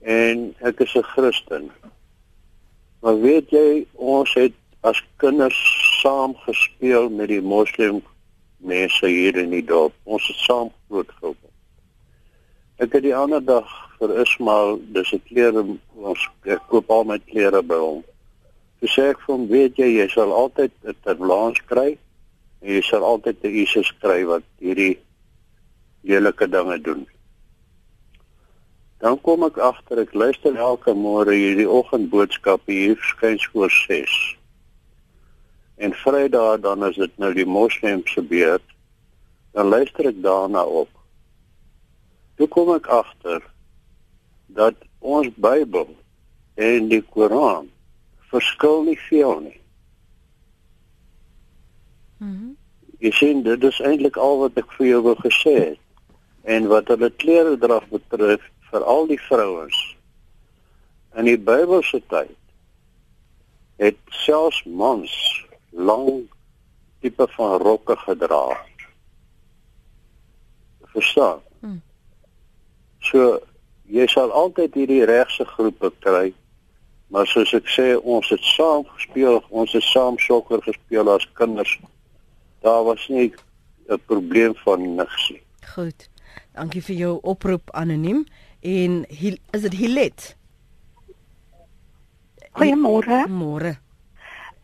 En 0.00 0.54
ek 0.64 0.80
is 0.80 0.96
'n 0.96 1.04
Christen. 1.12 1.70
Maar 3.00 3.20
weet 3.20 3.50
jy, 3.50 3.86
ons 3.94 4.34
het 4.34 4.56
as 4.80 5.04
kinders 5.16 5.60
saam 6.00 6.34
gespeel 6.48 7.10
met 7.10 7.28
die 7.28 7.42
moslim 7.42 8.00
mense 8.58 9.06
hier 9.06 9.36
in 9.36 9.50
die 9.50 9.64
dorp. 9.64 9.94
Ons 10.04 10.26
het 10.28 10.36
saam 10.36 10.70
groot 10.88 11.10
geword. 11.20 11.54
Ek 12.78 12.92
het 12.94 13.02
die 13.02 13.16
ander 13.16 13.42
dag 13.42 13.66
vir 13.98 14.14
Ismail, 14.22 14.78
dis 14.94 15.12
'n 15.12 15.22
klere 15.26 15.64
ons 15.94 16.28
ek 16.44 16.62
koop 16.68 16.90
al 16.90 17.04
my 17.04 17.18
klere 17.18 17.62
by 17.62 17.74
hom. 17.74 18.04
Toe 18.78 18.88
sê 18.88 19.10
ek 19.10 19.20
hom, 19.26 19.48
weet 19.48 19.76
jy, 19.76 19.98
jy 19.98 20.08
sal 20.08 20.32
altyd 20.32 20.70
'n 20.84 20.94
terlaans 21.02 21.58
kry 21.66 21.98
en 22.62 22.68
jy 22.74 22.82
sal 22.82 23.02
altyd 23.02 23.44
'n 23.44 23.50
Jesus 23.50 23.92
kry 24.00 24.24
wat 24.24 24.42
hierdie 24.60 24.98
lelike 26.02 26.46
dinge 26.46 26.78
doen. 26.78 27.06
Dan 28.98 29.20
kom 29.20 29.42
ek 29.42 29.58
agter 29.58 29.98
ek 29.98 30.14
luister 30.14 30.56
elke 30.56 30.94
môre 30.94 31.34
hierdie 31.34 31.68
oggendboodskappe 31.70 32.72
hier 32.72 32.98
skyn 32.98 33.38
voor 33.52 33.70
6. 33.70 34.37
En 35.78 35.94
Vrydag 35.94 36.60
dan 36.60 36.84
is 36.86 36.96
dit 36.96 37.18
nou 37.18 37.32
die 37.34 37.46
moslimse 37.46 38.22
beurt. 38.22 38.64
Dan 39.54 39.70
luister 39.70 40.10
ek 40.10 40.22
daarna 40.22 40.64
op. 40.64 40.90
Toe 42.36 42.48
kom 42.48 42.72
ek 42.74 42.86
agter 42.86 43.42
dat 44.46 44.74
ons 44.98 45.30
Bybel 45.34 45.90
en 46.58 46.88
die 46.90 47.02
Koran 47.02 47.70
verskil 48.30 48.82
nie 48.90 48.98
veel 49.08 49.36
nie. 49.40 49.60
Mhm. 52.18 52.30
Mm 52.30 52.56
Jy 52.98 53.10
sien 53.14 53.42
dit 53.46 53.62
is 53.62 53.76
eintlik 53.86 54.16
al 54.18 54.40
wat 54.40 54.56
ek 54.58 54.72
vir 54.74 54.86
jou 54.88 55.02
wou 55.04 55.12
gesê 55.22 55.52
het. 55.54 55.82
En 56.50 56.64
wat 56.66 56.88
hulle 56.90 57.12
klere 57.22 57.54
drag 57.62 57.84
betref, 57.92 58.42
vir 58.70 58.84
al 58.84 59.06
die 59.06 59.20
vrouens 59.28 59.78
in 61.16 61.28
die 61.28 61.38
Bybelse 61.40 62.00
tyd 62.12 62.36
het 63.82 63.98
selfs 64.24 64.60
mans 64.66 65.14
lang 65.70 66.28
tipe 67.00 67.26
van 67.36 67.58
rokke 67.60 67.96
gedra. 67.96 68.56
Verstaan? 70.92 71.40
Hmm. 71.60 71.82
So 72.98 73.38
jy 73.88 74.06
sal 74.06 74.32
altyd 74.32 74.74
hierdie 74.74 75.04
regse 75.08 75.44
groepe 75.44 75.92
kry. 76.04 76.32
Maar 77.08 77.26
soos 77.26 77.54
ek 77.56 77.68
sê, 77.72 77.94
ons 77.96 78.28
het 78.28 78.44
saam 78.44 78.84
gespeel, 78.92 79.40
ons 79.48 79.72
het 79.72 79.84
saam 79.84 80.18
sokker 80.20 80.60
gespeel 80.66 81.08
as 81.08 81.24
kinders. 81.38 81.78
Daar 82.60 82.84
was 82.84 83.08
nie 83.08 83.32
'n 83.88 84.00
probleem 84.06 84.54
van 84.64 84.94
niks 84.96 85.30
nie. 85.30 85.42
Goed. 85.74 86.08
Dankie 86.52 86.82
vir 86.82 86.96
jou 86.96 87.18
oproep 87.22 87.70
anoniem 87.70 88.26
en 88.60 89.06
is 89.08 89.62
dit 89.62 89.72
Hilet? 89.72 90.36
Goeiemôre. 92.52 93.26
Môre. 93.28 93.78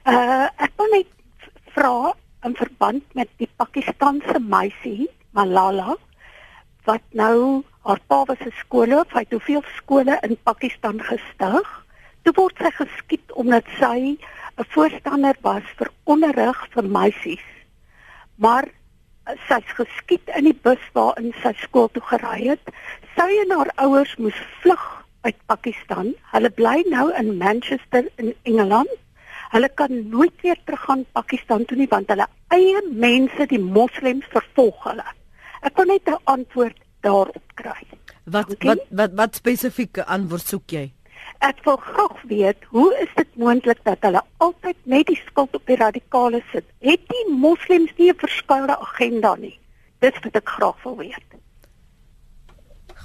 Uh 0.05 0.49
ek 0.61 0.73
wil 0.77 0.91
net 0.93 1.13
vra 1.73 2.13
in 2.45 2.53
verband 2.59 3.05
met 3.17 3.31
die 3.41 3.49
Pakistaanse 3.57 4.37
meisie 4.37 5.07
Malala 5.33 5.95
wat 6.85 7.05
nou 7.17 7.63
haar 7.89 8.01
pa 8.13 8.19
was 8.29 8.43
'n 8.45 8.53
skoolhoof, 8.61 9.15
hy 9.17 9.23
het 9.25 9.33
hoeveel 9.33 9.63
skole 9.77 10.19
in 10.29 10.37
Pakistan 10.45 11.01
gestig. 11.01 11.69
Toe 12.23 12.35
word 12.37 12.57
sy 12.61 12.71
geskiet 12.71 13.33
omdat 13.33 13.65
sy 13.81 14.19
'n 14.61 14.69
voorstander 14.77 15.37
was 15.41 15.65
vir 15.79 15.89
onderrig 16.05 16.61
vir 16.75 16.85
meisies. 16.85 17.47
Maar 18.37 18.69
sy's 19.49 19.71
geskiet 19.81 20.29
in 20.37 20.45
die 20.45 20.61
bus 20.63 20.85
waarin 20.93 21.33
sy 21.43 21.53
skool 21.57 21.89
toe 21.89 22.03
gery 22.03 22.49
het. 22.49 22.61
Sy 23.17 23.31
en 23.45 23.57
haar 23.57 23.73
ouers 23.77 24.17
moes 24.17 24.41
vlug 24.61 24.85
uit 25.23 25.37
Pakistan. 25.47 26.13
Hulle 26.33 26.51
bly 26.51 26.85
nou 26.91 27.09
in 27.17 27.39
Manchester 27.39 28.05
in 28.17 28.35
Engeland. 28.43 29.04
Hulle 29.55 29.69
kan 29.79 29.93
nooit 30.09 30.41
weer 30.43 30.59
teruggaan 30.65 31.05
Pakistan 31.13 31.65
toe 31.65 31.77
nie 31.79 31.87
want 31.91 32.09
hulle 32.11 32.27
eie 32.55 32.81
mense, 32.91 33.47
die 33.51 33.61
moslems, 33.63 34.27
vervolg 34.33 34.81
hulle. 34.89 35.05
Ek 35.63 35.77
wil 35.79 35.87
net 35.93 36.09
'n 36.11 36.19
antwoord 36.25 36.79
daarop 37.07 37.55
kry. 37.55 37.87
Wat 38.25 38.51
okay? 38.51 38.69
wat 38.69 38.83
wat 38.91 39.13
wat 39.21 39.35
spesifieke 39.35 40.05
antwoord 40.05 40.47
soek 40.47 40.71
jy? 40.71 40.93
Ek 41.39 41.63
wil 41.65 41.77
graag 41.77 42.23
weet, 42.23 42.65
hoe 42.75 42.91
is 43.03 43.13
dit 43.15 43.37
moontlik 43.37 43.79
dat 43.85 44.03
hulle 44.03 44.23
altyd 44.39 44.77
net 44.83 45.07
die 45.07 45.21
skuld 45.27 45.55
op 45.55 45.67
die 45.67 45.77
radikale 45.77 46.43
sit? 46.53 46.65
Het 46.81 47.01
die 47.09 47.27
moslems 47.31 47.93
nie 47.97 48.11
'n 48.11 48.19
verskeie 48.19 48.77
agenda 48.77 49.35
nie? 49.35 49.59
Dis 50.01 50.19
wat 50.23 50.37
ek 50.37 50.49
graag 50.49 50.83
wil 50.83 50.97
weet. 50.97 51.29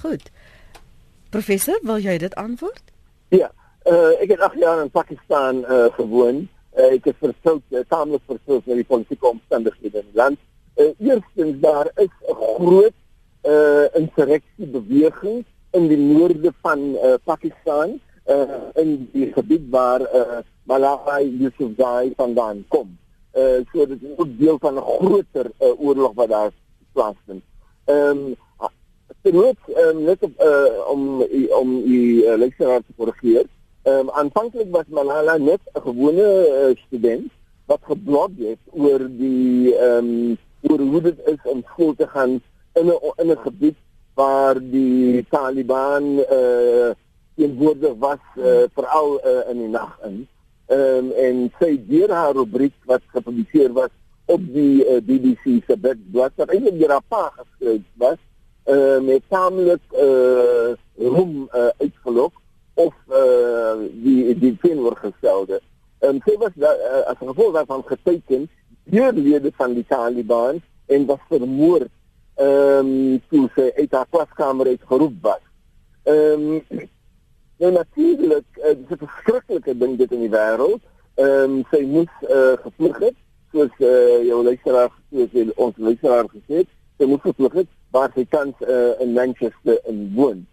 Goed. 0.02 0.30
Professor, 1.30 1.78
wil 1.82 1.98
jy 1.98 2.18
dit 2.18 2.34
antwoord? 2.34 2.82
Ja, 3.28 3.50
uh, 3.90 4.22
ek 4.22 4.34
het 4.34 4.40
8 4.40 4.58
jaar 4.58 4.82
in 4.82 4.90
Pakistan 4.90 5.64
uh, 5.64 5.84
gewoon. 5.98 6.48
Uh, 6.78 6.92
ek 6.94 7.10
het 7.10 7.16
versoek, 7.18 7.62
uh, 7.70 7.82
tamelik 7.88 8.22
versoek 8.26 8.66
met 8.66 8.80
die 8.82 8.86
politieke 8.86 9.26
omstandighede 9.26 10.02
in 10.02 10.08
die 10.12 10.20
land. 10.22 10.38
Uh, 10.76 10.92
eerstens 10.98 11.60
daar 11.60 11.90
is 11.94 12.12
'n 12.28 12.36
groot 12.38 12.96
uh, 13.42 13.86
insurreksie 13.94 14.66
beweging 14.66 15.44
in 15.70 15.88
die 15.88 15.98
noorde 15.98 16.52
van 16.62 16.78
uh, 16.78 17.14
Pakistan 17.24 18.00
uh, 18.26 18.44
in 18.74 19.08
die 19.12 19.32
gebied 19.32 19.66
waar 19.70 20.00
uh, 20.00 20.40
Malala 20.62 21.20
Yousafzai 21.20 22.12
vandaan 22.16 22.64
kom. 22.68 22.98
Uh, 23.34 23.62
so 23.72 23.86
dit 23.86 24.02
is 24.02 24.16
ook 24.16 24.38
deel 24.38 24.58
van 24.58 24.74
'n 24.74 24.82
groter 24.82 25.50
uh, 25.60 25.80
oorlog 25.80 26.12
wat 26.14 26.28
daar 26.28 26.50
plaasvind. 26.92 27.42
Ehm 27.84 28.16
um, 28.16 28.36
dit 29.22 29.34
um, 29.34 30.02
net 30.04 30.22
op, 30.22 30.32
uh, 30.40 30.88
om 30.88 31.22
om 31.60 31.82
die 31.84 32.24
uh, 32.24 32.36
lekseraar 32.36 32.80
te 32.80 32.92
korrigeer. 32.96 33.46
Ehm 33.82 34.08
um, 34.08 34.10
aanvanklik 34.10 34.68
was 34.70 34.84
Malala 34.88 35.38
net 35.38 35.60
'n 35.72 35.80
gewone 35.80 36.28
uh, 36.48 36.76
student 36.86 37.32
wat 37.64 37.80
geblok 37.82 38.30
het 38.36 38.60
oor 38.76 39.00
die 39.08 39.72
ehm 39.74 40.08
um, 40.08 40.38
oor 40.68 40.80
hoe 40.80 41.00
dit 41.00 41.18
is 41.24 41.40
om 41.52 41.62
skool 41.70 41.94
te 41.96 42.06
gaan 42.06 42.42
in 42.80 42.86
'n 42.86 42.98
in 43.16 43.30
'n 43.30 43.40
gebied 43.46 43.78
waar 44.14 44.60
die 44.60 45.24
Taliban 45.30 46.04
eh 46.18 46.36
uh, 46.36 46.90
teenwoordig 47.36 47.94
was 47.98 48.22
uh, 48.36 48.68
veral 48.76 49.20
uh, 49.24 49.48
in 49.50 49.58
die 49.58 49.68
nag 49.68 49.96
in. 50.04 50.28
Ehm 50.66 50.96
um, 50.96 51.10
en 51.12 51.52
sy 51.58 51.80
deur 51.88 52.10
haar 52.12 52.34
rubriek 52.34 52.76
wat 52.84 53.02
gepubliseer 53.06 53.72
was 53.72 53.92
op 54.26 54.42
die 54.52 54.84
uh, 54.84 55.00
BBC 55.00 55.64
se 55.66 55.76
webblad 55.80 56.32
wat 56.36 56.52
eintlik 56.52 56.78
deur 56.78 56.90
haar 56.90 57.08
pa 57.08 57.32
geskryf 57.36 57.86
was, 57.96 58.20
uh, 58.66 59.00
met 59.00 59.22
tamelik 59.28 59.84
eh 59.90 60.04
uh, 60.04 60.76
roem 61.14 61.48
uh, 61.54 61.72
uitgelok 61.78 62.39
of 62.84 62.94
eh 63.08 63.16
uh, 63.16 63.88
die 64.04 64.38
die 64.38 64.56
teenoorgestelde. 64.62 65.60
Ehm 65.98 66.14
um, 66.14 66.20
sy 66.24 66.36
was 66.42 66.54
is 66.56 66.64
uh, 66.64 67.02
as 67.12 67.18
gevolg 67.18 67.54
daarvan 67.54 67.84
geteken 67.86 68.48
deur 68.84 69.12
lede 69.12 69.52
van 69.56 69.74
die 69.74 69.86
Taliban 69.88 70.62
en 70.86 71.06
was 71.06 71.24
vermoord 71.28 71.90
ehm 72.34 72.86
um, 72.86 73.20
toe 73.28 73.48
sy 73.54 73.70
uit 73.76 73.92
haar 73.92 74.06
klaskamer 74.10 74.66
uit 74.66 74.84
geroep 74.92 75.16
was. 75.22 75.42
Ehm 76.02 76.46
um, 76.46 76.86
nou 77.60 77.72
natuurlik 77.72 78.46
uh, 78.56 78.76
dis 78.76 78.96
'n 78.96 79.02
verskriklike 79.06 79.76
ding 79.78 79.98
dit 79.98 80.12
in 80.12 80.24
die 80.26 80.34
wêreld. 80.36 80.82
Ehm 81.14 81.58
um, 81.58 81.64
sy 81.72 81.82
moes 81.96 82.14
uh, 82.22 82.56
gevlug 82.64 82.98
het 82.98 83.18
soos 83.52 83.74
uh, 83.78 84.22
jou 84.24 84.44
luisteraar 84.44 84.90
soos 85.10 85.52
ons 85.56 85.76
luisteraar 85.76 86.26
gesê 86.32 86.62
het. 86.62 86.70
Sy 86.98 87.04
moes 87.10 87.24
gevlug 87.26 87.52
het 87.60 87.68
waar 87.90 88.10
sy 88.14 88.24
tans 88.30 88.56
uh, 88.60 88.94
in 89.04 89.12
Manchester 89.12 89.80
in 89.90 90.12
woon. 90.14 90.46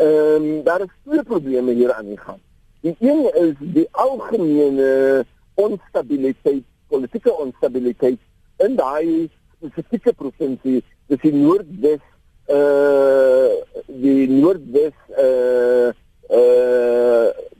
Ehm 0.00 0.44
um, 0.44 0.62
daar 0.62 0.80
is 0.80 0.92
twee 1.04 1.22
probleme 1.22 1.72
hier 1.72 1.92
aan 1.92 2.06
die 2.06 2.18
gang. 2.18 2.38
Die 2.80 2.96
een 2.98 3.34
is 3.34 3.54
die 3.58 3.88
algemene 3.90 5.24
onstabiliteit, 5.54 6.64
politieke 6.88 7.36
onstabiliteit 7.36 8.18
in 8.56 8.76
daai 8.76 9.28
spesifieke 9.56 10.12
provinsie, 10.12 10.80
dis 11.06 11.20
die 11.20 11.32
Noordwes 11.32 12.00
eh 12.46 12.56
uh, 12.56 13.48
die 13.86 14.28
Noordwes 14.28 14.96
eh 15.08 15.24
uh, 15.24 15.88
eh 15.88 17.26
uh, 17.26 17.50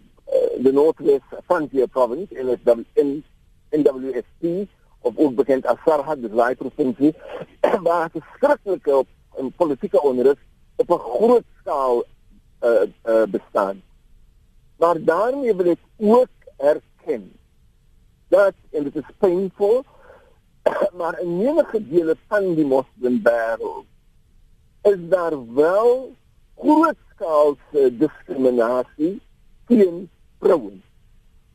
the 0.63 0.73
Northwest 0.73 1.29
Frontier 1.47 1.89
Province 1.89 2.35
in 2.35 2.47
the 2.65 2.85
in 2.95 3.25
NWSP 3.71 4.69
of 5.01 5.17
ook 5.17 5.35
bekend 5.35 5.67
as 5.67 5.77
Sarhad, 5.85 6.21
die 6.21 6.31
daai 6.31 6.55
provinsie 6.55 7.15
waar 7.87 8.11
het 8.13 8.23
skrikkelike 8.35 9.05
politieke 9.57 10.03
onrus 10.03 10.41
op 10.77 10.91
'n 10.91 10.99
groot 10.99 11.45
skaal 11.61 12.05
uh, 12.63 12.83
uh, 13.05 13.23
bestaan. 13.29 13.83
Maar 14.77 15.05
daarmee 15.05 15.55
wil 15.55 15.71
ek 15.71 15.83
ook 15.97 16.35
erken 16.57 17.33
dat 18.29 18.55
en 18.71 18.83
dit 18.83 18.97
is 18.97 19.11
painful 19.19 19.85
maar 20.99 21.21
in 21.21 21.41
enige 21.41 21.89
dele 21.89 22.17
van 22.29 22.55
die 22.55 22.67
moslimwêreld 22.67 23.87
is 24.83 24.97
daar 25.09 25.55
wel 25.55 26.15
grootskaalse 26.57 27.97
diskriminasie 27.97 29.21
teen 29.67 30.11
vrouens. 30.41 30.85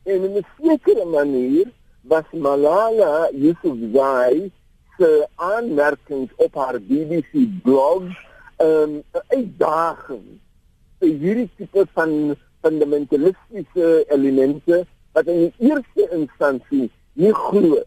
En 0.02 0.22
in 0.24 0.36
'n 0.36 0.46
sekere 0.60 1.04
manier 1.04 1.66
was 2.00 2.24
Malala 2.32 3.30
Yousafzai 3.32 4.52
se 4.98 5.28
aanmerkings 5.34 6.32
op 6.36 6.54
haar 6.54 6.80
BBC 6.80 7.62
blog 7.62 8.02
'n 8.02 8.64
um, 8.64 9.02
uitdaging 9.28 10.40
hierdie 11.08 11.48
tipe 11.56 11.86
van 11.94 12.36
fundamentalistiese 12.64 14.04
elemente 14.14 14.84
wat 15.12 15.28
in 15.32 15.46
die 15.46 15.70
eerste 15.70 16.08
instansie 16.16 16.90
nie 17.14 17.32
glo 17.32 17.82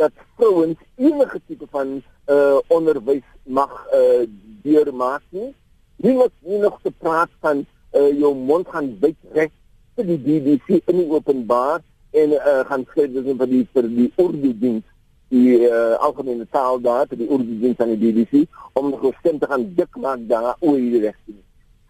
dat 0.00 0.12
vrouens 0.36 0.78
enige 0.96 1.40
tipe 1.46 1.66
van 1.70 2.00
uh 2.32 2.58
onderwys 2.68 3.26
mag 3.44 3.72
uh 3.94 4.22
deurmaak 4.62 5.22
nie. 5.30 5.50
Nie 5.96 6.14
wat 6.16 6.32
nie 6.40 6.58
nog 6.58 6.78
te 6.82 6.90
praat 6.90 7.30
van 7.40 7.64
uh 7.94 8.10
jou 8.18 8.34
mond 8.34 8.68
gaan 8.68 8.94
byt 8.98 9.18
reg 9.32 9.50
vir 9.96 10.08
die 10.08 10.18
BBC 10.18 10.80
in 10.86 11.02
die 11.02 11.10
openbaar 11.10 11.82
en 12.10 12.34
uh 12.38 12.62
gaan 12.70 12.86
sê 12.94 13.06
dis 13.12 13.28
vir 13.36 13.50
die 13.50 13.66
vir 13.74 13.88
die 13.98 14.10
Urdu 14.16 14.54
diens 14.64 14.88
die 15.32 15.64
uh, 15.64 15.96
algemene 16.04 16.44
taal 16.52 16.80
daar 16.80 17.08
die 17.08 17.28
Urdu 17.28 17.54
diens 17.60 17.78
aan 17.80 17.94
die 17.94 18.00
BBC 18.02 18.44
om 18.76 18.90
nog 18.90 19.00
gestem 19.00 19.38
te 19.40 19.48
gaan 19.48 19.64
dik 19.76 19.96
maak 19.96 20.26
daar 20.28 20.56
oor 20.60 20.76
die 20.76 21.00
regte 21.00 21.32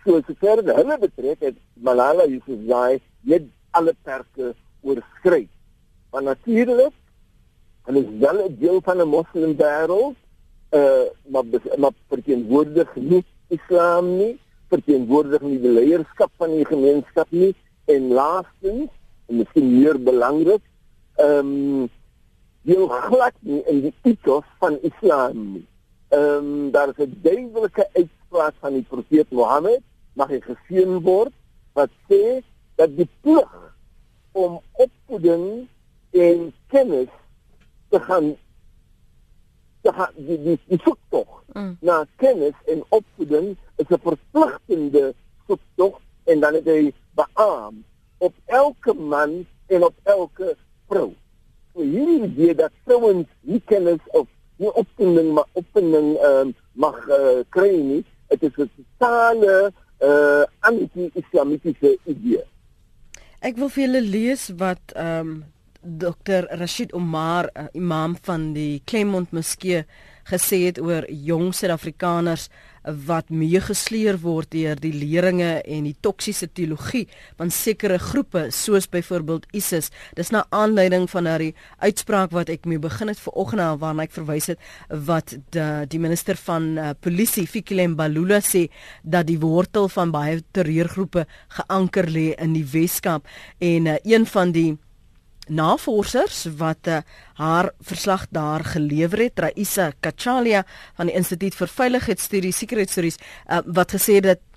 so 0.05 0.21
sover 0.27 0.63
hulle 0.77 0.99
betref 0.99 1.39
het 1.41 1.57
Malala 1.75 2.27
Yousafzai 2.27 3.01
net 3.21 3.45
alle 3.71 3.95
perke 4.03 4.55
oorskry. 4.83 5.49
Maar 6.11 6.23
natuurlik 6.23 6.93
en 7.87 7.97
is 7.97 8.09
wel 8.19 8.39
'n 8.49 8.57
deel 8.59 8.81
van 8.81 9.01
'n 9.01 9.09
moslim 9.09 9.57
wêreld 9.57 10.17
uh 10.71 11.07
maar 11.27 11.45
maar 11.77 11.95
verteenwoordig 12.09 12.95
nie 12.95 13.25
islam 13.49 14.17
nie, 14.17 14.39
verteenwoordig 14.69 15.41
nie 15.41 15.61
die 15.61 15.73
leierskap 15.79 16.31
van 16.37 16.51
die 16.57 16.65
gemeenskap 16.65 17.31
nie 17.31 17.55
en 17.85 18.09
laastens 18.09 18.91
en 19.29 19.37
miskien 19.37 19.69
meer 19.79 19.99
belangrik 20.03 20.63
ehm 21.17 21.53
um, 21.53 21.91
deel 22.63 22.89
glad 22.89 23.35
nie 23.41 23.63
in 23.67 23.81
die 23.81 23.95
ethos 24.03 24.45
van 24.59 24.79
islam 24.83 25.53
nie. 25.53 25.67
Ehm 26.09 26.23
um, 26.23 26.71
daar 26.71 26.89
is 26.89 27.05
'n 27.05 27.19
duidelike 27.23 27.89
uitspraak 27.93 28.55
van 28.61 28.73
die 28.73 28.87
profeet 28.89 29.31
Mohammed 29.31 29.83
mag 30.19 30.29
hy 30.33 30.41
geseën 30.45 31.01
word 31.07 31.33
wat 31.77 31.91
sê 32.09 32.41
dat 32.81 32.93
die 32.97 33.09
plig 33.25 33.53
om 34.33 34.61
opvoeding 34.73 35.69
en 36.13 36.53
kennis 36.73 37.13
te 37.93 38.01
gaan 38.01 38.33
te 39.83 39.93
gaan 39.93 40.13
die 40.17 40.39
die, 40.43 40.59
die 40.71 40.81
soektog 40.85 41.43
mm. 41.55 41.77
na 41.81 42.03
kennis 42.23 42.57
en 42.73 42.85
opvoeding 42.89 43.57
is 43.77 43.89
'n 43.89 44.05
verpligtende 44.09 45.15
soektog 45.47 46.01
en 46.25 46.41
dan 46.41 46.55
het 46.55 46.69
hy 46.69 46.93
beaam 47.15 47.85
op 48.19 48.35
elke 48.47 48.95
man 48.95 49.47
en 49.67 49.85
op 49.85 49.95
elke 50.03 50.57
vrou. 50.89 51.11
So 51.73 51.81
hierdie 51.81 52.23
idee 52.29 52.55
dat 52.55 52.73
vrouens 52.85 53.29
nie 53.41 53.63
kennis 53.67 54.01
of 54.07 54.29
nie 54.57 54.73
opvoeding 54.73 55.33
maar 55.35 55.49
opvoeding 55.53 56.17
um, 56.25 56.55
mag 56.73 56.99
uh, 57.09 57.41
kry 57.49 57.75
nie, 57.81 58.05
dit 58.29 58.43
is 58.43 58.57
'n 58.57 58.71
totale 58.77 59.73
uh 60.03 60.45
anti-islamitiese 60.69 61.97
idee. 62.11 62.43
Ek 63.43 63.59
wil 63.59 63.71
vir 63.75 63.87
julle 63.87 64.05
lees 64.07 64.51
wat 64.59 64.95
ehm 64.95 65.33
um, 65.33 65.43
Dr 65.83 66.47
Rashid 66.61 66.93
Omar, 66.95 67.49
uh, 67.59 67.67
imam 67.75 68.13
van 68.23 68.53
die 68.55 68.83
Claremont 68.87 69.33
Moskee 69.35 69.83
gesê 70.31 70.61
het 70.69 70.79
oor 70.79 71.09
jong 71.11 71.51
Suid-Afrikaners 71.51 72.47
wat 72.83 73.31
meegesleer 73.31 74.19
word 74.23 74.51
deur 74.53 74.79
die 74.81 74.93
leringe 74.95 75.61
en 75.63 75.87
die 75.87 75.97
toksiese 76.01 76.49
teologie 76.53 77.05
van 77.39 77.51
sekere 77.55 77.99
groepe 78.03 78.49
soos 78.55 78.89
byvoorbeeld 78.91 79.47
ISIS. 79.55 79.91
Dis 80.19 80.33
na 80.35 80.45
aanleiding 80.51 81.09
van 81.11 81.29
daardie 81.29 81.55
uitspraak 81.79 82.33
wat 82.35 82.51
ek 82.53 82.67
mee 82.67 82.83
begin 82.83 83.13
het 83.13 83.21
vanoggend 83.23 83.81
waarna 83.83 84.07
ek 84.07 84.15
verwys 84.17 84.51
het 84.53 84.61
wat 84.89 85.35
die, 85.55 85.69
die 85.89 86.01
minister 86.01 86.39
van 86.47 86.73
uh, 86.79 86.93
polisie 87.01 87.47
Fikile 87.47 87.87
Mbalula 87.93 88.41
sê 88.43 88.67
dat 89.03 89.29
die 89.29 89.39
wortel 89.43 89.89
van 89.93 90.13
baie 90.15 90.41
terreurgroepe 90.53 91.27
geanker 91.59 92.09
lê 92.11 92.33
in 92.39 92.57
die 92.57 92.67
Weskaap 92.67 93.29
en 93.61 93.93
uh, 93.93 93.99
een 94.05 94.27
van 94.27 94.55
die 94.55 94.71
navorsers 95.53 96.47
wat 96.59 96.89
uh, 96.89 97.01
haar 97.41 97.71
verslag 97.81 98.27
daar 98.31 98.65
gelewer 98.65 99.27
het. 99.27 99.39
Raisa 99.39 99.93
Kachalia 100.01 100.65
van 100.97 101.11
die 101.11 101.17
Instituut 101.19 101.57
vir 101.59 101.69
Veiligheidsstudies 101.69 102.63
Sekuriteitsstudies 102.63 103.21
uh, 103.21 103.61
wat 103.67 103.95
gesê 103.97 104.21
het 104.21 104.31
dat 104.31 104.49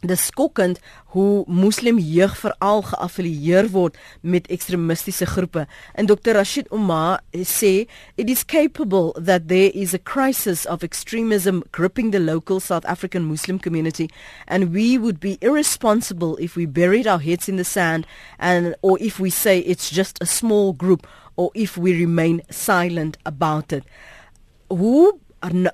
Dis 0.00 0.22
skokkend 0.30 0.78
hoe 1.12 1.44
moslim 1.44 1.98
jeug 2.00 2.32
veral 2.40 2.80
geaffilieer 2.88 3.66
word 3.68 3.98
met 4.24 4.46
ekstremistiese 4.48 5.26
groepe. 5.28 5.66
En 5.92 6.06
Dr 6.08 6.32
Rashid 6.32 6.70
Omar 6.72 7.20
sê 7.36 7.86
it 8.16 8.30
is 8.30 8.44
capable 8.44 9.12
that 9.20 9.48
there 9.48 9.68
is 9.74 9.92
a 9.92 9.98
crisis 9.98 10.64
of 10.64 10.82
extremism 10.82 11.62
gripping 11.72 12.12
the 12.12 12.20
local 12.20 12.60
South 12.60 12.86
African 12.86 13.24
Muslim 13.28 13.58
community 13.58 14.08
and 14.46 14.72
we 14.72 14.96
would 14.96 15.20
be 15.20 15.36
irresponsible 15.42 16.38
if 16.38 16.56
we 16.56 16.64
buried 16.64 17.06
our 17.06 17.20
heads 17.20 17.46
in 17.46 17.56
the 17.56 17.64
sand 17.64 18.06
and 18.38 18.74
or 18.80 18.96
if 19.00 19.20
we 19.20 19.28
say 19.28 19.58
it's 19.58 19.90
just 19.90 20.16
a 20.22 20.26
small 20.26 20.72
group 20.72 21.06
or 21.36 21.50
if 21.54 21.76
we 21.76 21.92
remain 21.92 22.40
silent 22.48 23.18
about 23.26 23.70
it. 23.70 23.84
Hoe 24.70 25.12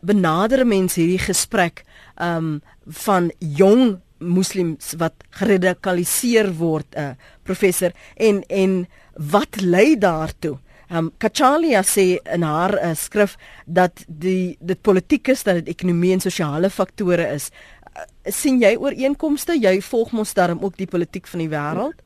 benader 0.03 0.67
mense 0.67 0.99
hierdie 0.99 1.23
gesprek 1.23 1.85
um 2.19 2.61
van 2.87 3.31
jong 3.39 4.01
moslems 4.19 4.95
wat 5.01 5.27
geradikaliseer 5.39 6.53
word 6.59 6.97
uh, 6.97 7.15
professor 7.43 7.93
en 8.17 8.43
en 8.49 8.87
wat 9.17 9.61
lei 9.61 9.97
daartoe 9.99 10.59
Um 10.87 11.11
Kachalia 11.19 11.83
sê 11.83 12.21
in 12.35 12.45
haar 12.47 12.77
uh, 12.79 12.95
skrif 12.95 13.35
dat 13.67 14.05
die 14.07 14.57
dit 14.61 14.79
politiek 14.83 15.29
is 15.29 15.43
dat 15.43 15.59
dit 15.59 15.73
ekonomie 15.75 16.13
en 16.15 16.23
sosiale 16.23 16.71
faktore 16.71 17.27
is. 17.35 17.49
Uh, 17.51 18.05
sien 18.31 18.61
jy 18.63 18.77
ooreenkomste? 18.79 19.57
Jy 19.59 19.81
volg 19.83 20.13
mos 20.15 20.35
daarom 20.39 20.63
ook 20.63 20.79
die 20.79 20.87
politiek 20.87 21.27
van 21.27 21.43
die 21.43 21.51
wêreld? 21.51 22.05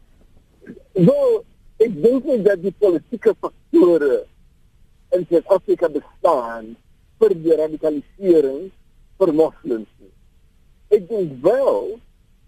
Wel, 0.97 1.37
ek 1.85 2.01
dink 2.07 2.25
nie 2.25 2.41
dat 2.47 2.65
die 2.65 2.73
politieke 2.81 3.37
faktore 3.37 4.23
in 5.13 5.29
Suid-Afrika 5.29 5.93
bestaan 5.93 6.73
vir 7.21 7.37
die 7.37 7.57
radikalisering 7.61 8.71
vir 9.21 9.35
moslems 9.37 10.00
ek 10.91 11.09
dink 11.09 11.43
wel 11.43 11.99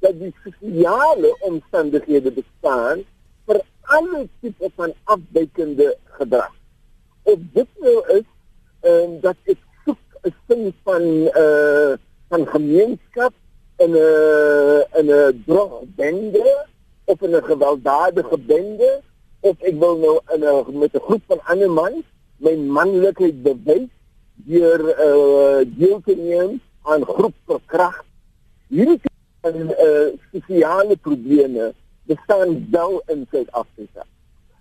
dat 0.02 0.18
die 0.18 0.32
sosiale 0.42 1.30
omstandighede 1.46 2.32
bestaan 2.34 3.04
vir 3.46 3.60
alle 3.94 4.26
tipe 4.40 4.70
van 4.76 4.94
afwykende 5.14 5.92
gedrag. 6.18 6.50
Of 7.22 7.38
dit 7.54 7.68
nou 7.78 7.98
is 8.18 8.26
en 8.82 9.14
um, 9.14 9.20
dat 9.22 9.38
ek 9.46 9.60
soek 9.84 10.02
'n 10.26 10.34
sin 10.48 10.74
van 10.82 11.04
uh 11.44 11.94
van 12.32 12.46
gemeenskap 12.46 13.32
in 13.84 13.94
'n 13.94 14.02
uh, 14.02 14.80
in 14.98 15.06
'n 15.06 15.42
drogbende 15.46 16.66
of 17.04 17.22
in 17.22 17.36
'n 17.36 17.44
gewelddadige 17.50 18.38
bende 18.38 19.00
of 19.40 19.56
ek 19.60 19.76
wil 19.78 19.96
nou 19.98 20.16
in 20.34 20.42
'n 20.42 20.78
met 20.78 20.94
'n 20.94 21.06
groep 21.06 21.22
van 21.26 21.40
ander 21.44 21.70
mans 21.70 22.04
my 22.36 22.56
manlikheid 22.56 23.42
bewys 23.42 23.90
deur 24.34 24.80
uh 25.06 25.60
deel 25.78 26.00
te 26.04 26.14
neem 26.16 26.60
aan 26.82 27.04
groepverkragt. 27.06 28.06
Hierdie 28.72 29.00
en 29.44 29.56
uh 29.68 30.12
sosiale 30.32 30.96
probleme 30.96 31.74
bestaan 32.08 32.54
wel 32.70 33.02
in 33.12 33.26
Suid-Afrika. 33.30 34.04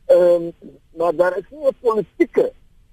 Ehm 0.06 0.20
um, 0.20 0.52
maar 0.98 1.16
daar 1.16 1.38
is 1.38 1.48
nie 1.50 1.68
'n 1.68 1.78
politieke 1.80 2.52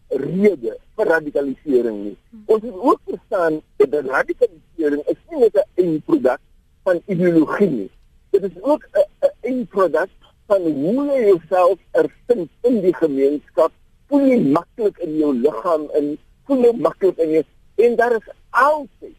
rede 0.09 0.79
vir 0.97 1.07
radikalisering 1.07 1.99
nie. 2.05 2.17
Ons 2.47 2.63
moet 2.63 2.81
ook 2.91 3.01
verstaan 3.05 3.61
dat 3.77 4.05
radikalisering 4.05 5.03
is 5.13 5.21
nie 5.31 5.39
net 5.39 5.55
'n 5.55 5.83
eindproduk 5.83 6.41
van 6.83 7.03
ideologie 7.07 7.71
nie. 7.71 7.91
Dit 8.31 8.43
is 8.43 8.63
ook 8.63 8.83
'n 8.93 9.31
eindproduk 9.41 10.11
van 10.47 10.63
hoe 10.63 11.07
jy 11.07 11.21
jouself 11.27 11.79
ervind 11.91 12.51
in 12.63 12.81
die 12.81 12.95
gemeenskap, 12.95 13.73
voel 14.07 14.27
jy 14.27 14.41
maklik 14.41 14.99
in 14.99 15.17
jou 15.17 15.35
liggaam 15.35 15.91
en 15.91 16.19
voel 16.45 16.63
jy 16.63 16.75
maklik 16.77 17.17
in 17.19 17.31
jou 17.31 17.45
en 17.75 17.97
daar 17.97 18.13
is 18.13 18.29
altyd 18.51 19.18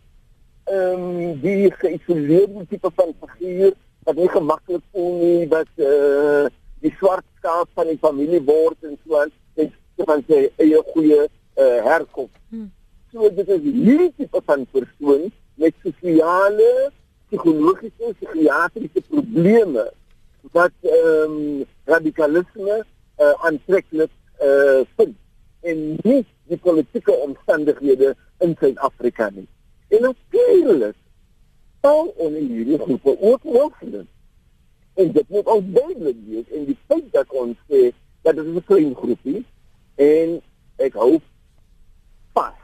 ehm 0.70 1.04
um, 1.04 1.42
die 1.42 1.72
geïsoleerde 1.82 2.66
tipe 2.70 2.92
van 2.96 3.14
figuur 3.20 3.74
wat 4.08 4.16
nie 4.16 4.30
gemaklik 4.30 4.84
voel 4.92 5.14
nie 5.24 5.48
dat 5.48 5.70
eh 5.76 5.92
uh, 5.92 6.46
die 6.80 6.94
swart 7.00 7.26
skaap 7.38 7.68
van 7.76 7.88
die 7.92 8.00
familie 8.00 8.42
word 8.48 8.78
en 8.88 8.98
so 9.04 9.20
aan 9.20 9.32
van 10.08 10.24
sy 10.28 10.46
eie 10.62 10.82
goeie 10.94 11.20
uh, 11.26 11.80
herkom. 11.88 12.30
Hmm. 12.50 12.70
So 13.12 13.30
dit 13.36 13.50
is 13.56 13.64
hierdie 13.66 14.12
tipe 14.18 14.42
van 14.46 14.66
persoon 14.72 15.28
met 15.60 15.76
sosiale, 15.84 16.70
psigologiese, 17.30 18.14
psigiatriese 18.20 19.04
probleme 19.10 19.90
wat 20.56 20.74
ehm 20.88 21.36
um, 21.36 21.66
radikalisme 21.90 22.80
uh, 22.80 23.34
aantreklik 23.48 24.12
uh, 24.46 24.82
vind 24.98 25.16
en 25.68 25.80
nie 26.06 26.22
die 26.50 26.58
politieke 26.64 27.14
omstandighede 27.26 28.14
in 28.46 28.56
Suid-Afrika 28.60 29.28
nie. 29.36 29.48
En 29.90 30.02
natuurlik 30.02 30.96
sal 31.82 32.14
onder 32.18 32.42
hierdie 32.42 32.80
groepe 32.80 33.16
ook 33.20 33.44
moslims 33.44 34.08
en 34.94 35.12
dit 35.12 35.30
moet 35.30 35.46
ook 35.46 35.74
duidelik 35.74 36.18
wees 36.28 36.50
en 36.50 36.66
die 36.66 36.78
feit 36.88 37.12
dat 37.12 37.30
ons 37.30 37.58
sê 37.72 37.92
dat 38.22 38.36
dit 38.36 38.46
'n 38.46 38.64
klein 38.66 38.96
groepie 38.96 39.46
en 39.96 40.42
ek 40.76 40.94
hoop 40.94 41.24
pas 42.34 42.60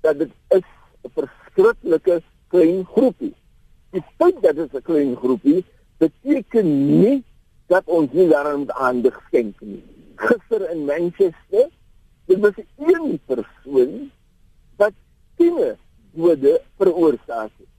dat 0.00 0.18
dit 0.18 0.32
is 0.48 0.68
'n 1.02 1.10
verskriklike 1.14 2.22
klein 2.48 2.84
groepie. 2.84 3.34
Die 3.90 4.04
feit 4.18 4.42
dat 4.42 4.56
dit 4.56 4.72
'n 4.74 4.82
klein 4.82 5.16
groepie 5.16 5.64
beteken 5.98 6.86
nie 7.00 7.24
dat 7.66 7.82
ons 7.84 8.12
nie 8.12 8.28
daaraan 8.28 8.58
moet 8.58 8.70
aandag 8.70 9.22
skenk 9.26 9.60
nie. 9.60 9.82
Gister 10.14 10.70
in 10.70 10.84
Manchester, 10.84 11.68
dit 12.24 12.38
was 12.38 12.56
een 12.76 13.20
persoon 13.26 14.10
wat 14.76 14.92
tiene 15.36 15.76
dode 16.16 16.56
veroorsaak 16.80 17.52
het. 17.52 17.70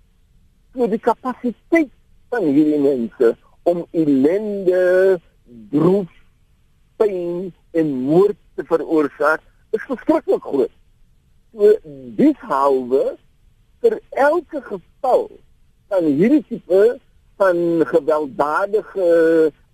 So 0.73 0.88
die 0.91 1.01
kapasiteit 1.01 1.91
van 2.31 2.47
hierdie 2.47 2.79
mense 2.81 3.33
om 3.67 3.83
ellende, 3.91 5.19
droef, 5.71 6.11
pyn 6.97 7.51
en 7.77 7.93
moord 8.07 8.38
te 8.57 8.65
veroorsaak 8.67 9.43
is 9.75 9.83
verskriklik 9.89 10.43
groot. 10.45 10.73
So 11.53 11.73
dis 12.17 12.47
halwe 12.49 13.17
vir 13.83 13.99
elke 14.29 14.61
geval 14.65 15.27
van 15.91 16.09
hierdie 16.19 16.43
tipe 16.49 16.97
van 17.38 17.59
gewelddadige 17.85 19.09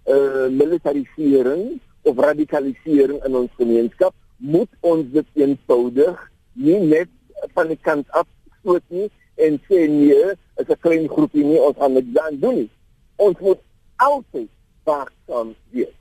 uh, 0.05 0.47
militarisering 0.51 1.79
of 2.03 2.19
radikalisering 2.19 3.23
in 3.23 3.35
ons 3.39 3.51
gemeenskap 3.59 4.15
moet 4.37 4.69
ons 4.83 5.07
dit 5.13 5.43
eenvoudig 5.45 6.19
nie 6.59 6.79
net 6.83 7.11
van 7.55 7.69
die 7.71 7.79
kant 7.79 8.09
af 8.11 8.27
stoot 8.63 8.83
nie 8.87 9.09
en 9.43 9.59
sê 9.67 9.83
nee, 9.91 10.31
is 10.57 10.67
'n 10.67 10.79
klein 10.79 11.07
groepie 11.09 11.43
nie 11.43 11.59
ons 11.59 11.77
gaan 11.77 11.93
dit 11.93 12.13
dan 12.13 12.39
doen 12.39 12.55
nie. 12.55 12.71
Ons 13.15 13.39
moet 13.39 13.59
altyd 13.97 14.49
waaksaam 14.83 15.55
wees. 15.69 15.93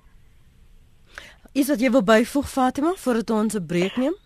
Is 1.52 1.66
dit 1.66 1.80
jy 1.80 1.90
wil 1.90 2.02
byvoeg 2.02 2.48
Fatima 2.48 2.94
voordat 2.96 3.30
ons 3.30 3.54
'n 3.54 3.66
breek 3.66 3.96
neem? 3.96 4.16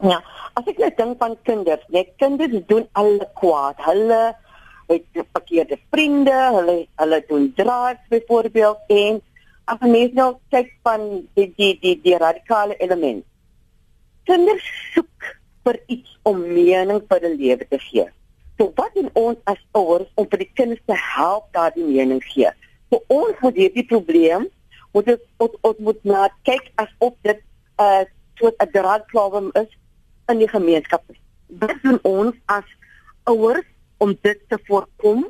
Ja, 0.00 0.22
as 0.54 0.66
ek 0.66 0.78
net 0.78 0.96
dink 0.96 1.18
van 1.18 1.36
kinders, 1.42 1.84
net 1.88 2.08
kinders 2.16 2.64
doen 2.66 2.88
alle 2.92 3.28
kwaad. 3.34 3.76
Hulle 3.84 4.36
het 4.88 5.04
verkeerde 5.32 5.78
vriende, 5.90 6.38
hulle 6.56 6.86
hulle 6.96 7.24
doen 7.28 7.52
drugs 7.56 8.08
byvoorbeeld 8.08 8.78
en 8.88 9.20
as 9.64 9.78
mens 9.80 10.12
nou 10.12 10.30
kyk 10.50 10.72
van 10.82 11.28
die 11.34 11.52
die 11.56 11.78
die 11.82 12.00
die 12.02 12.16
radikale 12.16 12.76
element. 12.76 13.24
Kinders 14.24 14.66
soek 14.94 15.30
vir 15.64 15.78
iets 15.86 16.16
om 16.28 16.40
mening 16.40 17.02
vir 17.08 17.20
hulle 17.20 17.36
lewe 17.36 17.66
te 17.68 17.78
gee. 17.78 18.06
So 18.58 18.72
wat 18.76 18.94
doen 18.94 19.10
ons 19.16 19.38
as 19.50 19.60
ouers 19.72 20.08
om 20.20 20.28
vir 20.30 20.44
die 20.44 20.52
kinders 20.54 20.82
te 20.86 20.96
help 20.96 21.48
daardie 21.56 21.86
mening 21.86 22.22
gee? 22.28 22.50
Vir 22.92 23.04
ons 23.08 23.36
het 23.44 23.56
hierdie 23.56 23.86
probleem 23.88 24.48
moet 24.92 25.06
dit 25.06 25.22
ons, 25.38 25.54
ons 25.62 25.78
moet 25.86 26.00
na 26.04 26.26
kyk 26.48 26.70
asof 26.82 27.14
dit 27.22 27.38
'n 27.38 27.82
uh, 27.84 28.04
soort 28.40 28.56
'n 28.62 28.72
draadklawem 28.72 29.50
is 29.62 29.70
in 30.28 30.38
die 30.38 30.48
gemeenskap. 30.48 31.02
Wat 31.46 31.76
doen 31.82 31.98
ons 32.02 32.36
as 32.46 32.66
ouers 33.24 33.66
om 33.98 34.16
dit 34.22 34.38
te 34.48 34.58
voorkom? 34.64 35.26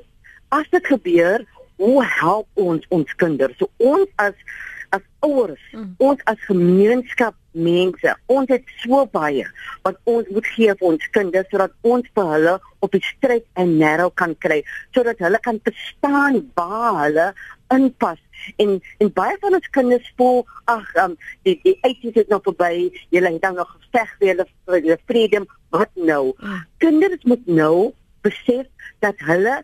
As 0.49 0.69
dit 0.71 0.87
gebeur, 0.87 1.45
hoe 1.77 2.05
help 2.05 2.49
ons 2.55 2.87
ons 2.89 3.15
kinders? 3.15 3.57
So 3.59 3.71
ons 3.77 4.09
as 4.17 4.35
as 4.91 5.03
ouers, 5.21 5.63
mm. 5.73 5.95
ons 5.99 6.19
as 6.25 6.41
gemeenskap 6.51 7.35
mense, 7.53 8.15
ons 8.31 8.51
het 8.51 8.67
so 8.83 9.05
baie 9.13 9.47
wat 9.85 9.97
ons 10.11 10.29
moet 10.31 10.49
gee 10.55 10.75
vir 10.81 10.89
ons 10.93 11.07
kinders 11.15 11.49
sodat 11.51 11.73
ons 11.87 12.07
vir 12.15 12.29
hulle 12.35 12.57
op 12.85 12.93
die 12.95 13.03
stryd 13.05 13.47
en 13.61 13.77
narrow 13.81 14.11
kan 14.15 14.35
kry, 14.45 14.61
sodat 14.95 15.21
hulle 15.25 15.41
kan 15.45 15.61
verstaan 15.67 16.41
waar 16.59 17.01
hulle 17.05 17.31
inpas. 17.75 18.21
En 18.57 18.79
en 18.99 19.13
baie 19.13 19.37
van 19.41 19.57
ons 19.59 19.73
kinders 19.77 20.13
voel 20.17 20.45
ag 20.73 20.87
um, 21.03 21.17
die 21.49 21.59
die 21.65 21.77
uitjies 21.85 22.23
is 22.23 22.31
nou 22.33 22.41
verby 22.45 22.89
jy 23.13 23.23
het 23.25 23.43
dan 23.43 23.59
nog 23.61 23.73
geveg 23.77 24.15
vir 24.21 24.33
hulle 24.33 24.47
vir 24.49 24.79
hulle 24.79 24.99
freedom. 25.11 25.49
Wat 25.71 25.91
nou? 25.95 26.33
Mm. 26.39 26.63
kinders 26.83 27.27
moet 27.31 27.47
nou 27.47 27.93
besef 28.27 28.67
dat 29.05 29.21
hulle 29.29 29.61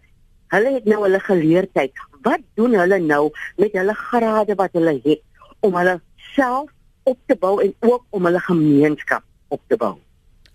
hulle 0.55 0.77
het 0.77 0.85
nou 0.87 1.01
hulle 1.03 1.21
geleerdheid. 1.21 2.05
Wat 2.27 2.45
doen 2.59 2.77
hulle 2.79 2.99
nou 3.03 3.31
met 3.57 3.75
hulle 3.75 3.95
grade 3.95 4.55
wat 4.61 4.77
hulle 4.79 5.01
het 5.05 5.23
om 5.67 5.75
hulle 5.75 6.01
self 6.35 6.71
op 7.07 7.19
te 7.27 7.37
bou 7.41 7.57
en 7.63 7.75
ook 7.81 8.05
om 8.11 8.29
hulle 8.29 8.43
gemeenskap 8.49 9.25
op 9.49 9.63
te 9.67 9.79
bou 9.81 9.95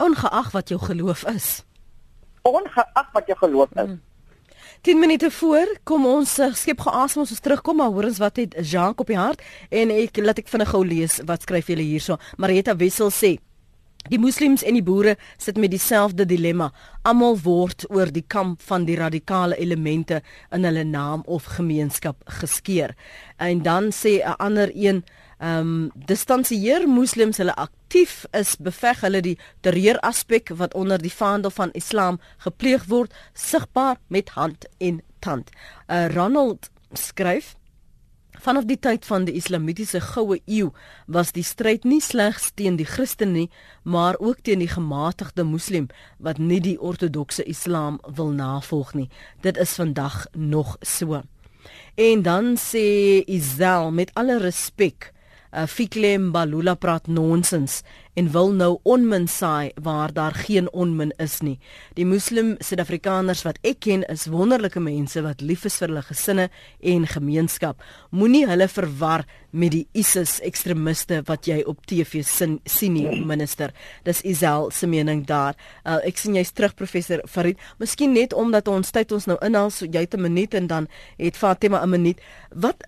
ongeag 0.04 0.52
wat 0.56 0.74
jou 0.74 0.80
geloof 0.82 1.26
is 1.34 1.50
ongeag 2.48 3.12
wat 3.18 3.28
jou 3.28 3.38
geloof 3.44 3.76
is 3.76 3.88
mm. 3.88 4.02
10 4.82 5.00
minute 5.00 5.32
voor 5.32 5.78
kom 5.84 6.08
ons 6.10 6.40
uh, 6.40 6.50
skep 6.58 6.80
geasem 6.88 7.22
ons 7.24 7.32
is 7.32 7.44
terugkom 7.44 7.82
maar 7.82 7.94
hoor 7.94 8.10
ons 8.10 8.24
wat 8.24 8.42
het 8.42 8.58
Jacques 8.58 9.06
op 9.06 9.14
die 9.14 9.20
hart 9.20 9.46
en 9.70 9.94
ek 9.94 10.20
laat 10.24 10.42
ek 10.42 10.52
vinnig 10.52 10.74
gou 10.74 10.84
lees 10.88 11.22
wat 11.30 11.48
skryf 11.48 11.72
julle 11.72 11.86
hierso 11.86 12.18
Marieta 12.42 12.76
Wessel 12.80 13.14
sê 13.14 13.38
Die 14.10 14.18
moslems 14.18 14.64
en 14.66 14.74
die 14.74 14.84
boere 14.84 15.14
sit 15.38 15.60
met 15.62 15.70
dieselfde 15.70 16.26
dilemma. 16.26 16.72
Almal 17.06 17.36
word 17.44 17.86
oor 17.94 18.10
die 18.10 18.26
kamp 18.26 18.64
van 18.66 18.88
die 18.88 18.96
radikale 18.98 19.60
elemente 19.62 20.22
in 20.50 20.66
hulle 20.66 20.84
naam 20.90 21.22
of 21.30 21.46
gemeenskap 21.58 22.18
geskeer. 22.42 22.96
En 23.38 23.62
dan 23.62 23.92
sê 23.94 24.24
'n 24.26 24.36
ander 24.42 24.72
een, 24.74 25.04
ehm 25.42 25.60
um, 25.60 25.92
distansieer 26.06 26.84
moslems 26.88 27.40
hulle 27.42 27.56
aktief 27.58 28.26
is 28.38 28.54
beveg 28.62 29.00
hulle 29.02 29.22
die 29.26 29.38
terreur 29.66 29.98
aspek 30.06 30.52
wat 30.60 30.76
onder 30.78 31.02
die 31.02 31.14
vaandel 31.14 31.50
van 31.56 31.74
Islam 31.74 32.20
gepleeg 32.46 32.86
word 32.92 33.16
sigbaar 33.34 33.98
met 34.08 34.30
hand 34.38 34.70
en 34.78 35.02
tand. 35.20 35.50
Uh, 35.88 36.06
Ronald 36.14 36.70
skryf 36.94 37.56
Vanaf 38.42 38.66
die 38.66 38.80
tyd 38.80 39.04
van 39.06 39.26
die 39.28 39.36
Islamitiese 39.38 40.00
goue 40.02 40.40
eeu 40.50 40.72
was 41.06 41.30
die 41.36 41.44
stryd 41.46 41.84
nie 41.86 42.00
slegs 42.02 42.48
teen 42.58 42.78
die 42.80 42.88
Christen 42.90 43.36
nie, 43.36 43.50
maar 43.84 44.18
ook 44.18 44.40
teen 44.42 44.64
die 44.64 44.72
gematigde 44.72 45.44
moslim 45.46 45.90
wat 46.18 46.40
nie 46.40 46.58
die 46.64 46.78
ortodokse 46.80 47.44
Islam 47.44 48.00
wil 48.18 48.32
navolg 48.34 48.96
nie. 48.98 49.10
Dit 49.46 49.62
is 49.62 49.76
vandag 49.78 50.26
nog 50.34 50.78
so. 50.82 51.22
En 51.96 52.24
dan 52.26 52.56
sê 52.58 53.22
Isel 53.30 53.92
met 53.92 54.10
alle 54.18 54.40
respek, 54.42 55.12
uh, 55.54 55.68
Fikle 55.68 56.18
Mbalula 56.20 56.76
praat 56.76 57.08
nonsens 57.08 57.82
en 58.20 58.28
wil 58.34 58.52
nou 58.56 58.72
onmin 58.84 59.28
saai 59.32 59.72
waar 59.80 60.12
daar 60.14 60.36
geen 60.36 60.68
onmin 60.76 61.14
is 61.24 61.40
nie. 61.42 61.58
Die 61.96 62.06
moslim 62.06 62.56
Suid-Afrikaners 62.60 63.46
wat 63.48 63.60
ek 63.68 63.80
ken 63.86 64.04
is 64.12 64.28
wonderlike 64.32 64.82
mense 64.84 65.22
wat 65.24 65.42
lief 65.42 65.64
is 65.70 65.78
vir 65.80 65.92
hulle 65.92 66.04
gesinne 66.04 66.50
en 66.94 67.08
gemeenskap. 67.08 67.80
Moenie 68.12 68.44
hulle 68.50 68.68
verwar 68.68 69.26
met 69.52 69.72
die 69.76 69.86
ISIS 69.98 70.40
ekstremiste 70.48 71.22
wat 71.28 71.48
jy 71.48 71.62
op 71.68 71.86
TV 71.88 72.24
sien, 72.28 72.60
sien 72.66 72.96
nie, 72.96 73.08
minister. 73.28 73.72
Dis 74.08 74.24
Isel 74.28 74.70
se 74.76 74.88
mening 74.88 75.26
daar. 75.28 75.56
Uh, 75.86 76.00
ek 76.08 76.20
sien 76.20 76.36
jy's 76.36 76.52
terug 76.56 76.76
professor 76.80 77.24
Farid. 77.28 77.60
Miskien 77.80 78.16
net 78.16 78.36
omdat 78.36 78.68
ons 78.72 78.92
tyd 78.92 79.12
ons 79.16 79.28
nou 79.28 79.40
inhaal, 79.44 79.72
so 79.72 79.88
jy 79.88 80.04
het 80.08 80.16
'n 80.16 80.22
minuut 80.22 80.54
en 80.54 80.68
dan 80.68 80.88
het 81.18 81.36
Fatima 81.38 81.84
'n 81.84 81.90
minuut. 81.90 82.20
Wat 82.52 82.84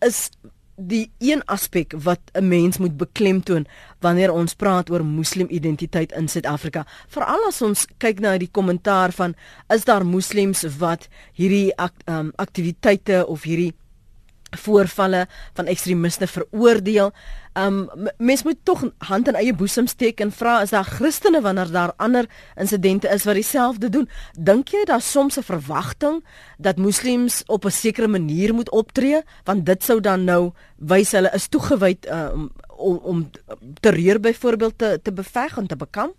is 0.00 0.30
die 0.76 1.10
een 1.18 1.44
aspek 1.44 1.94
wat 2.02 2.20
'n 2.32 2.48
mens 2.48 2.78
moet 2.78 2.96
beklemtoon 2.96 3.66
wanneer 4.00 4.32
ons 4.32 4.54
praat 4.54 4.90
oor 4.90 5.04
moslimidentiteit 5.04 6.12
in 6.12 6.28
Suid-Afrika. 6.28 6.86
Veral 7.08 7.46
as 7.48 7.62
ons 7.62 7.86
kyk 7.98 8.20
na 8.20 8.38
die 8.38 8.50
kommentaar 8.50 9.12
van 9.12 9.34
is 9.68 9.84
daar 9.84 10.06
moslems 10.06 10.64
wat 10.78 11.08
hierdie 11.32 11.76
akt, 11.76 12.02
um, 12.08 12.32
aktiwiteite 12.36 13.26
of 13.26 13.42
hierdie 13.42 13.74
voorvalle 14.56 15.26
van 15.54 15.66
ekstremiste 15.66 16.26
veroordeel. 16.26 17.12
Um 17.54 17.88
mens 18.18 18.42
moet 18.42 18.58
tog 18.62 18.82
hand 18.98 19.28
in 19.28 19.36
eie 19.38 19.54
boesem 19.54 19.86
steek 19.86 20.20
en 20.20 20.32
vra 20.34 20.56
is 20.62 20.72
daar 20.74 20.84
Christene 20.84 21.40
wanneer 21.40 21.70
daar 21.70 21.92
ander 21.96 22.26
insidente 22.58 23.08
is 23.08 23.24
wat 23.24 23.38
dieselfde 23.38 23.88
doen? 23.88 24.08
Dink 24.34 24.68
jy 24.74 24.84
daar 24.84 25.02
soms 25.02 25.38
'n 25.38 25.42
verwagting 25.42 26.24
dat 26.58 26.76
moslems 26.76 27.42
op 27.46 27.64
'n 27.64 27.70
sekere 27.70 28.08
manier 28.08 28.54
moet 28.54 28.70
optree 28.70 29.22
want 29.44 29.66
dit 29.66 29.84
sou 29.84 30.00
dan 30.00 30.24
nou 30.24 30.52
wys 30.76 31.12
hulle 31.12 31.30
is 31.34 31.48
toegewy 31.48 31.96
um, 32.10 32.50
om 32.76 32.96
om 32.96 33.30
terreur 33.80 34.20
byvoorbeeld 34.20 34.78
te 34.78 34.98
te 35.02 35.12
beveg 35.12 35.56
en 35.56 35.66
te 35.66 35.76
bekamp? 35.76 36.14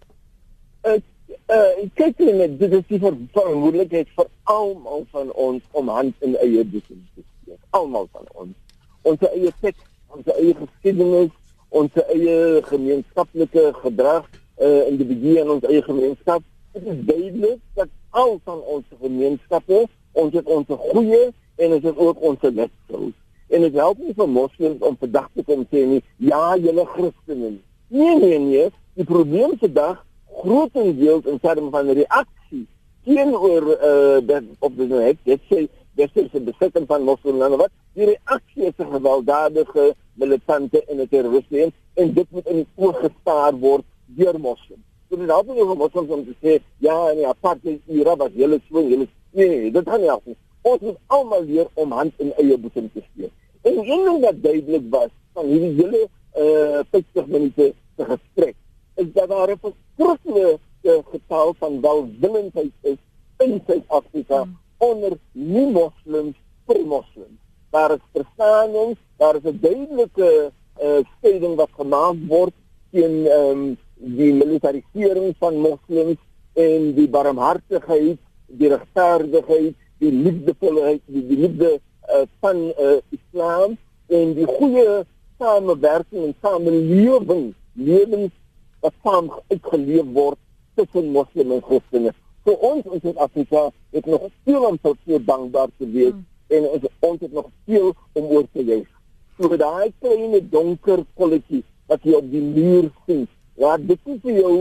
Uh, 0.84 1.02
uh 1.48 1.90
kyk 1.94 2.18
net 2.18 2.60
dit 2.60 2.72
is 2.72 2.88
die 2.88 3.00
verantwoordelikheid 3.00 4.08
vir 4.16 4.28
almal 4.44 5.06
van 5.12 5.32
ons 5.32 5.64
om 5.72 5.88
hand 5.90 6.16
in 6.20 6.36
eie 6.36 6.64
boesem 6.64 7.02
te 7.16 7.22
steek 7.22 7.35
almal 7.70 8.08
van 8.12 8.30
ons. 8.34 8.54
Ons 9.02 9.26
eie 9.32 9.52
teks, 9.62 9.84
ons 10.14 10.32
eie 10.36 10.54
geskiedenis, 10.58 11.34
ons 11.76 12.00
eie 12.08 12.62
gemeenskaplike 12.70 13.66
gedrag 13.82 14.28
uh, 14.60 14.88
in 14.88 14.98
die 15.02 15.08
begin 15.10 15.44
in 15.44 15.54
ons 15.58 15.68
eie 15.70 15.84
gemeenskap. 15.86 16.46
Dit 16.76 16.88
is 16.92 17.04
duidelik 17.08 17.60
dat 17.80 17.92
al 18.16 18.38
van 18.48 18.64
ons 18.78 18.98
gemeenskappe, 19.02 19.86
ons 20.12 20.34
het 20.36 20.50
ons 20.58 20.74
goeie 20.92 21.24
en 21.56 21.78
ons 21.78 21.84
het 21.84 22.02
ook 22.08 22.22
ons 22.22 22.50
letsels. 22.50 23.14
En 23.48 23.62
dit 23.62 23.78
help 23.78 24.02
nie 24.02 24.16
vir 24.18 24.30
moslems 24.30 24.84
om 24.84 24.98
vandag 25.00 25.30
te 25.36 25.46
kom 25.48 25.64
sê 25.72 25.86
nie, 25.88 26.02
ja, 26.18 26.56
julle 26.58 26.86
Christene. 26.96 27.56
Nee, 27.94 28.16
nee, 28.20 28.40
nee, 28.42 28.70
die 28.98 29.06
probleem 29.08 29.54
vandag 29.62 30.02
grootendeels 30.42 31.28
in 31.30 31.40
terme 31.40 31.70
van 31.72 31.92
reaksie 31.92 32.66
teenoor 33.06 33.72
eh 33.74 33.90
uh, 33.90 34.28
dat 34.28 34.44
op 34.60 34.78
die 34.78 34.88
net, 34.88 35.18
dit 35.24 35.42
sê 35.50 35.68
westerse 35.96 36.40
besetting 36.40 36.88
van 36.88 37.04
moslimme 37.08 37.58
wat 37.62 37.72
die 37.96 38.06
reaksie 38.12 38.68
is 38.70 38.78
'n 38.78 38.92
gewelddadige 38.92 39.96
militante 40.14 40.84
en 40.86 41.00
'n 41.02 41.08
terroriste 41.08 41.72
en 41.94 42.14
dit 42.14 42.28
moet 42.30 42.48
in 42.48 42.68
oog 42.76 43.00
gestaar 43.00 43.54
word 43.60 43.86
deur 44.06 44.40
moslims. 44.40 44.84
So 45.10 45.18
dit 45.18 45.30
help 45.30 45.48
nie 45.48 45.64
om 45.64 45.78
moslims 45.78 46.10
om 46.10 46.26
te 46.26 46.36
sê 46.42 46.64
ja 46.78 47.10
en 47.12 47.20
ja 47.20 47.30
apartheid 47.30 47.82
era 47.88 48.16
was 48.16 48.32
hele 48.36 48.60
swing 48.68 48.90
hele 48.90 49.08
nee 49.32 49.72
dit 49.72 49.90
gaan 49.90 50.00
nie 50.00 50.10
help 50.10 50.26
nie. 50.26 50.38
Ons 50.62 50.82
moet 50.82 50.98
almal 51.08 51.44
leer 51.44 51.68
om 51.74 51.92
hand 51.92 52.14
in 52.18 52.34
eie 52.34 52.58
boesem 52.58 52.90
te 52.94 53.02
steek. 53.14 53.32
En 53.62 53.78
een 53.78 54.04
ding 54.06 54.20
wat 54.20 54.44
duidelik 54.44 54.86
was 54.90 55.12
van 55.34 55.46
hierdie 55.46 55.74
hele 55.82 56.08
uh 56.36 56.80
50 56.92 57.26
minute 57.26 57.74
se 57.98 58.06
gesprek 58.06 58.56
is 58.96 59.08
dat 59.14 59.30
daar 59.30 59.52
'n 59.52 59.60
verskriklike 59.60 61.04
getal 61.12 61.56
van 61.60 61.82
welwillendheid 61.82 62.72
is 62.82 62.98
in 63.38 63.62
Suid-Afrika. 63.68 64.42
Hmm 64.42 64.64
onder 64.90 65.18
nie 65.32 65.66
moslems 65.72 66.36
vir 66.68 66.82
moslems. 66.86 67.40
Daar 67.76 67.96
is 67.96 68.04
verstaaning, 68.14 68.96
daar 69.18 69.36
is 69.36 69.46
'n 69.52 69.60
duidelike 69.62 70.52
uh, 70.82 71.00
skeiding 71.18 71.56
wat 71.56 71.72
gemaak 71.78 72.18
word 72.28 72.54
teen 72.92 73.26
um, 73.28 73.78
die 73.96 74.34
militarisering 74.34 75.36
van 75.40 75.56
moslems 75.56 76.20
en 76.54 76.94
die 76.96 77.08
barmhartigheid, 77.08 78.20
die 78.48 78.70
regverdigheid, 78.72 79.76
die 80.00 80.12
liefdevolheid, 80.12 81.02
die, 81.06 81.24
die 81.28 81.38
liefde 81.38 81.72
uh, 81.76 82.24
van 82.40 82.58
uh, 82.80 82.98
Islam 83.10 83.78
en 84.08 84.34
die 84.38 84.48
goeie 84.48 85.04
samewerking 85.40 86.30
en 86.30 86.36
samelewing, 86.42 87.54
lewens 87.74 88.32
wat 88.80 88.94
saam 89.04 89.32
uitgeleef 89.50 90.12
word 90.14 90.40
tussen 90.76 91.12
moslems 91.16 91.58
en 91.58 91.66
christene 91.70 92.14
vir 92.46 92.66
ons 92.70 92.86
in 92.94 93.02
Suid-Afrika 93.02 93.70
het 93.96 94.06
nog 94.06 94.28
veel 94.46 94.66
om 94.70 94.78
vir 94.82 95.22
dankbaar 95.26 95.72
te 95.78 95.88
wees 95.90 96.14
mm. 96.14 96.26
en 96.58 96.68
ons 96.70 96.90
ons 97.10 97.22
het 97.22 97.34
nog 97.34 97.48
veel 97.66 97.94
om 98.14 98.28
oor 98.38 98.46
te 98.54 98.66
juig. 98.66 98.90
So 99.38 99.58
daai 99.58 99.94
kleine 100.00 100.42
donker 100.52 101.04
kolletjie 101.18 101.64
wat 101.90 102.06
jy 102.06 102.14
op 102.18 102.28
die 102.30 102.44
muur 102.44 102.90
sien, 103.06 103.26
ja, 103.62 103.76
dit 103.78 104.12
is 104.14 104.20
vir 104.24 104.38
jou 104.40 104.54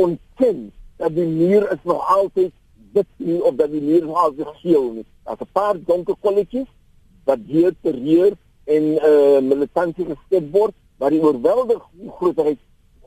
ontken 0.00 0.60
dat 1.00 1.16
die 1.16 1.28
muur 1.28 1.66
is 1.72 1.80
nog 1.88 2.04
altyd 2.16 2.52
dit 2.92 3.08
nie 3.16 3.38
of 3.40 3.56
dat 3.56 3.72
die 3.72 3.80
muur 3.80 4.04
nog 4.06 4.20
altyd 4.26 4.52
geel 4.60 4.86
nie. 4.98 5.06
Daar's 5.24 5.40
'n 5.40 5.52
paar 5.52 5.76
donker 5.86 6.16
kolletjies 6.20 6.68
wat 7.24 7.38
hier 7.46 7.72
te 7.82 7.90
reer 7.90 8.36
en 8.64 8.82
uh, 8.82 9.40
militantie 9.40 10.04
geskep 10.04 10.52
word, 10.52 10.74
maar 10.98 11.10
die 11.10 11.22
oorweldigende 11.22 12.12
grootheid 12.18 12.58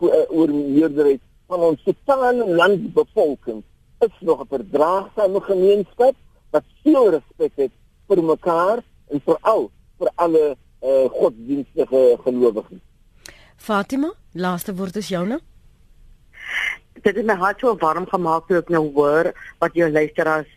eh, 0.01 0.25
oor 0.29 0.51
meerderheid 0.51 1.21
van 1.47 1.59
ons 1.59 1.83
totale 1.83 2.55
landbevolking 2.55 3.63
is 3.99 4.15
nog 4.19 4.41
'n 4.41 4.47
verdraagsame 4.49 5.41
gemeenskap 5.41 6.15
wat 6.49 6.63
veel 6.83 7.09
respek 7.09 7.51
het 7.55 7.71
vir 8.07 8.23
mekaar 8.23 8.83
en 9.07 9.21
veral 9.25 9.71
vir 9.97 10.11
alle 10.15 10.57
uh, 10.83 11.05
godsdienstige 11.09 12.17
gelowiges. 12.23 12.81
Fatima, 13.55 14.13
laaste 14.31 14.75
woord 14.75 14.95
is 14.95 15.07
joune. 15.07 15.39
Dit 16.93 17.15
het 17.15 17.25
my 17.25 17.35
hart 17.35 17.59
so 17.59 17.75
warm 17.77 18.07
gemaak 18.07 18.47
toe 18.47 18.57
ek 18.57 18.69
nou 18.69 18.91
hoor 18.93 19.31
wat 19.59 19.73
jou 19.73 19.91
luisteraars 19.91 20.49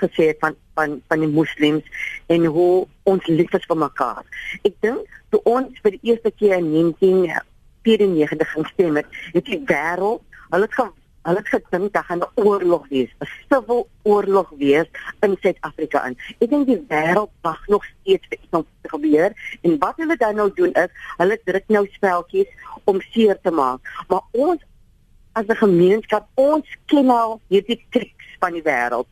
gesê 0.00 0.30
het 0.32 0.38
van 0.40 0.56
van 0.74 1.00
van 1.08 1.20
die 1.20 1.30
moslems 1.30 1.84
en 2.26 2.44
hoe 2.44 2.86
ons 3.02 3.26
lief 3.26 3.52
is 3.52 3.66
vir 3.70 3.78
mekaar. 3.78 4.24
Ek 4.62 4.74
dink 4.80 5.06
toe 5.30 5.40
ons 5.44 5.80
vir 5.82 5.96
die 5.96 6.10
eerste 6.10 6.32
keer 6.34 6.58
in 6.58 6.70
1994 6.72 8.52
ging 8.52 8.66
stem 8.72 8.96
het, 9.00 9.06
het 9.36 9.44
die 9.50 9.60
wêreld, 9.68 10.22
hulle 10.50 10.68
het 10.68 10.78
Hulle 11.24 11.40
het 11.40 11.48
gedink 11.48 11.92
dat 11.92 12.04
gaan 12.04 12.20
'n 12.20 12.40
oorlog 12.46 12.88
wees, 12.88 13.10
'n 13.20 13.28
civil 13.48 13.88
oorlog 14.02 14.50
wees 14.58 14.88
in 15.20 15.36
Suid-Afrika 15.40 16.06
in. 16.06 16.18
Ek 16.38 16.50
dink 16.50 16.66
die 16.66 16.84
wêreld 16.88 17.32
wag 17.40 17.66
nog 17.66 17.84
steeds 17.84 18.26
vir 18.28 18.38
iets 18.38 18.56
om 18.58 18.66
te 18.82 18.88
gebeur 18.88 19.30
en 19.62 19.78
wat 19.78 19.96
hulle 19.96 20.16
dan 20.16 20.34
nou 20.34 20.50
doen 20.54 20.72
is, 20.72 20.90
hulle 21.16 21.40
druk 21.44 21.64
nou 21.66 21.86
speltjies 21.90 22.50
om 22.84 23.00
seer 23.00 23.38
te 23.42 23.50
maak. 23.50 23.80
Maar 24.08 24.22
ons 24.30 24.60
as 25.32 25.46
'n 25.46 25.56
gemeenskap, 25.56 26.28
ons 26.34 26.66
ken 26.86 27.08
al 27.10 27.40
hierdie 27.48 27.86
triks 27.90 28.36
van 28.38 28.52
die 28.52 28.62
wêreld. 28.62 29.06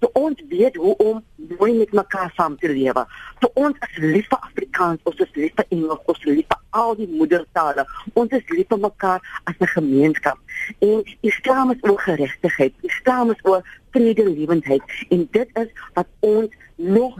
So 0.00 0.10
ons 0.12 0.42
weet 0.48 0.76
hoe 0.76 0.96
om 0.96 1.24
mooi 1.58 1.72
met 1.78 1.92
mekaar 1.92 2.32
saam 2.36 2.56
te 2.58 2.68
lewe. 2.68 3.04
So 3.40 3.50
ons 3.54 3.78
is 3.88 3.96
lief 4.02 4.28
vir 4.30 4.38
Afrikaans, 4.50 5.00
ons 5.02 5.22
is 5.24 5.32
lief 5.34 5.54
vir 5.58 5.66
Engels, 5.74 6.04
ons 6.06 6.20
is 6.22 6.28
lief 6.30 6.46
vir 6.52 6.60
al 6.80 6.94
die 6.98 7.08
moedertale. 7.10 7.86
Ons 8.14 8.36
is 8.38 8.52
lief 8.54 8.68
vir 8.70 8.82
mekaar 8.84 9.24
as 9.44 9.56
'n 9.58 9.72
gemeenskap. 9.74 10.38
En 10.78 11.02
Islam 11.20 11.70
is 11.70 11.82
oor 11.82 11.98
geregtigheid. 11.98 12.74
Islam 12.82 13.30
is 13.30 13.42
oor 13.42 13.62
vredelewendheid 13.90 14.82
en 15.08 15.28
dit 15.30 15.48
is 15.54 15.68
wat 15.94 16.06
ons 16.20 16.50
nog 16.76 17.18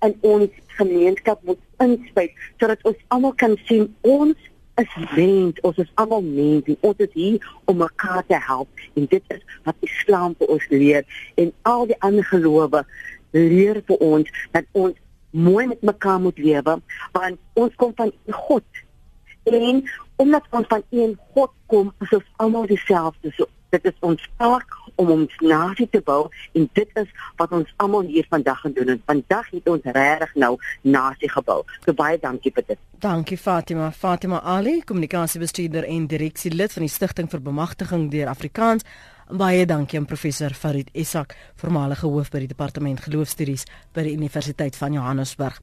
in 0.00 0.18
ons 0.20 0.50
gemeenskap 0.66 1.42
moet 1.42 1.60
inspuit 1.82 2.32
sodat 2.60 2.82
ons 2.82 3.00
almal 3.14 3.34
kan 3.34 3.56
sien 3.66 3.88
ons 4.00 4.36
is 4.78 4.94
mens, 5.16 5.60
ons 5.66 5.76
is 5.82 5.90
almal 5.94 6.22
mense. 6.22 6.76
Ons 6.80 7.02
is 7.04 7.12
hier 7.12 7.50
om 7.64 7.80
mekaar 7.82 8.24
te 8.26 8.38
help 8.46 8.86
en 8.94 9.06
dit 9.10 9.34
is 9.34 9.42
wat 9.66 9.86
Islam 9.86 10.36
vir 10.38 10.54
ons 10.54 10.68
leer 10.70 11.20
en 11.34 11.52
al 11.72 11.86
die 11.90 11.98
ander 12.06 12.26
gelowe 12.30 12.84
leer 13.36 13.82
vir 13.90 14.04
ons 14.04 14.30
dat 14.54 14.68
ons 14.72 14.96
mooi 15.30 15.66
met 15.66 15.82
mekaar 15.82 16.20
moet 16.20 16.38
lewe 16.40 16.78
want 17.16 17.40
ons 17.54 17.74
kom 17.80 17.92
van 17.96 18.12
God. 18.46 18.64
En 19.48 19.82
omdat 20.16 20.46
ons 20.50 20.66
van 20.68 20.82
een 20.90 21.14
God 21.34 21.52
kom, 21.66 21.92
is 22.04 22.12
ons 22.16 22.32
almal 22.36 22.66
dieselfde. 22.66 23.32
So 23.36 23.46
dit 23.70 23.88
is 23.90 23.96
ons 24.00 24.28
taak 24.40 24.76
om 24.98 25.10
ons 25.14 25.34
nasie 25.40 25.86
te 25.90 26.00
bou 26.04 26.26
en 26.58 26.68
dit 26.78 27.00
is 27.02 27.10
wat 27.40 27.52
ons 27.54 27.74
almal 27.82 28.08
hier 28.10 28.26
vandag 28.30 28.60
gaan 28.62 28.74
doen 28.76 28.94
en 28.94 29.02
vandag 29.06 29.50
het 29.50 29.68
ons 29.68 29.90
regtig 29.98 30.34
nou 30.34 30.54
nasie 30.82 31.30
gebou. 31.30 31.60
So 31.84 31.94
baie 31.94 32.18
dankie 32.22 32.52
vir 32.54 32.66
dit. 32.72 32.80
Dankie 32.98 33.38
Fatima. 33.38 33.90
Fatima 33.94 34.40
Ali, 34.42 34.80
kommunikasiebestuurder 34.82 35.86
en 35.86 36.08
direksielid 36.10 36.74
van 36.74 36.86
die 36.88 36.92
Stichting 36.92 37.30
vir 37.30 37.44
Bemagtiging 37.44 38.08
deur 38.10 38.32
Afrikaans. 38.32 38.86
Baie 39.28 39.66
dankie 39.68 39.98
aan 40.00 40.08
professor 40.08 40.54
Farid 40.56 40.88
Isak, 40.96 41.36
voormalige 41.60 42.08
hoof 42.08 42.32
by 42.32 42.46
die 42.46 42.50
departement 42.54 43.02
geloofstudies 43.04 43.68
by 43.92 44.06
die 44.08 44.16
Universiteit 44.16 44.76
van 44.80 44.96
Johannesburg. 44.96 45.60